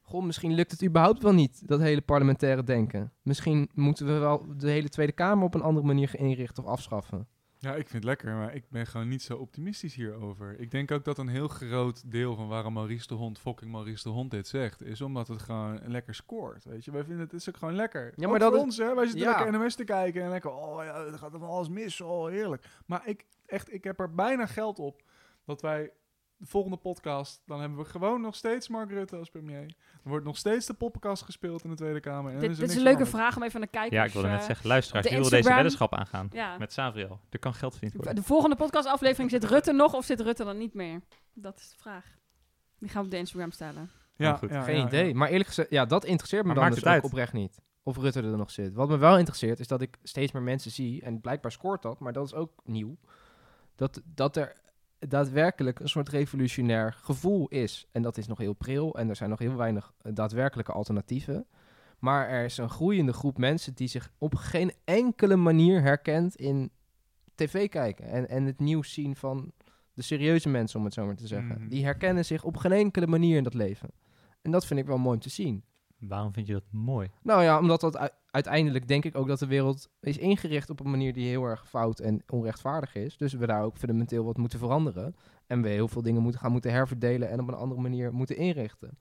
goh, 0.02 0.24
misschien 0.24 0.52
lukt 0.54 0.70
het 0.70 0.84
überhaupt 0.84 1.22
wel 1.22 1.32
niet, 1.32 1.68
dat 1.68 1.80
hele 1.80 2.00
parlementaire 2.00 2.64
denken. 2.64 3.12
Misschien 3.22 3.70
moeten 3.74 4.06
we 4.06 4.12
wel 4.12 4.46
de 4.56 4.70
hele 4.70 4.88
Tweede 4.88 5.12
Kamer 5.12 5.44
op 5.44 5.54
een 5.54 5.62
andere 5.62 5.86
manier 5.86 6.14
inrichten 6.18 6.64
of 6.64 6.70
afschaffen. 6.70 7.26
Ja, 7.64 7.70
ik 7.70 7.88
vind 7.88 7.92
het 7.92 8.04
lekker, 8.04 8.34
maar 8.34 8.54
ik 8.54 8.64
ben 8.68 8.86
gewoon 8.86 9.08
niet 9.08 9.22
zo 9.22 9.36
optimistisch 9.36 9.94
hierover. 9.94 10.60
Ik 10.60 10.70
denk 10.70 10.90
ook 10.90 11.04
dat 11.04 11.18
een 11.18 11.28
heel 11.28 11.48
groot 11.48 12.10
deel 12.10 12.34
van 12.34 12.48
waarom 12.48 12.72
Maurice 12.72 13.06
de 13.06 13.14
Hond, 13.14 13.38
fucking 13.38 13.70
Maurice 13.70 14.02
de 14.02 14.08
Hond 14.08 14.30
dit 14.30 14.48
zegt, 14.48 14.82
is 14.82 15.00
omdat 15.00 15.28
het 15.28 15.42
gewoon 15.42 15.80
lekker 15.86 16.14
scoort. 16.14 16.64
Weet 16.64 16.84
je, 16.84 16.90
wij 16.90 17.04
vinden 17.04 17.24
het 17.24 17.32
is 17.32 17.48
ook 17.48 17.56
gewoon 17.56 17.74
lekker. 17.74 18.12
Ja, 18.16 18.24
Ook 18.24 18.30
maar 18.30 18.38
dat 18.38 18.48
voor 18.48 18.58
is- 18.58 18.64
ons, 18.64 18.76
hè. 18.76 18.94
Wij 18.94 19.04
zitten 19.06 19.22
Ja. 19.22 19.36
lekker 19.38 19.60
NMS 19.60 19.74
te 19.74 19.84
kijken 19.84 20.22
en 20.22 20.28
lekker, 20.30 20.50
oh 20.50 20.84
ja, 20.84 21.04
het 21.04 21.16
gaat 21.16 21.30
allemaal 21.30 21.50
alles 21.54 21.68
mis, 21.68 22.00
oh 22.00 22.28
heerlijk. 22.28 22.64
Maar 22.86 23.08
ik, 23.08 23.24
echt, 23.46 23.72
ik 23.72 23.84
heb 23.84 24.00
er 24.00 24.14
bijna 24.14 24.46
geld 24.46 24.78
op 24.78 25.02
dat 25.44 25.60
wij 25.62 25.90
de 26.36 26.46
volgende 26.46 26.76
podcast, 26.76 27.42
dan 27.46 27.60
hebben 27.60 27.78
we 27.78 27.84
gewoon 27.84 28.20
nog 28.20 28.34
steeds 28.34 28.68
Mark 28.68 28.90
Rutte 28.90 29.16
als 29.16 29.30
premier. 29.30 29.62
Er 30.04 30.08
wordt 30.10 30.24
nog 30.24 30.36
steeds 30.36 30.66
de 30.66 30.74
poppenkast 30.74 31.22
gespeeld 31.22 31.64
in 31.64 31.70
de 31.70 31.76
Tweede 31.76 32.00
Kamer. 32.00 32.32
En 32.32 32.40
Dit, 32.40 32.50
er 32.50 32.56
dit 32.56 32.68
is 32.70 32.76
een 32.76 32.82
leuke 32.82 33.06
veranderd. 33.06 33.08
vraag 33.24 33.36
om 33.36 33.42
even 33.42 33.54
aan 33.54 33.60
de 33.60 33.66
kijkers... 33.66 33.94
Ja, 34.00 34.04
ik 34.04 34.12
wilde 34.12 34.28
net 34.28 34.40
eh, 34.40 34.46
zeggen, 34.46 34.66
luisteraars, 34.66 35.08
wie 35.08 35.18
wil 35.18 35.28
deze 35.28 35.48
weddenschap 35.48 35.94
aangaan? 35.94 36.28
Ja. 36.32 36.58
Met 36.58 36.72
Savriel. 36.72 37.20
Er 37.30 37.38
kan 37.38 37.54
geld 37.54 37.72
verdiend 37.72 37.94
worden. 37.94 38.14
De 38.14 38.22
volgende 38.22 38.56
podcastaflevering 38.56 39.30
zit 39.30 39.44
Rutte 39.44 39.72
nog 39.72 39.94
of 39.94 40.04
zit 40.04 40.20
Rutte 40.20 40.44
dan 40.44 40.58
niet 40.58 40.74
meer? 40.74 41.00
Dat 41.32 41.58
is 41.58 41.70
de 41.70 41.76
vraag. 41.78 42.04
Die 42.78 42.88
gaan 42.88 42.98
we 43.00 43.04
op 43.04 43.10
de 43.12 43.18
Instagram 43.18 43.50
stellen. 43.50 43.90
Ja, 44.16 44.34
goed. 44.36 44.50
ja, 44.50 44.62
Geen 44.62 44.76
ja, 44.78 44.86
idee. 44.86 45.08
ja. 45.08 45.14
Maar 45.14 45.28
eerlijk 45.28 45.48
gezegd, 45.48 45.70
ja, 45.70 45.84
dat 45.84 46.04
interesseert 46.04 46.40
me 46.42 46.46
Maar 46.46 46.56
dan 46.56 46.64
maakt 46.64 46.74
dus 46.76 46.84
het 46.84 46.94
ook 46.94 47.02
uit? 47.02 47.12
oprecht 47.12 47.32
niet. 47.32 47.58
Of 47.82 47.96
Rutte 47.96 48.22
er 48.22 48.36
nog 48.36 48.50
zit. 48.50 48.74
Wat 48.74 48.88
me 48.88 48.96
wel 48.96 49.18
interesseert 49.18 49.60
is 49.60 49.68
dat 49.68 49.80
ik 49.80 49.96
steeds 50.02 50.32
meer 50.32 50.42
mensen 50.42 50.70
zie, 50.70 51.02
en 51.02 51.20
blijkbaar 51.20 51.52
scoort 51.52 51.82
dat, 51.82 51.98
maar 51.98 52.12
dat 52.12 52.26
is 52.26 52.34
ook 52.34 52.50
nieuw, 52.64 52.96
dat, 53.76 54.02
dat 54.04 54.36
er 54.36 54.56
daadwerkelijk 55.08 55.80
een 55.80 55.88
soort 55.88 56.08
revolutionair 56.08 56.92
gevoel 56.92 57.48
is. 57.48 57.88
En 57.92 58.02
dat 58.02 58.16
is 58.16 58.26
nog 58.26 58.38
heel 58.38 58.52
pril 58.52 58.94
en 58.98 59.08
er 59.08 59.16
zijn 59.16 59.30
nog 59.30 59.38
heel 59.38 59.56
weinig 59.56 59.92
eh, 60.02 60.12
daadwerkelijke 60.14 60.72
alternatieven. 60.72 61.46
Maar 61.98 62.28
er 62.28 62.44
is 62.44 62.58
een 62.58 62.70
groeiende 62.70 63.12
groep 63.12 63.38
mensen 63.38 63.74
die 63.74 63.88
zich 63.88 64.10
op 64.18 64.34
geen 64.34 64.72
enkele 64.84 65.36
manier 65.36 65.82
herkent 65.82 66.36
in 66.36 66.70
tv 67.34 67.68
kijken. 67.68 68.06
En, 68.06 68.28
en 68.28 68.44
het 68.44 68.60
nieuws 68.60 68.92
zien 68.92 69.16
van 69.16 69.52
de 69.92 70.02
serieuze 70.02 70.48
mensen, 70.48 70.78
om 70.78 70.84
het 70.84 70.94
zo 70.94 71.06
maar 71.06 71.16
te 71.16 71.26
zeggen. 71.26 71.58
Mhm. 71.58 71.68
Die 71.68 71.84
herkennen 71.84 72.24
zich 72.24 72.44
op 72.44 72.56
geen 72.56 72.72
enkele 72.72 73.06
manier 73.06 73.36
in 73.36 73.42
dat 73.42 73.54
leven. 73.54 73.90
En 74.42 74.50
dat 74.50 74.66
vind 74.66 74.80
ik 74.80 74.86
wel 74.86 74.98
mooi 74.98 75.14
om 75.14 75.22
te 75.22 75.30
zien. 75.30 75.64
Waarom 75.98 76.32
vind 76.32 76.46
je 76.46 76.52
dat 76.52 76.70
mooi? 76.70 77.10
Nou 77.22 77.42
ja, 77.42 77.58
omdat 77.58 77.80
dat 77.80 78.12
uiteindelijk 78.34 78.88
denk 78.88 79.04
ik 79.04 79.16
ook 79.16 79.28
dat 79.28 79.38
de 79.38 79.46
wereld 79.46 79.88
is 80.00 80.18
ingericht 80.18 80.70
op 80.70 80.80
een 80.80 80.90
manier 80.90 81.12
die 81.12 81.28
heel 81.28 81.44
erg 81.44 81.68
fout 81.68 81.98
en 82.00 82.22
onrechtvaardig 82.26 82.94
is. 82.94 83.16
Dus 83.16 83.32
we 83.32 83.46
daar 83.46 83.62
ook 83.62 83.76
fundamenteel 83.76 84.24
wat 84.24 84.36
moeten 84.36 84.58
veranderen. 84.58 85.16
En 85.46 85.62
we 85.62 85.68
heel 85.68 85.88
veel 85.88 86.02
dingen 86.02 86.22
moeten 86.22 86.40
gaan 86.40 86.52
moeten 86.52 86.70
herverdelen 86.70 87.30
en 87.30 87.40
op 87.40 87.48
een 87.48 87.54
andere 87.54 87.80
manier 87.80 88.12
moeten 88.14 88.36
inrichten. 88.36 88.98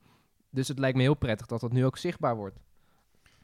Dus 0.49 0.67
het 0.67 0.79
lijkt 0.79 0.97
me 0.97 1.03
heel 1.03 1.13
prettig 1.13 1.47
dat 1.47 1.59
dat 1.61 1.71
nu 1.71 1.85
ook 1.85 1.97
zichtbaar 1.97 2.35
wordt. 2.35 2.59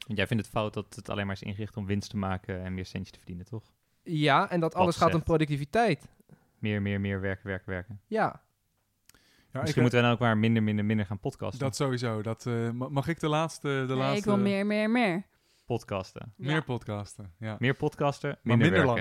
Want 0.05 0.17
jij 0.17 0.27
vindt 0.27 0.43
het 0.43 0.51
fout 0.51 0.73
dat 0.73 0.95
het 0.95 1.09
alleen 1.09 1.25
maar 1.25 1.35
is 1.35 1.41
ingericht 1.41 1.77
om 1.77 1.85
winst 1.85 2.09
te 2.09 2.17
maken 2.17 2.63
en 2.63 2.73
meer 2.73 2.85
centjes 2.85 3.11
te 3.11 3.17
verdienen, 3.17 3.45
toch? 3.45 3.63
Ja, 4.03 4.49
en 4.49 4.59
dat 4.59 4.75
alles 4.75 4.95
gaat 4.95 5.13
om 5.13 5.23
productiviteit. 5.23 6.07
Meer, 6.59 6.81
meer, 6.81 7.01
meer 7.01 7.21
werken, 7.21 7.47
werken, 7.47 7.69
werken. 7.69 7.99
Ja, 8.07 8.41
Ja, 9.51 9.59
Misschien 9.61 9.67
ik, 9.75 9.81
moeten 9.81 9.99
we 9.99 10.05
dan 10.05 10.13
ook 10.13 10.19
maar 10.19 10.37
minder, 10.37 10.63
minder, 10.63 10.85
minder 10.85 11.05
gaan 11.05 11.19
podcasten. 11.19 11.59
Dat 11.59 11.75
sowieso. 11.75 12.21
Dat, 12.21 12.45
eh, 12.45 12.69
ma- 12.69 12.89
mag 12.89 13.07
ik 13.07 13.19
de 13.19 13.27
laatste... 13.29 13.67
De 13.67 13.85
Nee, 13.87 13.97
laatste 13.97 14.17
ik 14.17 14.23
wil 14.25 14.37
meer, 14.37 14.65
meer, 14.65 14.89
meer. 14.89 15.23
Podcasten. 15.69 16.33
meer 16.35 16.63
podcasten. 16.63 17.31
Ja. 17.39 17.55
Meer 17.59 17.73
podcasten, 17.73 18.37
Maar 18.43 18.57
minder, 18.57 18.85
minder 18.85 18.95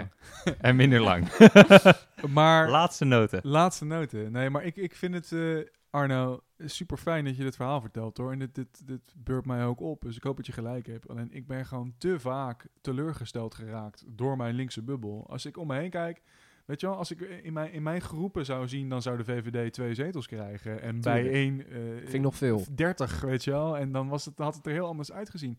werken. 0.45 0.59
en 0.61 0.77
minder 0.77 1.01
lang. 1.01 1.29
Maar 2.39 2.71
Laatste 2.71 3.05
noten. 3.05 3.41
Laatste 3.43 3.85
noten. 3.85 4.33
Nee, 4.33 4.51
maar 4.51 4.65
ik, 4.65 4.77
ik 4.77 4.95
vind 4.95 5.15
het, 5.15 5.33
eh, 5.33 5.59
Arno, 5.91 6.41
super 6.59 6.97
fijn 6.97 7.25
dat 7.25 7.37
je 7.37 7.43
dit 7.43 7.57
verhaal 7.57 7.81
vertelt 7.81 8.17
hoor. 8.17 8.33
En 8.33 8.39
dit, 8.39 8.55
dit, 8.55 8.87
dit 8.87 9.13
beurt 9.17 9.47
mij 9.47 9.65
ook 9.65 9.81
op. 9.81 10.03
Dus 10.03 10.17
ik 10.17 10.23
hoop 10.23 10.37
dat 10.37 10.47
je 10.47 10.53
gelijk 10.53 10.87
hebt. 10.87 11.09
Alleen 11.09 11.33
ik 11.33 11.47
ben 11.47 11.67
gewoon 11.67 11.95
te 11.99 12.21
vaak 12.21 12.67
teleurgesteld 12.81 13.55
geraakt 13.55 14.05
door 14.09 14.37
mijn 14.37 14.55
linkse 14.55 14.83
bubbel. 14.83 15.27
Als 15.29 15.47
ik 15.47 15.57
om 15.57 15.67
me 15.67 15.77
heen 15.79 15.91
kijk. 15.91 16.23
Weet 16.65 16.81
je 16.81 16.87
wel, 16.87 16.97
als 16.97 17.11
ik 17.11 17.21
in 17.21 17.53
mijn, 17.53 17.73
in 17.73 17.83
mijn 17.83 18.01
groepen 18.01 18.45
zou 18.45 18.69
zien, 18.69 18.89
dan 18.89 19.03
zou 19.03 19.17
de 19.17 19.25
VVD 19.25 19.73
twee 19.73 19.95
zetels 19.95 20.27
krijgen. 20.27 20.83
En 20.83 21.01
bij 21.01 21.31
één. 21.31 21.67
eh, 21.71 21.77
vind 21.99 22.15
ik 22.15 22.21
nog 22.21 22.37
veel. 22.37 22.65
30, 22.75 23.21
weet 23.21 23.45
je 23.45 23.51
wel. 23.51 23.77
En 23.79 23.93
dan 23.93 24.09
was 24.09 24.25
het, 24.25 24.39
had 24.39 24.55
het 24.55 24.67
er 24.67 24.73
heel 24.73 24.87
anders 24.87 25.13
uitgezien. 25.13 25.59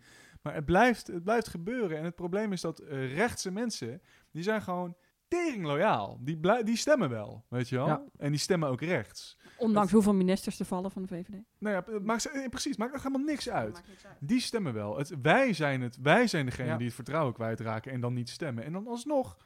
Maar 0.50 0.58
het 0.58 0.68
blijft, 0.68 1.08
het 1.08 1.24
blijft 1.24 1.48
gebeuren. 1.48 1.98
En 1.98 2.04
het 2.04 2.16
probleem 2.16 2.52
is 2.52 2.62
dat 2.62 2.80
eh, 2.80 3.16
rechtse 3.16 3.52
mensen, 3.52 4.02
die 4.32 4.44
zijn 4.44 4.62
gewoon 4.62 4.96
tering 5.28 5.66
loyaal. 5.66 6.18
Die, 6.22 6.38
blij- 6.38 6.64
die 6.64 6.76
stemmen 6.78 7.10
wel, 7.10 7.46
weet 7.50 7.70
je 7.70 7.76
wel. 7.76 7.88
Ja. 7.88 8.04
En 8.18 8.30
die 8.32 8.40
stemmen 8.40 8.70
ook 8.70 8.82
rechts. 8.82 9.38
Ondanks 9.58 9.92
hoeveel 9.92 10.14
ministers 10.14 10.60
er 10.60 10.66
vallen 10.66 10.92
van 10.92 11.02
de 11.02 11.08
VVD. 11.08 11.36
Nou 11.60 11.76
ja, 11.76 11.94
het 11.94 12.04
maakt, 12.06 12.22
ze- 12.22 12.30
eh, 12.30 12.50
precies, 12.50 12.78
maakt 12.78 12.94
er 12.94 12.98
helemaal 13.04 13.26
niks 13.26 13.50
uit. 13.50 13.74
Maakt 13.74 13.88
niks 13.88 14.06
uit. 14.06 14.16
Die 14.20 14.40
stemmen 14.40 14.74
wel. 14.74 14.98
Het, 14.98 15.14
wij, 15.22 15.54
zijn 15.54 15.82
het, 15.82 15.98
wij 16.02 16.28
zijn 16.28 16.46
degene 16.46 16.68
Ja. 16.70 16.78
die 16.78 16.86
het 16.86 16.96
vertrouwen 16.96 17.34
kwijtraken 17.34 17.92
en 17.92 18.02
dan 18.02 18.14
niet 18.14 18.30
stemmen. 18.30 18.64
En 18.64 18.74
dan 18.74 18.88
alsnog, 18.88 19.38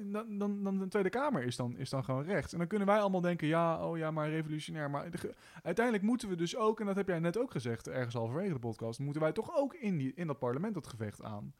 dan, 0.00 0.38
dan, 0.38 0.64
dan 0.64 0.78
de 0.78 0.88
Tweede 0.88 1.10
Kamer 1.10 1.42
is 1.42 1.56
dan, 1.56 1.76
is 1.76 1.90
dan 1.90 2.04
gewoon 2.04 2.24
rechts. 2.24 2.52
En 2.52 2.58
dan 2.58 2.66
kunnen 2.66 2.88
wij 2.88 2.98
allemaal 2.98 3.20
denken, 3.20 3.46
ja, 3.46 3.86
oh 3.86 3.98
ja, 3.98 4.10
maar 4.10 4.28
revolutionair. 4.28 4.90
Maar 4.90 5.08
uiteindelijk 5.62 6.04
moeten 6.04 6.28
we 6.28 6.36
dus 6.36 6.56
ook, 6.56 6.80
en 6.80 6.86
dat 6.86 6.96
heb 6.96 7.08
jij 7.08 7.18
net 7.18 7.38
ook 7.38 7.50
gezegd, 7.50 7.88
ergens 7.88 8.14
halverwege 8.14 8.52
de 8.52 8.58
podcast, 8.58 8.98
moeten 8.98 9.22
wij 9.22 9.32
toch 9.32 9.56
ook 9.56 9.74
in, 9.74 9.98
die, 9.98 10.12
in 10.14 10.26
dat 10.26 10.38
parlement 10.38 10.74
dat 10.74 10.86
gevecht 10.86 11.22
aan. 11.22 11.54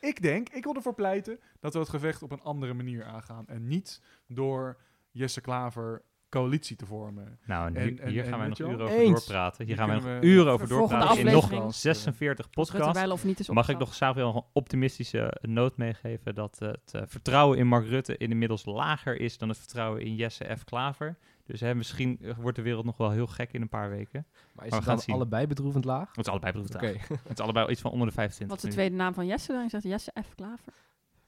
Ik 0.00 0.22
denk, 0.22 0.48
ik 0.48 0.64
wil 0.64 0.74
ervoor 0.74 0.94
pleiten 0.94 1.40
dat 1.60 1.72
we 1.72 1.78
het 1.78 1.88
gevecht 1.88 2.22
op 2.22 2.32
een 2.32 2.42
andere 2.42 2.74
manier 2.74 3.04
aangaan. 3.04 3.46
En 3.46 3.66
niet 3.66 4.02
door 4.26 4.76
Jesse 5.10 5.40
Klaver 5.40 6.02
coalitie 6.40 6.76
te 6.76 6.86
vormen. 6.86 7.38
Nou, 7.46 7.66
en 7.68 7.76
En- 7.76 7.82
hier, 7.88 8.00
en- 8.00 8.08
hier 8.08 8.22
en 8.24 8.28
gaan 8.28 8.38
wij 8.38 8.48
nog 8.48 8.58
uren 8.58 8.80
over 8.80 8.96
Eens. 8.96 9.10
doorpraten. 9.26 9.56
Hier 9.66 9.66
Hier 9.66 9.76
gaan 9.76 10.02
wij 10.02 10.10
nog 10.12 10.20
we- 10.20 10.26
uren 10.26 10.52
over 10.52 10.68
doorpraten 10.68 11.18
in 11.18 11.24
nog 11.24 11.34
aflevering. 11.44 11.74
46 11.74 12.28
Als 12.46 12.56
Rutte 12.70 12.76
podcasts. 12.82 13.02
wel 13.02 13.12
of 13.12 13.24
niet 13.24 13.40
is 13.40 13.48
Mag 13.48 13.68
ik 13.68 13.78
nog 13.78 13.94
Samuel 13.94 14.36
een 14.36 14.42
optimistische 14.52 15.36
noot 15.40 15.76
meegeven 15.76 16.34
dat 16.34 16.58
het 16.58 16.92
eh, 16.94 17.02
vertrouwen 17.06 17.58
in 17.58 17.66
Mark 17.66 17.86
Rutte 17.86 18.16
inmiddels 18.16 18.64
lager 18.64 19.20
is 19.20 19.38
dan 19.38 19.48
het 19.48 19.58
vertrouwen 19.58 20.00
in 20.02 20.14
Jesse 20.14 20.56
F. 20.58 20.64
Klaver. 20.64 21.16
Dus 21.44 21.60
hè, 21.60 21.74
misschien 21.74 22.18
eh, 22.22 22.32
wordt 22.38 22.56
de 22.56 22.62
wereld 22.62 22.84
nog 22.84 22.96
wel 22.96 23.10
heel 23.10 23.26
gek 23.26 23.52
in 23.52 23.62
een 23.62 23.68
paar 23.68 23.90
weken. 23.90 24.26
Maar 24.54 24.64
is 24.64 24.70
we 24.70 24.76
het 24.76 25.04
dan 25.06 25.14
allebei 25.14 25.46
bedroevend 25.46 25.84
laag? 25.84 26.08
Het 26.08 26.26
is 26.26 26.32
allebei 26.32 26.52
bedroefd. 26.52 26.74
Oké. 26.74 27.14
Het 27.28 27.38
is 27.38 27.44
allebei 27.44 27.70
iets 27.70 27.80
van 27.80 27.90
onder 27.90 28.06
de 28.06 28.12
25. 28.12 28.56
Wat 28.56 28.64
is 28.64 28.70
de 28.70 28.76
tweede 28.76 28.96
naam 28.96 29.14
van 29.14 29.26
Jesse 29.26 29.52
dan? 29.52 29.62
Je 29.62 29.68
zegt 29.68 29.84
Jesse 29.84 30.12
F. 30.22 30.34
Klaver. 30.34 30.72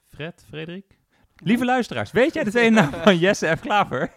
Fred, 0.07 0.45
Frederik? 0.49 0.98
Lieve 1.43 1.64
luisteraars, 1.64 2.11
weet 2.11 2.34
jij 2.34 2.45
de 2.45 2.51
tweede 2.51 2.70
naam 2.76 2.91
van 2.93 3.18
Jesse 3.18 3.55
F. 3.57 3.61
Klaver? 3.61 4.11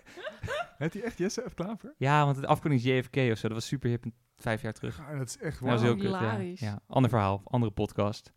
Heeft 0.77 0.93
hij 0.93 1.03
echt 1.03 1.17
Jesse 1.17 1.43
F. 1.49 1.53
Klaver? 1.53 1.93
Ja, 1.97 2.25
want 2.25 2.41
de 2.41 2.47
afkorting 2.47 2.83
is 2.83 2.87
JFK 2.87 3.15
of 3.31 3.37
zo. 3.37 3.47
Dat 3.47 3.57
was 3.57 3.65
super 3.67 3.89
hip 3.89 4.05
een- 4.05 4.13
vijf 4.37 4.61
jaar 4.61 4.73
terug. 4.73 4.97
Ja, 4.97 5.17
dat 5.17 5.27
is 5.27 5.37
echt 5.37 5.59
Dat 5.59 5.69
was 5.69 5.81
wauw. 5.81 5.93
heel 5.93 6.01
kut, 6.01 6.11
ja. 6.11 6.19
hilarisch. 6.19 6.59
ja. 6.59 6.79
Ander 6.87 7.09
verhaal, 7.09 7.41
andere 7.45 7.71
podcast. 7.71 8.31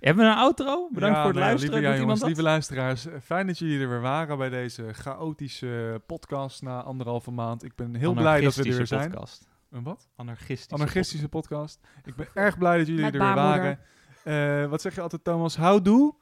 Hebben 0.00 0.24
we 0.24 0.30
een 0.30 0.36
outro? 0.36 0.88
Bedankt 0.92 1.16
Ja, 1.16 1.22
voor 1.22 1.30
het 1.30 1.40
nou 1.40 1.48
luisteren. 1.48 1.74
Lieve, 1.80 1.92
ja, 1.94 2.00
jongens, 2.00 2.22
lieve 2.22 2.42
luisteraars, 2.42 3.06
eh, 3.06 3.12
fijn 3.22 3.46
dat 3.46 3.58
jullie 3.58 3.80
er 3.80 3.88
weer 3.88 4.00
waren 4.00 4.38
bij 4.38 4.48
deze 4.48 4.92
chaotische 4.92 6.02
podcast 6.06 6.62
na 6.62 6.82
anderhalve 6.82 7.30
maand. 7.30 7.64
Ik 7.64 7.74
ben 7.74 7.94
heel 7.94 8.12
blij 8.14 8.40
dat 8.40 8.54
we 8.54 8.60
er 8.62 8.66
weer 8.68 8.72
Anarchistische 8.74 8.86
zijn. 8.86 9.10
Podcast. 9.10 9.48
Een 9.70 9.82
wat? 9.82 10.08
Anarchistische, 10.16 10.74
Anarchistische 10.74 11.28
podcast. 11.28 11.80
Ik 12.04 12.14
ben 12.16 12.26
erg 12.34 12.58
blij 12.58 12.78
dat 12.78 12.86
jullie 12.86 13.02
Met 13.02 13.14
er 13.14 13.20
weer 13.20 13.34
waren. 13.34 13.78
Eh, 14.24 14.66
wat 14.70 14.80
zeg 14.80 14.94
je 14.94 15.00
altijd, 15.00 15.24
Thomas? 15.24 15.56
Houdoe. 15.56 16.14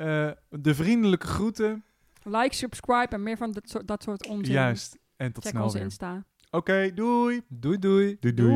Eh 0.00 0.30
de 0.48 0.74
vriendelijke 0.74 1.26
groeten. 1.26 1.84
Like, 2.22 2.54
subscribe 2.54 3.14
en 3.14 3.22
meer 3.22 3.36
van 3.36 3.52
dat 3.52 3.68
soort, 3.68 3.88
dat 3.88 4.02
soort 4.02 4.26
onzin. 4.26 4.52
Juist. 4.54 4.98
En 5.16 5.32
tot 5.32 5.42
Check 5.44 5.52
snel 5.52 5.72
weer. 5.72 5.82
Insta. 5.82 6.24
Oké, 6.50 6.90
doei. 6.94 7.40
Doei 7.48 7.78
doei. 7.78 8.16
Doei 8.20 8.34
Doei. 8.34 8.54